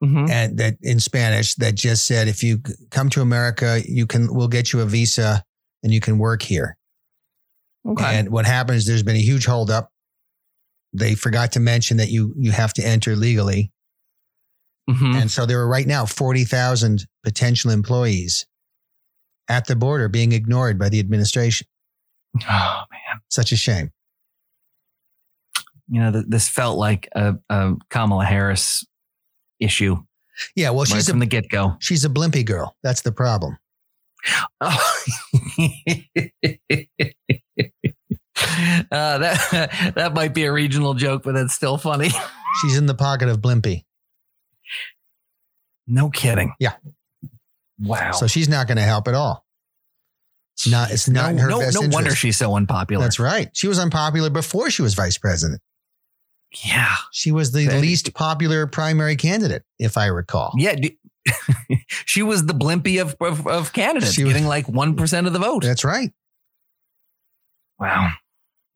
Mhm. 0.03 0.29
and 0.29 0.57
that 0.57 0.75
in 0.81 0.99
Spanish 0.99 1.55
that 1.55 1.75
just 1.75 2.05
said, 2.05 2.27
if 2.27 2.43
you 2.43 2.61
come 2.91 3.09
to 3.11 3.21
America, 3.21 3.81
you 3.87 4.05
can, 4.05 4.27
we'll 4.33 4.49
get 4.49 4.73
you 4.73 4.81
a 4.81 4.85
visa 4.85 5.43
and 5.83 5.93
you 5.93 5.99
can 5.99 6.17
work 6.17 6.41
here. 6.41 6.77
okay. 7.85 8.17
And 8.17 8.29
what 8.29 8.45
happens, 8.45 8.85
there's 8.85 9.03
been 9.03 9.15
a 9.17 9.21
huge 9.21 9.45
holdup. 9.45 9.89
They 10.93 11.15
forgot 11.15 11.51
to 11.53 11.59
mention 11.59 11.97
that 11.97 12.09
you, 12.09 12.33
you 12.37 12.51
have 12.51 12.73
to 12.75 12.85
enter 12.85 13.15
legally. 13.15 13.71
Mhm. 14.89 15.21
And 15.21 15.31
so 15.31 15.45
there 15.45 15.59
are 15.59 15.67
right 15.67 15.87
now 15.87 16.05
40,000 16.05 17.05
potential 17.23 17.71
employees 17.71 18.45
at 19.49 19.65
the 19.67 19.75
border 19.75 20.07
being 20.09 20.31
ignored 20.31 20.77
by 20.79 20.89
the 20.89 20.99
administration. 20.99 21.67
Oh 22.49 22.83
man, 22.91 23.21
Such 23.29 23.51
a 23.51 23.55
shame. 23.57 23.91
you 25.89 25.99
know 25.99 26.11
th- 26.11 26.25
this 26.27 26.47
felt 26.49 26.77
like 26.77 27.07
a, 27.15 27.35
a 27.49 27.73
Kamala 27.89 28.25
Harris 28.25 28.85
issue 29.59 29.97
Yeah. 30.55 30.69
Well, 30.71 30.79
right 30.79 30.87
she's 30.87 31.09
from 31.09 31.17
a, 31.17 31.19
the 31.21 31.25
get 31.27 31.49
go. 31.49 31.75
she's 31.79 32.05
a 32.05 32.09
Blimpie 32.09 32.45
girl. 32.45 32.75
That's 32.83 33.01
the 33.01 33.11
problem. 33.11 33.57
Oh. 34.61 34.95
Uh, 38.91 39.17
that 39.19 39.93
that 39.95 40.13
might 40.13 40.33
be 40.33 40.43
a 40.45 40.51
regional 40.51 40.93
joke, 40.93 41.23
but 41.23 41.33
that's 41.33 41.53
still 41.53 41.77
funny. 41.77 42.09
She's 42.61 42.77
in 42.77 42.85
the 42.85 42.93
pocket 42.95 43.29
of 43.29 43.39
Blimpie. 43.39 43.83
No 45.87 46.09
kidding. 46.09 46.53
Yeah. 46.59 46.73
Wow. 47.79 48.11
So 48.11 48.27
she's 48.27 48.47
not 48.47 48.67
going 48.67 48.77
to 48.77 48.83
help 48.83 49.07
at 49.07 49.15
all. 49.15 49.43
It's 50.55 50.67
not. 50.69 50.91
It's 50.91 51.09
not 51.09 51.31
in 51.31 51.39
her 51.39 51.49
no, 51.49 51.59
best 51.59 51.73
no 51.73 51.81
interest. 51.81 51.93
wonder 51.95 52.15
she's 52.15 52.37
so 52.37 52.55
unpopular. 52.55 53.03
That's 53.03 53.19
right. 53.19 53.49
She 53.53 53.67
was 53.67 53.79
unpopular 53.79 54.29
before 54.29 54.69
she 54.69 54.81
was 54.83 54.93
vice 54.93 55.17
president. 55.17 55.61
yeah. 56.63 56.95
She 57.11 57.31
was 57.31 57.51
the 57.51 57.65
That- 57.65 57.81
least 57.81 58.13
popular 58.13 58.67
primary 58.67 59.15
candidate, 59.17 59.63
if 59.79 59.97
I 59.97 60.05
recall. 60.05 60.53
Yeah. 60.57 60.75
d- 60.75 60.97
she 61.87 62.21
was 62.23 62.45
the 62.45 62.53
Blimpie 62.53 63.01
of, 63.01 63.15
of, 63.19 63.47
of 63.47 63.73
candidates, 63.73 64.13
She 64.13 64.23
was- 64.23 64.33
getting 64.33 64.47
like 64.47 64.67
1% 64.67 65.27
of 65.27 65.33
the 65.33 65.39
vote. 65.39 65.63
That's 65.63 65.83
right. 65.83 66.11
Wow. 67.79 68.11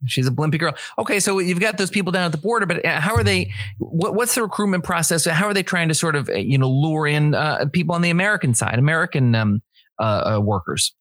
She's 0.05 0.27
a 0.27 0.31
Blimpie 0.31 0.59
girl. 0.59 0.75
Okay, 0.99 1.19
so 1.19 1.39
you've 1.39 1.59
got 1.59 1.77
those 1.77 1.89
people 1.89 2.11
down 2.11 2.25
at 2.25 2.31
the 2.31 2.37
border, 2.37 2.67
but 2.67 2.85
uh, 2.85 2.99
how 2.99 3.15
are 3.15 3.23
they? 3.23 3.51
What, 3.79 4.13
what's 4.13 4.35
the 4.35 4.43
recruitment 4.43 4.83
process? 4.83 5.25
How 5.25 5.47
are 5.47 5.55
they 5.55 5.63
trying 5.63 5.87
to 5.87 5.95
sort 5.95 6.15
of 6.15 6.29
uh, 6.29 6.33
you 6.33 6.57
know 6.59 6.69
lure 6.69 7.07
in 7.07 7.33
uh, 7.33 7.65
people 7.73 7.95
on 7.95 8.03
the 8.03 8.11
American 8.11 8.53
side, 8.53 8.77
American 8.77 9.33
um, 9.33 9.61
uh, 9.99 10.35
uh, 10.35 10.39
workers? 10.39 10.93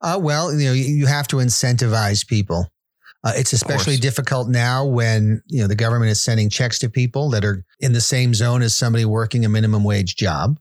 Uh, 0.00 0.16
well, 0.22 0.54
you 0.54 0.66
know, 0.68 0.72
you 0.72 0.84
you 0.84 1.06
have 1.06 1.26
to 1.28 1.36
incentivize 1.36 2.24
people. 2.24 2.70
Uh, 3.24 3.32
it's 3.34 3.52
especially 3.52 3.96
difficult 3.96 4.48
now 4.48 4.86
when 4.86 5.42
you 5.48 5.60
know 5.60 5.66
the 5.66 5.74
government 5.74 6.12
is 6.12 6.22
sending 6.22 6.48
checks 6.48 6.78
to 6.78 6.88
people 6.88 7.30
that 7.30 7.44
are 7.44 7.64
in 7.80 7.92
the 7.92 8.00
same 8.00 8.32
zone 8.32 8.62
as 8.62 8.76
somebody 8.76 9.04
working 9.04 9.44
a 9.44 9.48
minimum 9.48 9.82
wage 9.82 10.14
job. 10.14 10.56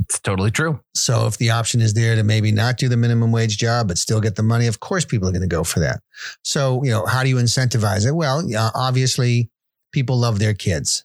It's 0.00 0.18
totally 0.18 0.50
true. 0.50 0.80
So 0.94 1.26
if 1.26 1.36
the 1.38 1.50
option 1.50 1.80
is 1.80 1.94
there 1.94 2.16
to 2.16 2.22
maybe 2.22 2.50
not 2.52 2.78
do 2.78 2.88
the 2.88 2.96
minimum 2.96 3.32
wage 3.32 3.58
job 3.58 3.88
but 3.88 3.98
still 3.98 4.20
get 4.20 4.36
the 4.36 4.42
money, 4.42 4.66
of 4.66 4.80
course 4.80 5.04
people 5.04 5.28
are 5.28 5.32
going 5.32 5.42
to 5.42 5.48
go 5.48 5.64
for 5.64 5.80
that. 5.80 6.00
So 6.42 6.82
you 6.84 6.90
know, 6.90 7.04
how 7.06 7.22
do 7.22 7.28
you 7.28 7.36
incentivize 7.36 8.06
it? 8.06 8.12
Well, 8.12 8.42
uh, 8.54 8.70
obviously, 8.74 9.50
people 9.92 10.16
love 10.18 10.38
their 10.38 10.54
kids. 10.54 11.04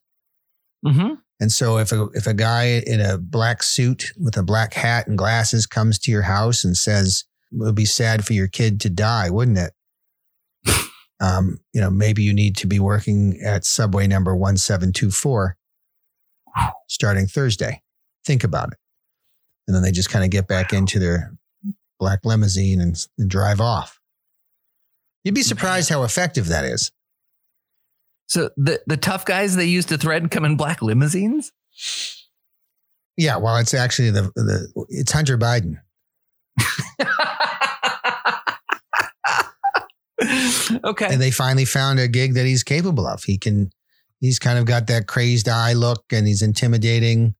hmm 0.86 1.16
And 1.40 1.52
so 1.52 1.78
if 1.78 1.92
a 1.92 2.08
if 2.14 2.26
a 2.26 2.34
guy 2.34 2.82
in 2.86 3.02
a 3.02 3.18
black 3.18 3.64
suit 3.64 4.12
with 4.18 4.38
a 4.38 4.44
black 4.44 4.74
hat 4.74 5.08
and 5.08 5.18
glasses 5.18 5.66
comes 5.66 6.00
to 6.00 6.12
your 6.12 6.24
house 6.24 6.64
and 6.64 6.76
says 6.78 7.26
it 7.52 7.58
would 7.58 7.76
be 7.76 7.86
sad 7.86 8.26
for 8.26 8.34
your 8.34 8.48
kid 8.48 8.80
to 8.82 8.90
die, 8.90 9.30
wouldn't 9.30 9.58
it? 9.58 9.74
um, 11.20 11.60
you 11.74 11.82
know, 11.82 11.90
maybe 11.90 12.24
you 12.24 12.34
need 12.34 12.56
to 12.58 12.68
be 12.68 12.80
working 12.80 13.40
at 13.44 13.66
subway 13.66 14.08
number 14.08 14.36
1724 14.36 15.58
starting 16.88 17.28
Thursday. 17.28 17.82
Think 18.30 18.44
about 18.44 18.74
it. 18.74 18.78
And 19.66 19.76
then 19.76 19.82
they 19.82 19.92
just 19.92 20.12
kind 20.12 20.24
of 20.24 20.30
get 20.30 20.48
back 20.48 20.72
into 20.72 21.00
their 21.00 21.36
black 22.00 22.20
limousine 22.24 22.80
and, 22.80 22.96
and 23.18 23.28
drive 23.28 23.60
off. 23.60 24.00
You'd 25.24 25.34
be 25.34 25.42
surprised 25.42 25.90
how 25.90 26.04
effective 26.04 26.50
that 26.50 26.64
is. 26.64 26.92
So 28.28 28.52
the 28.56 28.82
the 28.86 28.98
tough 28.98 29.26
guys 29.26 29.56
they 29.56 29.66
use 29.66 29.86
to 29.86 29.98
threaten 29.98 30.30
come 30.30 30.46
in 30.46 30.58
black 30.58 30.84
limousines. 30.84 31.52
Yeah, 33.18 33.38
well, 33.38 33.58
it's 33.58 33.74
actually 33.74 34.12
the 34.12 34.32
the 34.36 34.86
it's 34.90 35.12
Hunter 35.12 35.36
Biden. 35.36 35.78
okay. 40.84 41.08
and 41.12 41.20
they 41.20 41.32
finally 41.32 41.66
found 41.66 42.00
a 42.00 42.08
gig 42.08 42.36
that 42.36 42.46
he's 42.46 42.62
capable 42.62 43.08
of. 43.08 43.24
He 43.24 43.40
can, 43.40 43.72
he's 44.20 44.38
kind 44.38 44.60
of 44.60 44.66
got 44.66 44.86
that 44.86 45.08
crazed 45.08 45.50
eye 45.50 45.74
look, 45.74 46.04
and 46.12 46.28
he's 46.28 46.44
intimidating 46.44 47.34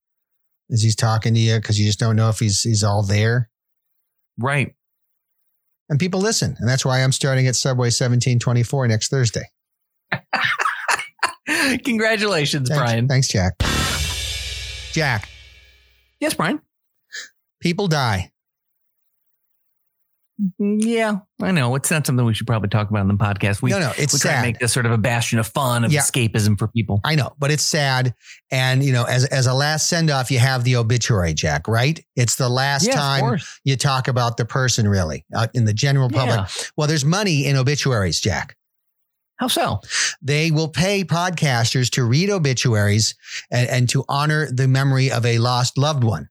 as 0.72 0.82
he's 0.82 0.96
talking 0.96 1.34
to 1.34 1.40
you 1.40 1.56
because 1.58 1.80
you 1.80 1.86
just 1.86 2.00
don't 2.00 2.16
know 2.16 2.30
if 2.30 2.40
he's 2.40 2.62
he's 2.64 2.84
all 2.84 3.04
there. 3.04 3.50
right. 4.38 4.74
And 5.90 6.00
people 6.00 6.20
listen, 6.22 6.56
and 6.60 6.70
that's 6.70 6.86
why 6.86 7.02
I'm 7.04 7.12
starting 7.12 7.48
at 7.48 7.56
Subway 7.56 7.88
1724 7.88 8.88
next 8.90 9.10
Thursday. 9.10 9.46
Congratulations, 11.84 12.70
Thanks, 12.70 12.80
Brian. 12.84 13.08
thanks, 13.08 13.28
Jack. 13.28 13.54
Jack, 14.92 15.28
Yes, 16.20 16.34
Brian. 16.36 16.62
people 17.60 17.88
die. 17.88 18.32
Mm, 20.40 20.84
Yeah, 20.84 21.18
I 21.42 21.52
know. 21.52 21.76
It's 21.76 21.92
not 21.92 22.06
something 22.06 22.26
we 22.26 22.34
should 22.34 22.48
probably 22.48 22.70
talk 22.70 22.90
about 22.90 23.02
in 23.02 23.08
the 23.10 23.14
podcast. 23.16 23.62
We, 23.62 23.72
no, 23.72 23.80
no, 23.80 23.92
it's 23.98 24.14
we 24.14 24.20
try 24.20 24.36
to 24.36 24.42
make 24.42 24.60
this 24.60 24.72
sort 24.72 24.86
of 24.86 24.92
a 24.92 24.98
bastion 24.98 25.38
of 25.40 25.48
fun, 25.48 25.84
of 25.84 25.92
Yeah. 25.92 26.02
escapism 26.02 26.58
for 26.58 26.68
people. 26.70 27.02
I 27.04 27.16
know, 27.16 27.34
but 27.40 27.52
it's 27.52 27.64
sad. 27.64 28.14
And 28.52 28.84
you 28.84 28.94
know, 28.94 29.04
as 29.04 29.26
as 29.26 29.48
a 29.48 29.54
last 29.54 29.90
send 29.90 30.10
off, 30.10 30.32
you 30.32 30.40
have 30.40 30.64
the 30.64 30.76
obituary, 30.78 31.34
Jack. 31.34 31.68
Right? 31.68 32.04
It's 32.16 32.36
the 32.36 32.50
last 32.50 32.88
yeah, 32.88 32.94
time 32.96 33.40
you 33.66 33.76
talk 33.76 34.08
about 34.08 34.38
the 34.38 34.46
person, 34.46 34.88
really, 34.88 35.26
uh, 35.36 35.48
in 35.54 35.66
the 35.66 35.74
general 35.74 36.10
public. 36.10 36.38
Yeah. 36.40 36.48
Well, 36.78 36.88
there's 36.88 37.06
money 37.06 37.46
in 37.46 37.58
obituaries, 37.58 38.22
Jack. 38.22 38.56
How 39.38 39.48
so? 39.48 39.80
They 40.22 40.52
will 40.52 40.68
pay 40.68 41.04
podcasters 41.06 41.90
to 41.92 42.04
read 42.04 42.30
obituaries 42.30 43.16
and, 43.50 43.70
and 43.70 43.90
to 43.90 44.04
honor 44.10 44.52
the 44.52 44.68
memory 44.68 45.12
of 45.12 45.26
a 45.26 45.38
lost 45.38 45.78
loved 45.78 46.04
one. 46.04 46.28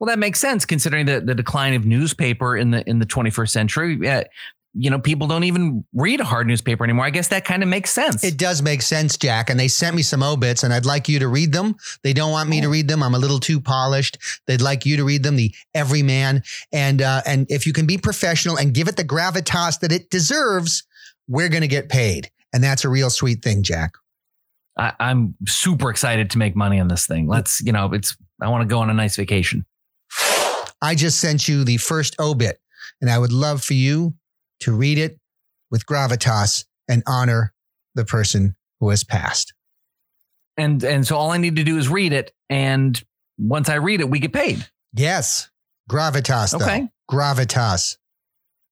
Well, 0.00 0.08
that 0.08 0.18
makes 0.18 0.40
sense 0.40 0.64
considering 0.64 1.06
the, 1.06 1.20
the 1.20 1.34
decline 1.34 1.74
of 1.74 1.84
newspaper 1.84 2.56
in 2.56 2.70
the 2.70 2.88
in 2.88 2.98
the 2.98 3.06
21st 3.06 3.50
century. 3.50 4.08
Uh, 4.08 4.24
you 4.72 4.88
know, 4.88 5.00
people 5.00 5.26
don't 5.26 5.44
even 5.44 5.84
read 5.92 6.20
a 6.20 6.24
hard 6.24 6.46
newspaper 6.46 6.84
anymore. 6.84 7.04
I 7.04 7.10
guess 7.10 7.28
that 7.28 7.44
kind 7.44 7.62
of 7.62 7.68
makes 7.68 7.90
sense. 7.90 8.22
It 8.22 8.38
does 8.38 8.62
make 8.62 8.82
sense, 8.82 9.16
Jack. 9.16 9.50
And 9.50 9.58
they 9.58 9.66
sent 9.66 9.96
me 9.96 10.02
some 10.02 10.22
obits, 10.22 10.62
and 10.62 10.72
I'd 10.72 10.86
like 10.86 11.08
you 11.08 11.18
to 11.18 11.28
read 11.28 11.52
them. 11.52 11.74
They 12.04 12.12
don't 12.12 12.30
want 12.30 12.48
me 12.48 12.60
to 12.60 12.68
read 12.68 12.86
them. 12.86 13.02
I'm 13.02 13.14
a 13.14 13.18
little 13.18 13.40
too 13.40 13.60
polished. 13.60 14.18
They'd 14.46 14.60
like 14.60 14.86
you 14.86 14.96
to 14.96 15.04
read 15.04 15.24
them, 15.24 15.36
the 15.36 15.52
everyman. 15.74 16.44
And 16.72 17.02
uh, 17.02 17.22
and 17.26 17.50
if 17.50 17.66
you 17.66 17.72
can 17.72 17.86
be 17.86 17.98
professional 17.98 18.56
and 18.56 18.72
give 18.72 18.88
it 18.88 18.96
the 18.96 19.04
gravitas 19.04 19.80
that 19.80 19.92
it 19.92 20.08
deserves, 20.08 20.84
we're 21.28 21.48
going 21.48 21.62
to 21.62 21.68
get 21.68 21.88
paid. 21.88 22.30
And 22.52 22.62
that's 22.62 22.84
a 22.84 22.88
real 22.88 23.10
sweet 23.10 23.42
thing, 23.42 23.62
Jack. 23.62 23.94
I, 24.78 24.92
I'm 25.00 25.34
super 25.46 25.90
excited 25.90 26.30
to 26.30 26.38
make 26.38 26.54
money 26.54 26.78
on 26.78 26.88
this 26.88 27.06
thing. 27.06 27.26
Let's, 27.26 27.60
you 27.60 27.72
know, 27.72 27.92
it's. 27.92 28.16
I 28.40 28.48
want 28.48 28.62
to 28.62 28.72
go 28.72 28.78
on 28.78 28.88
a 28.88 28.94
nice 28.94 29.16
vacation. 29.16 29.66
I 30.82 30.94
just 30.94 31.20
sent 31.20 31.48
you 31.48 31.64
the 31.64 31.76
first 31.76 32.16
obit, 32.18 32.60
and 33.00 33.10
I 33.10 33.18
would 33.18 33.32
love 33.32 33.62
for 33.62 33.74
you 33.74 34.14
to 34.60 34.72
read 34.72 34.98
it 34.98 35.18
with 35.70 35.86
gravitas 35.86 36.64
and 36.88 37.02
honor 37.06 37.52
the 37.94 38.04
person 38.04 38.56
who 38.80 38.90
has 38.90 39.04
passed. 39.04 39.52
And 40.56 40.82
and 40.84 41.06
so 41.06 41.16
all 41.16 41.30
I 41.30 41.38
need 41.38 41.56
to 41.56 41.64
do 41.64 41.78
is 41.78 41.88
read 41.88 42.12
it, 42.12 42.32
and 42.48 43.02
once 43.38 43.68
I 43.68 43.76
read 43.76 44.00
it, 44.00 44.10
we 44.10 44.18
get 44.18 44.32
paid. 44.32 44.66
Yes, 44.94 45.50
gravitas. 45.88 46.58
Though. 46.58 46.64
Okay. 46.64 46.88
gravitas. 47.10 47.96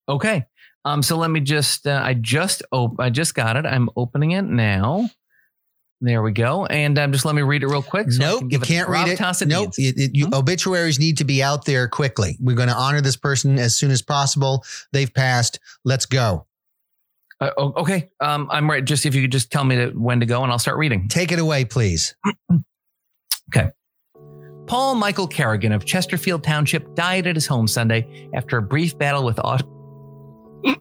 Okay. 0.07 0.45
Um. 0.85 1.01
So 1.01 1.17
let 1.17 1.31
me 1.31 1.39
just. 1.39 1.87
Uh, 1.87 2.01
I 2.03 2.13
just. 2.13 2.63
Op- 2.71 2.99
I 2.99 3.09
just 3.09 3.33
got 3.33 3.55
it. 3.57 3.65
I'm 3.65 3.89
opening 3.95 4.31
it 4.31 4.43
now. 4.43 5.09
There 6.01 6.21
we 6.21 6.31
go. 6.31 6.65
And 6.65 6.97
um, 6.97 7.11
just 7.11 7.25
let 7.25 7.35
me 7.35 7.41
read 7.41 7.61
it 7.61 7.67
real 7.67 7.81
quick. 7.83 8.09
so 8.11 8.21
nope, 8.21 8.39
can 8.39 8.45
you 8.47 8.51
give 8.51 8.61
it 8.61 8.67
the 8.67 8.73
can't 8.73 8.87
read 8.89 9.07
it. 9.09 9.19
it 9.19 9.47
Nope, 9.47 9.73
it, 9.77 9.97
it- 9.97 10.15
you- 10.15 10.27
Hmm? 10.27 10.33
obituaries 10.33 10.97
need 10.97 11.17
to 11.17 11.25
be 11.25 11.43
out 11.43 11.65
there 11.65 11.87
quickly. 11.89 12.37
We're 12.39 12.55
going 12.55 12.69
to 12.69 12.75
honor 12.75 13.01
this 13.01 13.17
person 13.17 13.59
as 13.59 13.75
soon 13.75 13.91
as 13.91 14.01
possible. 14.01 14.63
They've 14.93 15.13
passed. 15.13 15.59
Let's 15.83 16.05
go. 16.05 16.45
Uh, 17.41 17.51
okay. 17.57 18.09
Um. 18.21 18.47
I'm 18.51 18.69
right. 18.69 18.83
Just 18.83 19.05
if 19.05 19.13
you 19.15 19.21
could 19.21 19.31
just 19.31 19.51
tell 19.51 19.63
me 19.63 19.75
to, 19.75 19.89
when 19.91 20.19
to 20.21 20.25
go, 20.25 20.43
and 20.43 20.51
I'll 20.51 20.59
start 20.59 20.77
reading. 20.77 21.07
Take 21.07 21.31
it 21.31 21.39
away, 21.39 21.65
please. 21.65 22.15
Okay. 23.55 23.69
Paul 24.67 24.93
Michael 24.93 25.27
Kerrigan 25.27 25.71
of 25.71 25.83
Chesterfield 25.83 26.43
Township 26.43 26.93
died 26.93 27.25
at 27.25 27.35
his 27.35 27.47
home 27.47 27.67
Sunday 27.67 28.29
after 28.35 28.57
a 28.57 28.61
brief 28.61 28.95
battle 28.95 29.25
with 29.25 29.39
auto. 29.43 29.65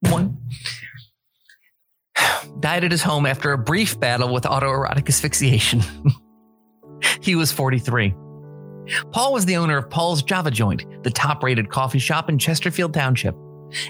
One. 0.00 0.36
Died 2.60 2.84
at 2.84 2.90
his 2.90 3.02
home 3.02 3.26
after 3.26 3.52
a 3.52 3.58
brief 3.58 3.98
battle 3.98 4.32
with 4.32 4.44
autoerotic 4.44 5.08
asphyxiation. 5.08 5.82
he 7.20 7.34
was 7.34 7.52
43. 7.52 8.14
Paul 9.12 9.32
was 9.32 9.46
the 9.46 9.56
owner 9.56 9.78
of 9.78 9.88
Paul's 9.88 10.22
Java 10.22 10.50
Joint, 10.50 10.84
the 11.02 11.10
top 11.10 11.42
rated 11.42 11.70
coffee 11.70 11.98
shop 11.98 12.28
in 12.28 12.38
Chesterfield 12.38 12.92
Township. 12.92 13.34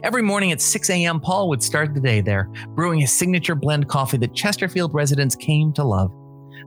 Every 0.03 0.23
morning 0.23 0.53
at 0.53 0.61
6 0.61 0.89
a.m., 0.91 1.21
Paul 1.21 1.49
would 1.49 1.63
start 1.63 1.95
the 1.95 2.01
day 2.01 2.21
there, 2.21 2.49
brewing 2.69 3.01
his 3.01 3.13
signature 3.13 3.55
blend 3.55 3.89
coffee 3.89 4.17
that 4.19 4.35
Chesterfield 4.35 4.95
residents 4.95 5.35
came 5.35 5.73
to 5.75 5.85
love. 5.85 6.13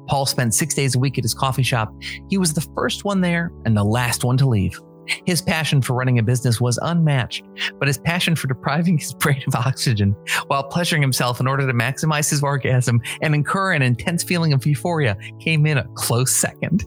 Paul 0.08 0.26
spent 0.26 0.54
six 0.54 0.74
days 0.74 0.96
a 0.96 1.00
week 1.00 1.18
at 1.18 1.24
his 1.24 1.34
coffee 1.34 1.64
shop. 1.64 1.94
He 2.30 2.38
was 2.38 2.54
the 2.54 2.68
first 2.76 3.06
one 3.06 3.22
there 3.22 3.52
and 3.66 3.76
the 3.76 3.84
last 3.84 4.24
one 4.24 4.38
to 4.38 4.48
leave. 4.48 4.80
His 5.26 5.42
passion 5.42 5.82
for 5.82 5.94
running 5.94 6.20
a 6.20 6.24
business 6.24 6.60
was 6.62 6.80
unmatched, 6.82 7.46
but 7.80 7.88
his 7.88 7.98
passion 7.98 8.36
for 8.36 8.48
depriving 8.48 8.98
his 8.98 9.14
brain 9.20 9.44
of 9.48 9.56
oxygen 9.56 10.16
while 10.48 10.64
pleasuring 10.64 11.02
himself 11.02 11.40
in 11.40 11.48
order 11.48 11.66
to 11.66 11.74
maximize 11.74 12.30
his 12.30 12.44
orgasm 12.44 13.02
and 13.22 13.36
incur 13.36 13.74
an 13.74 13.82
intense 13.82 14.24
feeling 14.24 14.54
of 14.54 14.66
euphoria 14.66 15.18
came 15.40 15.66
in 15.66 15.78
a 15.78 15.88
close 15.96 16.34
second. 16.34 16.86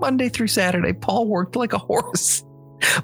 Monday 0.00 0.30
through 0.30 0.46
Saturday, 0.46 0.94
Paul 0.94 1.26
worked 1.26 1.56
like 1.56 1.74
a 1.74 1.78
horse. 1.78 2.44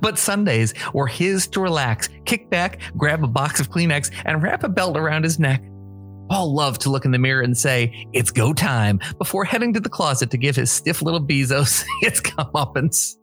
But 0.00 0.18
Sundays 0.18 0.72
were 0.94 1.06
his 1.06 1.46
to 1.48 1.60
relax, 1.60 2.08
kick 2.24 2.48
back, 2.48 2.80
grab 2.96 3.22
a 3.22 3.26
box 3.26 3.60
of 3.60 3.70
Kleenex, 3.70 4.10
and 4.24 4.42
wrap 4.42 4.64
a 4.64 4.68
belt 4.68 4.96
around 4.96 5.24
his 5.24 5.38
neck. 5.38 5.62
Paul 6.28 6.54
loved 6.54 6.80
to 6.82 6.90
look 6.90 7.04
in 7.04 7.10
the 7.12 7.18
mirror 7.18 7.42
and 7.42 7.56
say, 7.56 8.06
It's 8.12 8.30
go 8.30 8.52
time, 8.52 9.00
before 9.18 9.44
heading 9.44 9.72
to 9.74 9.80
the 9.80 9.88
closet 9.88 10.30
to 10.30 10.36
give 10.36 10.56
his 10.56 10.70
stiff 10.70 11.02
little 11.02 11.20
Bezos 11.20 11.84
its 12.02 12.20
comeuppance. 12.20 13.16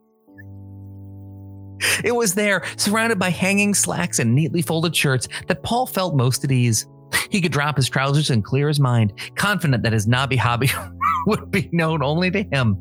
It 2.02 2.14
was 2.14 2.34
there, 2.34 2.62
surrounded 2.76 3.18
by 3.18 3.30
hanging 3.30 3.74
slacks 3.74 4.18
and 4.18 4.34
neatly 4.34 4.62
folded 4.62 4.94
shirts, 4.96 5.28
that 5.48 5.62
Paul 5.62 5.86
felt 5.86 6.14
most 6.14 6.44
at 6.44 6.52
ease. 6.52 6.86
He 7.30 7.40
could 7.40 7.52
drop 7.52 7.76
his 7.76 7.88
trousers 7.88 8.30
and 8.30 8.44
clear 8.44 8.68
his 8.68 8.80
mind, 8.80 9.12
confident 9.36 9.82
that 9.82 9.92
his 9.92 10.06
knobby 10.06 10.36
hobby 10.36 10.70
would 11.26 11.50
be 11.50 11.68
known 11.72 12.02
only 12.02 12.30
to 12.30 12.42
him. 12.42 12.76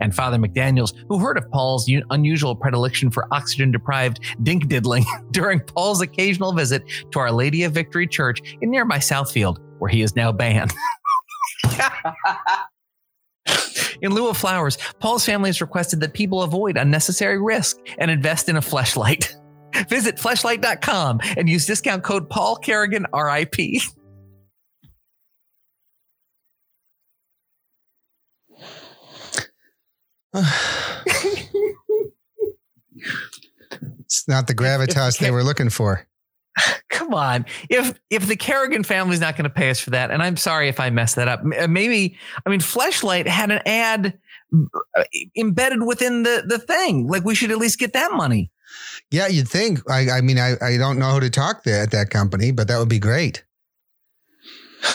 And 0.00 0.14
Father 0.14 0.38
McDaniels, 0.38 0.94
who 1.08 1.18
heard 1.18 1.38
of 1.38 1.50
Paul's 1.50 1.88
un- 1.88 2.04
unusual 2.10 2.54
predilection 2.54 3.10
for 3.10 3.32
oxygen 3.32 3.70
deprived 3.70 4.20
dink 4.42 4.68
diddling 4.68 5.04
during 5.30 5.60
Paul's 5.60 6.00
occasional 6.00 6.52
visit 6.52 6.82
to 7.12 7.18
Our 7.18 7.32
Lady 7.32 7.64
of 7.64 7.72
Victory 7.72 8.06
Church 8.06 8.40
in 8.60 8.70
nearby 8.70 8.98
Southfield, 8.98 9.58
where 9.78 9.88
he 9.88 10.02
is 10.02 10.14
now 10.16 10.32
banned. 10.32 10.72
In 14.02 14.14
lieu 14.14 14.28
of 14.28 14.36
flowers, 14.36 14.78
Paul's 15.00 15.24
family 15.24 15.48
has 15.48 15.60
requested 15.60 16.00
that 16.00 16.12
people 16.12 16.42
avoid 16.42 16.76
unnecessary 16.76 17.40
risk 17.40 17.78
and 17.98 18.10
invest 18.10 18.48
in 18.48 18.56
a 18.56 18.60
fleshlight. 18.60 19.34
Visit 19.88 20.16
fleshlight.com 20.16 21.20
and 21.36 21.48
use 21.48 21.66
discount 21.66 22.02
code 22.02 22.30
Paul 22.30 22.56
Kerrigan 22.56 23.06
RIP. 23.12 23.54
It's 34.00 34.26
not 34.26 34.46
the 34.46 34.54
gravitas 34.54 35.18
they 35.18 35.30
were 35.30 35.44
looking 35.44 35.68
for. 35.68 36.07
Come 36.90 37.14
on. 37.14 37.46
If 37.68 37.98
if 38.10 38.26
the 38.26 38.36
Kerrigan 38.36 38.84
family's 38.84 39.20
not 39.20 39.36
going 39.36 39.44
to 39.44 39.50
pay 39.50 39.70
us 39.70 39.80
for 39.80 39.90
that, 39.90 40.10
and 40.10 40.22
I'm 40.22 40.36
sorry 40.36 40.68
if 40.68 40.80
I 40.80 40.90
messed 40.90 41.16
that 41.16 41.28
up. 41.28 41.44
Maybe 41.44 42.16
I 42.44 42.50
mean 42.50 42.60
Fleshlight 42.60 43.26
had 43.26 43.50
an 43.50 43.60
ad 43.66 44.18
uh, 44.52 45.04
embedded 45.36 45.82
within 45.82 46.22
the 46.22 46.44
the 46.46 46.58
thing. 46.58 47.06
Like 47.06 47.24
we 47.24 47.34
should 47.34 47.50
at 47.50 47.58
least 47.58 47.78
get 47.78 47.92
that 47.92 48.12
money. 48.12 48.50
Yeah, 49.10 49.28
you'd 49.28 49.48
think. 49.48 49.80
I, 49.90 50.10
I 50.10 50.20
mean, 50.20 50.38
I, 50.38 50.54
I 50.60 50.76
don't 50.76 50.98
know 50.98 51.12
who 51.12 51.20
to 51.20 51.30
talk 51.30 51.62
to 51.62 51.72
at 51.72 51.92
that 51.92 52.10
company, 52.10 52.50
but 52.50 52.68
that 52.68 52.78
would 52.78 52.90
be 52.90 52.98
great. 52.98 53.44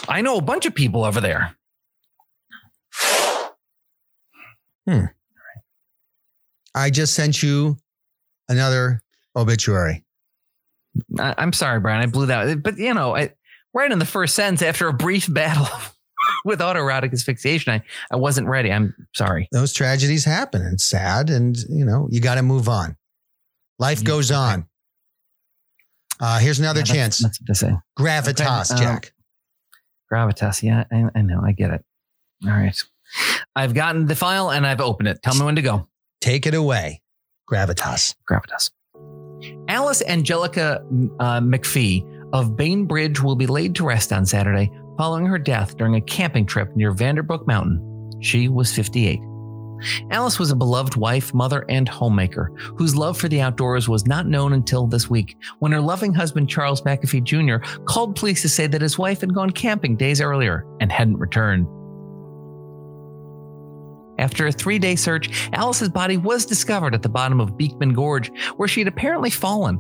I 0.08 0.22
know 0.22 0.38
a 0.38 0.42
bunch 0.42 0.66
of 0.68 0.76
people 0.76 1.04
over 1.04 1.20
there. 1.20 1.56
Hmm. 4.88 5.06
I 6.76 6.90
just 6.90 7.14
sent 7.14 7.42
you 7.42 7.78
another 8.50 9.02
obituary. 9.36 10.06
I, 11.20 11.36
I'm 11.38 11.54
sorry, 11.54 11.80
Brian. 11.80 12.02
I 12.02 12.06
blew 12.08 12.28
that. 12.28 12.62
But 12.64 12.78
you 12.78 12.94
know, 12.94 13.16
I, 13.16 13.34
right 13.74 13.92
in 13.92 14.00
the 14.00 14.06
first 14.06 14.36
sentence, 14.36 14.62
after 14.62 14.88
a 14.88 14.94
brief 14.94 15.32
battle 15.34 15.68
with 16.46 16.60
autoerotic 16.60 17.14
asphyxiation, 17.14 17.74
I, 17.74 17.82
I 18.12 18.16
wasn't 18.18 18.48
ready. 18.48 18.72
I'm 18.72 18.96
sorry. 19.16 19.48
Those 19.52 19.74
tragedies 19.74 20.26
happen 20.26 20.62
and 20.62 20.74
it's 20.76 20.84
sad, 20.86 21.30
and 21.30 21.58
you 21.70 21.86
know 21.86 22.08
you 22.12 22.20
got 22.22 22.36
to 22.36 22.44
move 22.44 22.70
on. 22.70 22.96
Life 23.80 24.00
Yeah, 24.02 24.08
goes 24.08 24.32
on. 24.32 24.68
Uh, 26.20 26.40
here's 26.40 26.60
another 26.60 26.80
Yeah, 26.82 26.84
that's- 26.86 26.96
chance. 26.96 27.18
That's 27.20 27.42
what 27.42 27.48
they 27.48 27.54
say. 27.54 27.74
Gravitas, 28.00 28.72
Okay, 28.72 28.86
um, 28.86 28.94
Jack. 28.94 29.14
Gravitas. 30.12 30.62
Yeah, 30.64 30.84
I, 30.92 31.06
I 31.16 31.22
know. 31.24 31.42
I 31.44 31.52
get 31.54 31.72
it. 31.72 31.84
All 32.46 32.52
right. 32.52 32.80
I've 33.56 33.74
gotten 33.74 34.06
the 34.06 34.16
file 34.16 34.52
and 34.52 34.66
I've 34.66 34.80
opened 34.82 35.08
it. 35.10 35.22
Tell 35.24 35.34
me 35.36 35.44
when 35.44 35.56
to 35.56 35.62
go. 35.62 35.88
Take 36.22 36.46
it 36.46 36.54
away. 36.54 37.02
Gravitas. 37.52 38.16
Gravitas. 38.30 38.72
Alice 39.68 40.02
Angelica 40.08 40.84
uh, 41.20 41.40
McFee 41.40 42.04
of 42.34 42.56
Bainbridge 42.56 43.22
will 43.22 43.36
be 43.36 43.48
laid 43.48 43.76
to 43.76 43.86
rest 43.86 44.12
on 44.12 44.26
Saturday 44.26 44.72
following 44.98 45.26
her 45.26 45.40
death 45.40 45.78
during 45.78 45.96
a 45.96 46.02
camping 46.02 46.46
trip 46.46 46.76
near 46.76 46.92
Vanderbrook 46.92 47.48
Mountain. 47.48 48.22
She 48.22 48.48
was 48.48 48.74
58. 48.74 49.20
Alice 50.12 50.40
was 50.40 50.52
a 50.52 50.56
beloved 50.56 50.96
wife, 50.96 51.34
mother, 51.34 51.66
and 51.68 51.90
homemaker 51.90 52.52
whose 52.78 52.96
love 52.96 53.18
for 53.18 53.28
the 53.28 53.42
outdoors 53.42 53.90
was 53.90 54.06
not 54.06 54.28
known 54.28 54.54
until 54.54 54.88
this 54.88 55.10
week 55.10 55.38
when 55.60 55.72
her 55.72 55.82
loving 55.82 56.14
husband, 56.14 56.50
Charles 56.50 56.82
McAfee 56.82 57.24
Jr., 57.24 57.58
called 57.86 58.16
police 58.16 58.42
to 58.42 58.50
say 58.50 58.68
that 58.68 58.82
his 58.82 58.98
wife 58.98 59.22
had 59.22 59.34
gone 59.34 59.50
camping 59.50 59.96
days 59.96 60.22
earlier 60.22 60.66
and 60.80 60.92
hadn't 60.92 61.18
returned. 61.18 61.68
After 64.20 64.48
a 64.48 64.52
three 64.52 64.80
day 64.80 64.96
search, 64.96 65.50
Alice's 65.54 65.90
body 65.90 66.18
was 66.18 66.46
discovered 66.46 66.94
at 66.94 67.02
the 67.02 67.10
bottom 67.10 67.40
of 67.40 67.58
Beekman 67.58 67.94
Gorge, 67.94 68.32
where 68.58 68.68
she 68.68 68.82
had 68.82 68.88
apparently 68.88 69.30
fallen. 69.30 69.80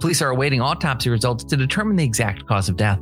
Police 0.00 0.22
are 0.22 0.30
awaiting 0.30 0.60
autopsy 0.60 1.10
results 1.10 1.44
to 1.44 1.56
determine 1.56 1.96
the 1.96 2.04
exact 2.04 2.46
cause 2.46 2.68
of 2.68 2.76
death. 2.76 3.00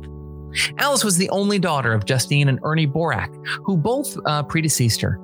Alice 0.77 1.03
was 1.03 1.17
the 1.17 1.29
only 1.29 1.59
daughter 1.59 1.93
of 1.93 2.05
Justine 2.05 2.49
and 2.49 2.59
Ernie 2.63 2.87
Borak, 2.87 3.33
who 3.63 3.77
both 3.77 4.17
uh, 4.25 4.43
predeceased 4.43 5.01
her. 5.01 5.19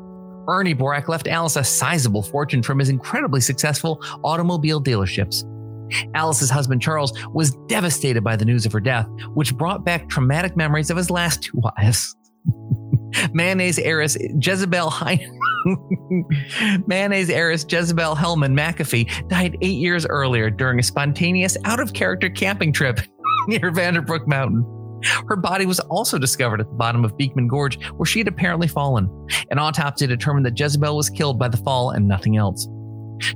Ernie 0.48 0.76
Borak 0.76 1.10
left 1.10 1.28
Alice 1.28 1.58
a 1.58 1.64
sizable 1.64 2.24
fortune 2.24 2.64
from 2.64 2.80
his 2.80 2.90
incredibly 2.90 3.42
successful 3.42 4.02
automobile 4.24 4.82
dealerships. 4.82 5.44
Alice's 6.14 6.50
husband 6.50 6.82
Charles 6.82 7.18
was 7.34 7.52
devastated 7.68 8.24
by 8.24 8.36
the 8.36 8.46
news 8.46 8.66
of 8.66 8.72
her 8.72 8.80
death, 8.80 9.08
which 9.34 9.56
brought 9.56 9.84
back 9.84 10.08
traumatic 10.10 10.56
memories 10.56 10.90
of 10.90 10.98
his 10.98 11.10
last 11.10 11.44
two 11.44 11.62
wives. 11.78 12.16
Mayonnaise 13.38 13.78
heiress 13.78 14.18
Jezebel 14.42 14.90
Hein- 14.90 15.40
Mayonnaise 16.88 17.30
heiress 17.30 17.66
Jezebel 17.70 18.16
Hellman 18.16 18.58
McAfee 18.58 19.28
died 19.28 19.58
eight 19.62 19.78
years 19.78 20.08
earlier 20.08 20.50
during 20.50 20.80
a 20.80 20.84
spontaneous 20.84 21.56
out 21.64 21.80
of 21.80 21.94
character 21.94 22.30
camping 22.30 22.74
trip 22.74 23.00
near 23.48 23.72
Vanderbrook 23.72 24.26
Mountain. 24.26 24.66
Her 25.28 25.36
body 25.36 25.68
was 25.68 25.80
also 25.82 26.18
discovered 26.18 26.60
at 26.62 26.68
the 26.68 26.76
bottom 26.76 27.06
of 27.06 27.16
Beekman 27.16 27.48
Gorge, 27.48 27.80
where 27.92 28.08
she 28.08 28.18
had 28.18 28.28
apparently 28.28 28.68
fallen. 28.68 29.08
An 29.52 29.60
autopsy 29.60 30.08
determined 30.08 30.48
that 30.48 30.60
Jezebel 30.60 30.98
was 30.98 31.12
killed 31.12 31.38
by 31.38 31.48
the 31.48 31.58
fall 31.58 31.92
and 31.92 32.08
nothing 32.08 32.38
else. 32.38 32.68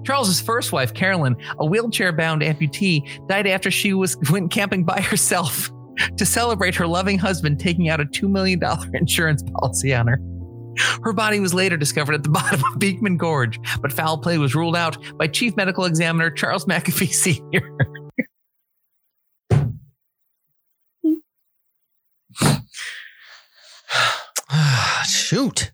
Charles's 0.04 0.42
first 0.42 0.72
wife, 0.72 0.96
Carolyn, 0.96 1.36
a 1.60 1.66
wheelchair-bound 1.66 2.42
amputee, 2.42 3.28
died 3.28 3.46
after 3.46 3.70
she 3.70 3.94
was 3.94 4.18
went 4.32 4.50
camping 4.50 4.84
by 4.84 5.00
herself 5.00 5.70
to 6.18 6.26
celebrate 6.26 6.76
her 6.76 6.88
loving 6.88 7.18
husband 7.18 7.60
taking 7.60 7.90
out 7.90 8.00
a 8.02 8.06
$2 8.06 8.30
million 8.30 8.60
insurance 8.94 9.44
policy 9.44 9.94
on 9.94 10.08
her. 10.08 10.20
Her 11.04 11.12
body 11.14 11.40
was 11.40 11.54
later 11.54 11.76
discovered 11.78 12.14
at 12.14 12.24
the 12.24 12.30
bottom 12.40 12.64
of 12.66 12.80
Beekman 12.80 13.18
Gorge, 13.18 13.60
but 13.82 13.92
foul 13.92 14.18
play 14.18 14.38
was 14.38 14.56
ruled 14.56 14.76
out 14.76 14.98
by 15.18 15.28
Chief 15.28 15.56
Medical 15.58 15.86
Examiner 15.86 16.32
Charles 16.32 16.66
McAfee 16.66 17.14
Sr. 17.14 17.78
Shoot. 25.06 25.72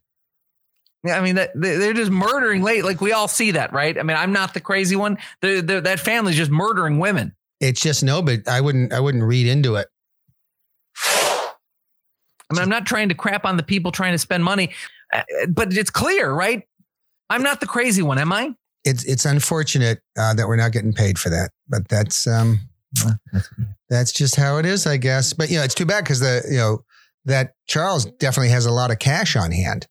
I 1.06 1.22
mean, 1.22 1.36
they- 1.36 1.48
they're 1.56 1.94
just 1.94 2.12
murdering 2.12 2.64
late. 2.64 2.84
Like 2.84 3.00
we 3.02 3.12
all 3.14 3.28
see 3.28 3.52
that, 3.52 3.72
right? 3.72 3.98
I 3.98 4.04
mean, 4.04 4.18
I'm 4.18 4.34
not 4.34 4.54
the 4.54 4.60
crazy 4.60 4.96
one. 4.96 5.18
The, 5.42 5.62
the, 5.62 5.82
that 5.82 6.00
family's 6.00 6.36
just 6.36 6.52
murdering 6.52 7.00
women. 7.00 7.34
It's 7.60 7.82
just 7.82 8.04
no, 8.04 8.22
but 8.22 8.48
I 8.48 8.62
wouldn't 8.62 8.94
I 8.94 9.00
wouldn't 9.00 9.24
read 9.24 9.48
into 9.48 9.76
it. 9.76 9.88
I 11.04 12.54
mean, 12.54 12.62
I'm 12.62 12.70
not 12.70 12.86
trying 12.86 13.10
to 13.10 13.16
crap 13.16 13.46
on 13.46 13.58
the 13.58 13.64
people 13.64 13.92
trying 13.92 14.14
to 14.14 14.18
spend 14.18 14.44
money, 14.44 14.72
uh, 15.14 15.24
but 15.50 15.76
it's 15.76 15.90
clear, 15.90 16.32
right? 16.32 16.64
I'm 17.30 17.44
not 17.44 17.60
the 17.60 17.66
crazy 17.68 18.02
one, 18.02 18.18
am 18.20 18.32
I? 18.32 18.56
It's 18.86 19.04
it's 19.04 19.26
unfortunate 19.26 20.02
uh, 20.18 20.34
that 20.36 20.48
we're 20.48 20.56
not 20.56 20.72
getting 20.72 20.94
paid 20.94 21.20
for 21.20 21.30
that, 21.30 21.52
but 21.68 21.88
that's 21.90 22.26
um 22.26 22.60
that's 23.90 24.14
just 24.14 24.36
how 24.36 24.58
it 24.58 24.66
is, 24.66 24.88
I 24.88 24.98
guess. 24.98 25.34
But 25.34 25.50
you 25.50 25.58
know, 25.58 25.64
it's 25.64 25.76
too 25.76 25.86
bad 25.86 26.04
because 26.06 26.22
the 26.22 26.44
you 26.50 26.58
know 26.58 26.86
that 27.26 27.54
Charles 27.68 28.06
definitely 28.06 28.50
has 28.50 28.66
a 28.66 28.72
lot 28.72 28.92
of 28.92 29.00
cash 29.00 29.36
on 29.36 29.52
hand, 29.52 29.88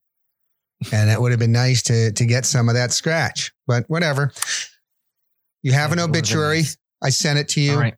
and 0.93 1.11
it 1.11 1.21
would 1.21 1.31
have 1.31 1.41
been 1.41 1.53
nice 1.53 1.83
to 1.85 2.11
to 2.13 2.25
get 2.25 2.47
some 2.47 2.71
of 2.71 2.75
that 2.75 2.93
scratch. 2.93 3.53
But 3.67 3.85
whatever. 3.89 4.33
You 5.63 5.73
have 5.73 5.91
an 5.91 5.99
It 5.99 6.03
would've 6.03 6.13
been 6.13 6.21
obituary. 6.21 6.59
nice. 6.59 6.77
I 7.03 7.11
sent 7.11 7.39
it 7.41 7.49
to 7.51 7.61
you. 7.61 7.73
All 7.73 7.81
right. 7.81 7.97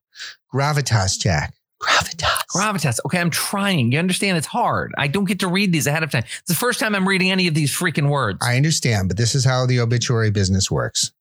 Gravitas, 0.54 1.18
Jack. 1.20 1.52
Gravitas. 1.80 2.42
Gravitas. 2.50 2.98
Okay, 3.06 3.20
I'm 3.20 3.30
trying. 3.30 3.92
You 3.92 3.98
understand? 3.98 4.36
It's 4.36 4.46
hard. 4.46 4.92
I 4.98 5.06
don't 5.06 5.26
get 5.26 5.38
to 5.40 5.48
read 5.48 5.72
these 5.72 5.86
ahead 5.86 6.02
of 6.02 6.10
time. 6.10 6.24
It's 6.26 6.48
the 6.48 6.54
first 6.54 6.80
time 6.80 6.94
I'm 6.94 7.06
reading 7.06 7.30
any 7.30 7.46
of 7.46 7.54
these 7.54 7.70
freaking 7.70 8.08
words. 8.08 8.38
I 8.42 8.56
understand, 8.56 9.08
but 9.08 9.16
this 9.16 9.34
is 9.34 9.44
how 9.44 9.66
the 9.66 9.80
obituary 9.80 10.30
business 10.30 10.70
works. 10.70 11.12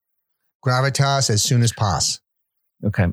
Gravitas 0.65 1.29
as 1.29 1.43
soon 1.43 1.61
as 1.61 1.71
pos. 1.71 2.19
okay. 2.83 3.07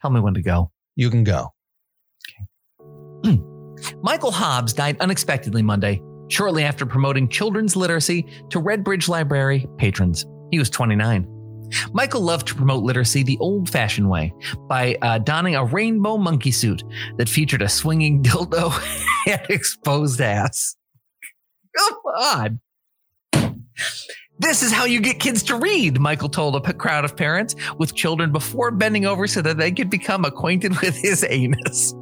Tell 0.00 0.10
me 0.10 0.20
when 0.20 0.34
to 0.34 0.42
go. 0.42 0.70
You 0.96 1.10
can 1.10 1.24
go. 1.24 1.52
Michael 4.02 4.30
Hobbes 4.30 4.72
died 4.72 5.00
unexpectedly 5.00 5.62
Monday, 5.62 6.02
shortly 6.28 6.62
after 6.62 6.86
promoting 6.86 7.28
children's 7.28 7.74
literacy 7.74 8.26
to 8.50 8.60
Redbridge 8.60 9.08
Library 9.08 9.66
patrons. 9.78 10.26
He 10.50 10.58
was 10.58 10.70
29. 10.70 11.33
Michael 11.92 12.20
loved 12.20 12.46
to 12.48 12.54
promote 12.54 12.82
literacy 12.82 13.22
the 13.22 13.38
old 13.38 13.68
fashioned 13.68 14.08
way 14.08 14.32
by 14.68 14.96
uh, 15.02 15.18
donning 15.18 15.54
a 15.54 15.64
rainbow 15.64 16.16
monkey 16.16 16.50
suit 16.50 16.82
that 17.16 17.28
featured 17.28 17.62
a 17.62 17.68
swinging 17.68 18.22
dildo 18.22 18.72
and 19.26 19.42
exposed 19.48 20.20
ass. 20.20 20.76
Come 21.76 21.98
on. 22.16 22.60
This 24.38 24.62
is 24.62 24.72
how 24.72 24.84
you 24.84 25.00
get 25.00 25.20
kids 25.20 25.44
to 25.44 25.56
read, 25.56 26.00
Michael 26.00 26.28
told 26.28 26.56
a 26.56 26.72
crowd 26.72 27.04
of 27.04 27.16
parents 27.16 27.54
with 27.78 27.94
children 27.94 28.32
before 28.32 28.72
bending 28.72 29.06
over 29.06 29.28
so 29.28 29.40
that 29.42 29.58
they 29.58 29.70
could 29.70 29.90
become 29.90 30.24
acquainted 30.24 30.78
with 30.80 30.96
his 30.96 31.24
anus. 31.28 31.94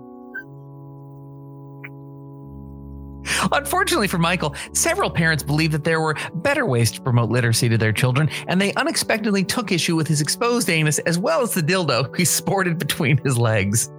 Unfortunately 3.50 4.08
for 4.08 4.18
Michael, 4.18 4.54
several 4.72 5.10
parents 5.10 5.42
believed 5.42 5.72
that 5.72 5.84
there 5.84 6.00
were 6.00 6.16
better 6.34 6.66
ways 6.66 6.90
to 6.92 7.00
promote 7.00 7.30
literacy 7.30 7.68
to 7.68 7.78
their 7.78 7.92
children, 7.92 8.28
and 8.46 8.60
they 8.60 8.72
unexpectedly 8.74 9.44
took 9.44 9.72
issue 9.72 9.96
with 9.96 10.06
his 10.06 10.20
exposed 10.20 10.70
anus 10.70 10.98
as 11.00 11.18
well 11.18 11.42
as 11.42 11.54
the 11.54 11.62
dildo 11.62 12.14
he 12.16 12.24
sported 12.24 12.78
between 12.78 13.18
his 13.24 13.36
legs. 13.36 13.90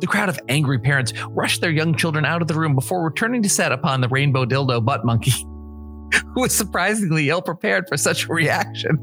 The 0.00 0.06
crowd 0.06 0.28
of 0.28 0.38
angry 0.48 0.78
parents 0.78 1.12
rushed 1.28 1.60
their 1.60 1.70
young 1.70 1.94
children 1.94 2.24
out 2.24 2.42
of 2.42 2.48
the 2.48 2.54
room 2.54 2.74
before 2.74 3.04
returning 3.04 3.42
to 3.42 3.48
set 3.48 3.72
upon 3.72 4.00
the 4.00 4.08
rainbow 4.08 4.44
dildo 4.44 4.84
butt 4.84 5.04
monkey, 5.04 5.32
who 6.34 6.42
was 6.42 6.54
surprisingly 6.54 7.28
ill 7.28 7.42
prepared 7.42 7.84
for 7.88 7.96
such 7.96 8.28
a 8.28 8.32
reaction. 8.32 8.98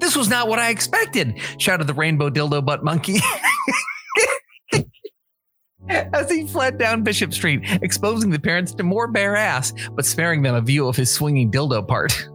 This 0.00 0.16
was 0.16 0.30
not 0.30 0.48
what 0.48 0.58
I 0.58 0.70
expected, 0.70 1.38
shouted 1.58 1.86
the 1.86 1.94
rainbow 1.94 2.30
dildo 2.30 2.64
butt 2.64 2.82
monkey. 2.82 3.18
As 6.12 6.30
he 6.30 6.46
fled 6.46 6.78
down 6.78 7.02
Bishop 7.02 7.32
Street, 7.32 7.62
exposing 7.82 8.30
the 8.30 8.38
parents 8.38 8.74
to 8.74 8.82
more 8.82 9.08
bare 9.08 9.36
ass, 9.36 9.72
but 9.94 10.04
sparing 10.04 10.42
them 10.42 10.54
a 10.54 10.60
view 10.60 10.86
of 10.86 10.96
his 10.96 11.10
swinging 11.10 11.50
dildo 11.50 11.86
part. 11.86 12.28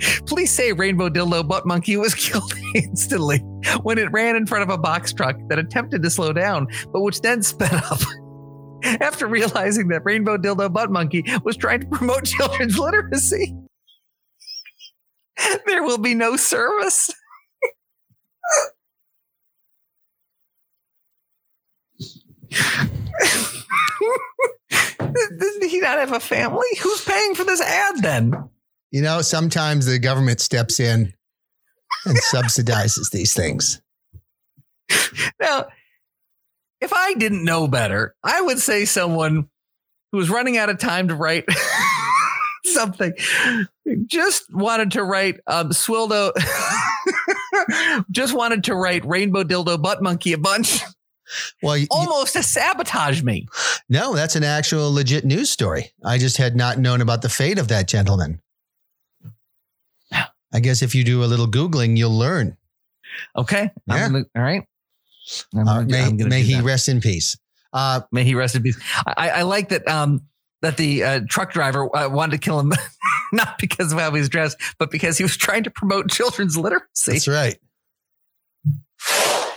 Police 0.26 0.50
say 0.50 0.72
Rainbow 0.72 1.08
Dildo 1.08 1.46
Butt 1.46 1.66
Monkey 1.66 1.96
was 1.96 2.14
killed 2.16 2.52
instantly 2.74 3.38
when 3.82 3.98
it 3.98 4.10
ran 4.10 4.34
in 4.36 4.46
front 4.46 4.64
of 4.64 4.70
a 4.70 4.78
box 4.78 5.12
truck 5.12 5.36
that 5.48 5.58
attempted 5.58 6.02
to 6.02 6.10
slow 6.10 6.32
down, 6.32 6.66
but 6.92 7.02
which 7.02 7.20
then 7.20 7.42
sped 7.42 7.72
up. 7.72 8.00
After 9.00 9.26
realizing 9.26 9.88
that 9.88 10.02
Rainbow 10.04 10.36
Dildo 10.36 10.70
Butt 10.70 10.90
Monkey 10.90 11.24
was 11.44 11.56
trying 11.56 11.80
to 11.80 11.86
promote 11.86 12.24
children's 12.24 12.78
literacy, 12.78 13.54
there 15.66 15.82
will 15.82 15.98
be 15.98 16.14
no 16.14 16.36
service. 16.36 17.10
Did 24.70 25.70
he 25.70 25.80
not 25.80 25.98
have 25.98 26.12
a 26.12 26.20
family? 26.20 26.66
Who's 26.82 27.04
paying 27.04 27.34
for 27.34 27.44
this 27.44 27.60
ad 27.60 28.02
then? 28.02 28.50
You 28.90 29.02
know, 29.02 29.22
sometimes 29.22 29.86
the 29.86 29.98
government 29.98 30.40
steps 30.40 30.80
in 30.80 31.12
and 32.04 32.18
subsidizes 32.32 33.10
these 33.10 33.34
things. 33.34 33.80
Now, 35.40 35.66
if 36.80 36.92
I 36.92 37.14
didn't 37.14 37.44
know 37.44 37.66
better, 37.66 38.14
I 38.22 38.40
would 38.40 38.58
say 38.58 38.84
someone 38.84 39.48
who 40.12 40.18
was 40.18 40.30
running 40.30 40.56
out 40.56 40.68
of 40.68 40.78
time 40.78 41.08
to 41.08 41.14
write 41.14 41.46
something 42.64 43.14
just 44.06 44.52
wanted 44.52 44.92
to 44.92 45.04
write 45.04 45.40
um, 45.46 45.70
Swildo, 45.70 46.32
just 48.10 48.34
wanted 48.34 48.64
to 48.64 48.74
write 48.74 49.04
Rainbow 49.04 49.44
Dildo 49.44 49.80
Butt 49.80 50.02
Monkey 50.02 50.32
a 50.32 50.38
bunch. 50.38 50.82
Well, 51.62 51.76
you, 51.76 51.86
Almost 51.90 52.34
to 52.34 52.42
sabotage 52.42 53.22
me. 53.22 53.46
no, 53.88 54.14
that's 54.14 54.36
an 54.36 54.44
actual 54.44 54.92
legit 54.92 55.24
news 55.24 55.50
story. 55.50 55.92
I 56.04 56.18
just 56.18 56.36
had 56.36 56.54
not 56.56 56.78
known 56.78 57.00
about 57.00 57.22
the 57.22 57.28
fate 57.28 57.58
of 57.58 57.68
that 57.68 57.88
gentleman. 57.88 58.40
I 60.52 60.60
guess 60.60 60.82
if 60.82 60.94
you 60.94 61.02
do 61.02 61.24
a 61.24 61.26
little 61.26 61.48
Googling, 61.48 61.96
you'll 61.96 62.16
learn. 62.16 62.56
Okay. 63.36 63.70
I'm 63.88 63.96
Yeah. 63.96 64.08
gonna- 64.08 64.24
all 64.36 64.42
right. 64.42 64.62
I'm 65.56 65.66
Uh, 65.68 65.82
may 65.82 66.02
I'm 66.04 66.16
may 66.28 66.42
he 66.42 66.54
that. 66.54 66.62
rest 66.62 66.88
in 66.88 67.00
peace. 67.00 67.36
Uh, 67.72 68.02
May 68.12 68.22
he 68.22 68.34
rest 68.36 68.54
in 68.54 68.62
peace. 68.62 68.78
I, 69.04 69.30
I 69.30 69.42
like 69.42 69.70
that. 69.70 69.88
Um, 69.88 70.22
that 70.62 70.76
the 70.76 71.02
uh, 71.02 71.20
truck 71.28 71.52
driver 71.52 71.94
uh, 71.96 72.08
wanted 72.08 72.32
to 72.32 72.38
kill 72.38 72.60
him, 72.60 72.72
not 73.32 73.58
because 73.58 73.92
of 73.92 73.98
how 73.98 74.10
he 74.12 74.20
was 74.20 74.28
dressed, 74.28 74.56
but 74.78 74.90
because 74.92 75.18
he 75.18 75.24
was 75.24 75.36
trying 75.36 75.64
to 75.64 75.70
promote 75.70 76.08
children's 76.10 76.56
literacy. 76.56 77.12
that's 77.12 77.26
right. 77.28 77.58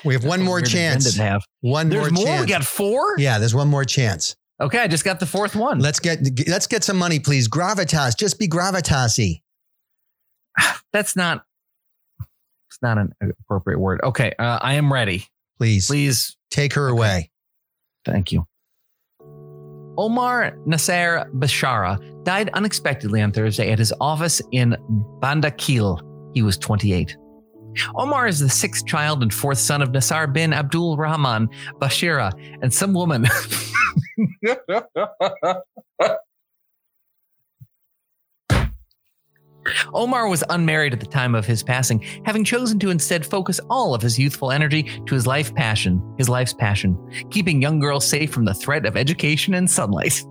We 0.05 0.13
have 0.13 0.23
one 0.23 0.41
more 0.41 0.61
chance. 0.61 1.17
One 1.61 1.89
There's 1.89 2.11
more 2.11 2.11
more. 2.11 2.25
chance. 2.25 2.41
We 2.41 2.47
got 2.47 2.63
four. 2.63 3.15
yeah, 3.17 3.39
there's 3.39 3.55
one 3.55 3.67
more 3.67 3.83
chance. 3.85 4.35
Okay, 4.59 4.79
I 4.79 4.87
just 4.87 5.03
got 5.03 5.19
the 5.19 5.25
fourth 5.25 5.55
one. 5.55 5.79
Let's 5.79 5.99
get 5.99 6.19
let's 6.47 6.65
get 6.67 6.83
some 6.83 6.97
money, 6.97 7.19
please. 7.19 7.47
Gravitas, 7.47 8.17
just 8.17 8.39
be 8.39 8.47
gravitasy, 8.47 9.41
That's 10.93 11.15
not. 11.15 11.43
It's 12.69 12.79
not 12.81 12.97
an 12.97 13.13
appropriate 13.41 13.79
word. 13.79 14.01
Okay, 14.03 14.33
uh, 14.39 14.59
I 14.61 14.73
am 14.73 14.91
ready. 14.91 15.25
please. 15.57 15.87
Please, 15.87 16.35
Take 16.51 16.73
her 16.73 16.87
away. 16.87 17.29
thank 18.05 18.31
you. 18.31 18.45
Omar 19.99 20.55
Nassar 20.67 21.29
Bishara 21.33 22.23
died 22.23 22.49
unexpectedly 22.53 23.21
on 23.21 23.31
Thursday 23.31 23.71
at 23.71 23.79
his 23.79 23.91
office 23.99 24.41
in 24.51 24.75
Bandakil. 25.21 25.99
He 26.35 26.41
was 26.43 26.57
28. 26.57 27.17
Omar 27.95 28.27
is 28.27 28.39
the 28.39 28.49
sixth 28.49 28.85
child 28.85 29.21
and 29.21 29.33
fourth 29.33 29.57
son 29.57 29.81
of 29.81 29.89
Nassar 29.89 30.31
bin 30.31 30.53
Abdul 30.53 30.97
Rahman 30.97 31.49
Bashira 31.79 32.31
and 32.61 32.73
some 32.73 32.93
woman. 32.93 33.25
Omar 39.93 40.27
was 40.27 40.43
unmarried 40.49 40.93
at 40.93 40.99
the 40.99 41.05
time 41.05 41.35
of 41.35 41.45
his 41.45 41.61
passing, 41.63 41.99
having 42.25 42.43
chosen 42.43 42.79
to 42.79 42.89
instead 42.89 43.25
focus 43.25 43.59
all 43.69 43.93
of 43.93 44.01
his 44.01 44.17
youthful 44.17 44.51
energy 44.51 44.83
to 45.05 45.15
his 45.15 45.27
life 45.27 45.53
passion, 45.55 46.01
his 46.17 46.29
life's 46.29 46.53
passion, 46.53 46.97
keeping 47.31 47.61
young 47.61 47.79
girls 47.79 48.07
safe 48.07 48.31
from 48.31 48.45
the 48.45 48.53
threat 48.53 48.85
of 48.85 48.95
education 48.95 49.53
and 49.53 49.69
sunlight. 49.69 50.23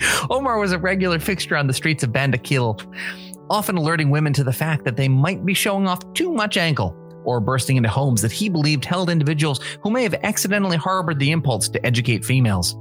Omar 0.30 0.58
was 0.58 0.72
a 0.72 0.78
regular 0.78 1.18
fixture 1.18 1.56
on 1.56 1.66
the 1.66 1.72
streets 1.72 2.02
of 2.02 2.10
Bandakil, 2.10 2.80
often 3.50 3.76
alerting 3.76 4.10
women 4.10 4.32
to 4.32 4.44
the 4.44 4.52
fact 4.52 4.84
that 4.84 4.96
they 4.96 5.08
might 5.08 5.44
be 5.44 5.54
showing 5.54 5.86
off 5.86 6.00
too 6.14 6.32
much 6.32 6.56
ankle 6.56 6.96
or 7.24 7.40
bursting 7.40 7.76
into 7.76 7.88
homes 7.88 8.22
that 8.22 8.32
he 8.32 8.48
believed 8.48 8.84
held 8.84 9.10
individuals 9.10 9.60
who 9.82 9.90
may 9.90 10.02
have 10.02 10.14
accidentally 10.22 10.76
harbored 10.76 11.18
the 11.18 11.30
impulse 11.30 11.68
to 11.68 11.84
educate 11.86 12.24
females. 12.24 12.76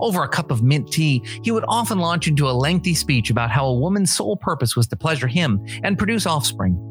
Over 0.00 0.24
a 0.24 0.28
cup 0.28 0.50
of 0.50 0.62
mint 0.62 0.90
tea, 0.90 1.22
he 1.42 1.52
would 1.52 1.64
often 1.68 1.98
launch 1.98 2.26
into 2.26 2.48
a 2.48 2.52
lengthy 2.52 2.94
speech 2.94 3.30
about 3.30 3.50
how 3.50 3.66
a 3.66 3.78
woman's 3.78 4.14
sole 4.14 4.36
purpose 4.36 4.74
was 4.74 4.88
to 4.88 4.96
pleasure 4.96 5.28
him 5.28 5.64
and 5.84 5.96
produce 5.96 6.26
offspring. 6.26 6.84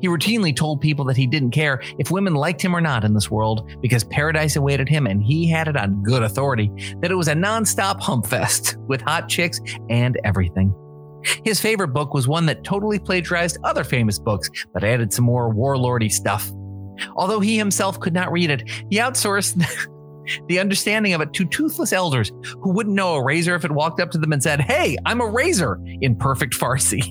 He 0.00 0.08
routinely 0.08 0.56
told 0.56 0.80
people 0.80 1.04
that 1.06 1.16
he 1.16 1.26
didn't 1.26 1.50
care 1.50 1.82
if 1.98 2.10
women 2.10 2.34
liked 2.34 2.62
him 2.62 2.74
or 2.74 2.80
not 2.80 3.04
in 3.04 3.12
this 3.12 3.30
world 3.30 3.70
because 3.82 4.02
paradise 4.04 4.56
awaited 4.56 4.88
him 4.88 5.06
and 5.06 5.22
he 5.22 5.46
had 5.46 5.68
it 5.68 5.76
on 5.76 6.02
good 6.02 6.22
authority 6.22 6.70
that 7.00 7.10
it 7.10 7.16
was 7.16 7.28
a 7.28 7.34
nonstop 7.34 8.00
hump 8.00 8.26
fest 8.26 8.76
with 8.88 9.02
hot 9.02 9.28
chicks 9.28 9.60
and 9.90 10.18
everything. 10.24 10.74
His 11.44 11.60
favorite 11.60 11.88
book 11.88 12.14
was 12.14 12.28
one 12.28 12.46
that 12.46 12.64
totally 12.64 12.98
plagiarized 12.98 13.58
other 13.64 13.84
famous 13.84 14.18
books 14.18 14.50
but 14.72 14.84
added 14.84 15.12
some 15.12 15.24
more 15.24 15.52
warlordy 15.52 16.10
stuff. 16.10 16.50
Although 17.16 17.40
he 17.40 17.58
himself 17.58 17.98
could 18.00 18.14
not 18.14 18.30
read 18.30 18.50
it, 18.50 18.68
he 18.90 18.98
outsourced 18.98 19.64
the 20.48 20.58
understanding 20.58 21.12
of 21.12 21.20
it 21.20 21.32
to 21.34 21.44
toothless 21.44 21.92
elders 21.92 22.32
who 22.60 22.72
wouldn't 22.72 22.94
know 22.94 23.14
a 23.14 23.24
razor 23.24 23.54
if 23.54 23.64
it 23.64 23.72
walked 23.72 24.00
up 24.00 24.10
to 24.12 24.18
them 24.18 24.32
and 24.32 24.42
said, 24.42 24.60
Hey, 24.60 24.96
I'm 25.04 25.20
a 25.20 25.26
razor 25.26 25.80
in 26.00 26.16
perfect 26.16 26.54
Farsi. 26.54 27.02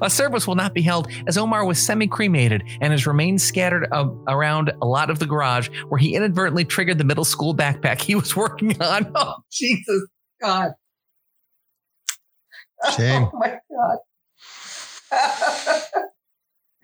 A 0.00 0.10
service 0.10 0.46
will 0.46 0.54
not 0.54 0.74
be 0.74 0.82
held 0.82 1.08
as 1.26 1.36
Omar 1.36 1.64
was 1.64 1.78
semi 1.78 2.06
cremated 2.06 2.62
and 2.80 2.92
his 2.92 3.06
remains 3.06 3.42
scattered 3.42 3.88
around 4.28 4.72
a 4.82 4.86
lot 4.86 5.10
of 5.10 5.18
the 5.18 5.26
garage 5.26 5.68
where 5.88 5.98
he 5.98 6.14
inadvertently 6.14 6.64
triggered 6.64 6.98
the 6.98 7.04
middle 7.04 7.24
school 7.24 7.54
backpack 7.54 8.00
he 8.00 8.14
was 8.14 8.36
working 8.36 8.80
on. 8.80 9.10
Oh, 9.14 9.34
Jesus 9.50 10.06
God. 10.40 10.72
Shame. 12.96 13.28
Oh, 13.32 13.38
my 13.38 13.58
God. 13.70 13.98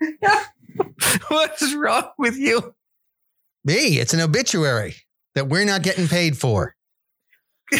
What's 1.27 1.73
wrong 1.73 2.11
with 2.17 2.37
you? 2.37 2.75
Me, 3.65 3.99
it's 3.99 4.13
an 4.13 4.21
obituary 4.21 4.95
that 5.35 5.47
we're 5.47 5.65
not 5.65 5.81
getting 5.81 6.07
paid 6.07 6.37
for. 6.37 6.75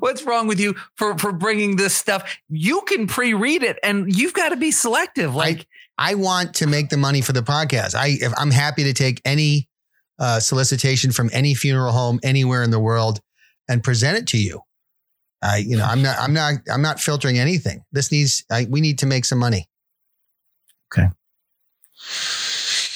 What's 0.00 0.24
wrong 0.24 0.48
with 0.48 0.58
you 0.58 0.74
for 0.96 1.16
for 1.16 1.32
bringing 1.32 1.76
this 1.76 1.94
stuff? 1.94 2.38
You 2.48 2.82
can 2.82 3.06
pre-read 3.06 3.62
it, 3.62 3.78
and 3.82 4.14
you've 4.14 4.32
got 4.32 4.48
to 4.50 4.56
be 4.56 4.70
selective. 4.70 5.34
Like, 5.34 5.66
I 5.96 6.14
want 6.14 6.54
to 6.54 6.66
make 6.66 6.88
the 6.88 6.96
money 6.96 7.20
for 7.20 7.32
the 7.32 7.42
podcast. 7.42 7.94
I 7.94 8.16
if 8.20 8.32
I'm 8.36 8.50
happy 8.50 8.84
to 8.84 8.92
take 8.92 9.22
any 9.24 9.68
uh, 10.18 10.40
solicitation 10.40 11.12
from 11.12 11.30
any 11.32 11.54
funeral 11.54 11.92
home 11.92 12.18
anywhere 12.22 12.62
in 12.62 12.70
the 12.70 12.80
world 12.80 13.20
and 13.68 13.82
present 13.82 14.18
it 14.18 14.26
to 14.28 14.38
you. 14.38 14.60
I, 15.42 15.58
you 15.58 15.76
know, 15.76 15.84
I'm 15.84 16.02
not, 16.02 16.16
I'm 16.18 16.32
not, 16.32 16.54
I'm 16.72 16.82
not 16.82 16.98
filtering 16.98 17.38
anything. 17.38 17.84
This 17.92 18.10
needs, 18.10 18.44
I, 18.50 18.66
we 18.68 18.80
need 18.80 18.98
to 19.00 19.06
make 19.06 19.24
some 19.24 19.38
money. 19.38 19.68
Okay. 20.92 21.08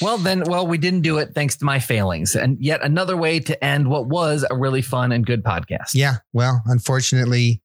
Well, 0.01 0.17
then, 0.17 0.43
well, 0.47 0.65
we 0.65 0.79
didn't 0.79 1.01
do 1.01 1.19
it 1.19 1.35
thanks 1.35 1.57
to 1.57 1.65
my 1.65 1.79
failings, 1.79 2.35
and 2.35 2.57
yet 2.59 2.81
another 2.81 3.15
way 3.15 3.39
to 3.41 3.63
end 3.63 3.87
what 3.87 4.07
was 4.07 4.43
a 4.49 4.55
really 4.55 4.81
fun 4.81 5.11
and 5.11 5.25
good 5.25 5.43
podcast. 5.43 5.93
Yeah. 5.93 6.15
Well, 6.33 6.63
unfortunately, 6.65 7.61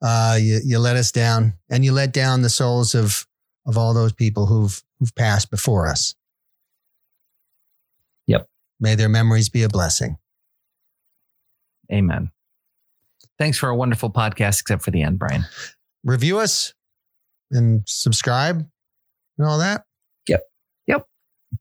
uh, 0.00 0.38
you, 0.40 0.60
you 0.64 0.78
let 0.78 0.96
us 0.96 1.12
down 1.12 1.54
and 1.68 1.84
you 1.84 1.92
let 1.92 2.12
down 2.12 2.42
the 2.42 2.48
souls 2.48 2.94
of, 2.94 3.26
of 3.66 3.76
all 3.76 3.92
those 3.92 4.12
people 4.12 4.46
who've, 4.46 4.82
who've 4.98 5.14
passed 5.14 5.50
before 5.50 5.86
us. 5.86 6.14
Yep. 8.26 8.48
May 8.80 8.94
their 8.94 9.08
memories 9.10 9.50
be 9.50 9.62
a 9.62 9.68
blessing. 9.68 10.16
Amen. 11.92 12.30
Thanks 13.38 13.58
for 13.58 13.68
a 13.68 13.76
wonderful 13.76 14.10
podcast, 14.10 14.60
except 14.60 14.82
for 14.82 14.90
the 14.90 15.02
end, 15.02 15.18
Brian. 15.18 15.44
Review 16.04 16.38
us 16.38 16.72
and 17.50 17.82
subscribe 17.86 18.64
and 19.38 19.46
all 19.46 19.58
that. 19.58 19.84
Yep. 20.28 20.40
Yep. 20.86 21.06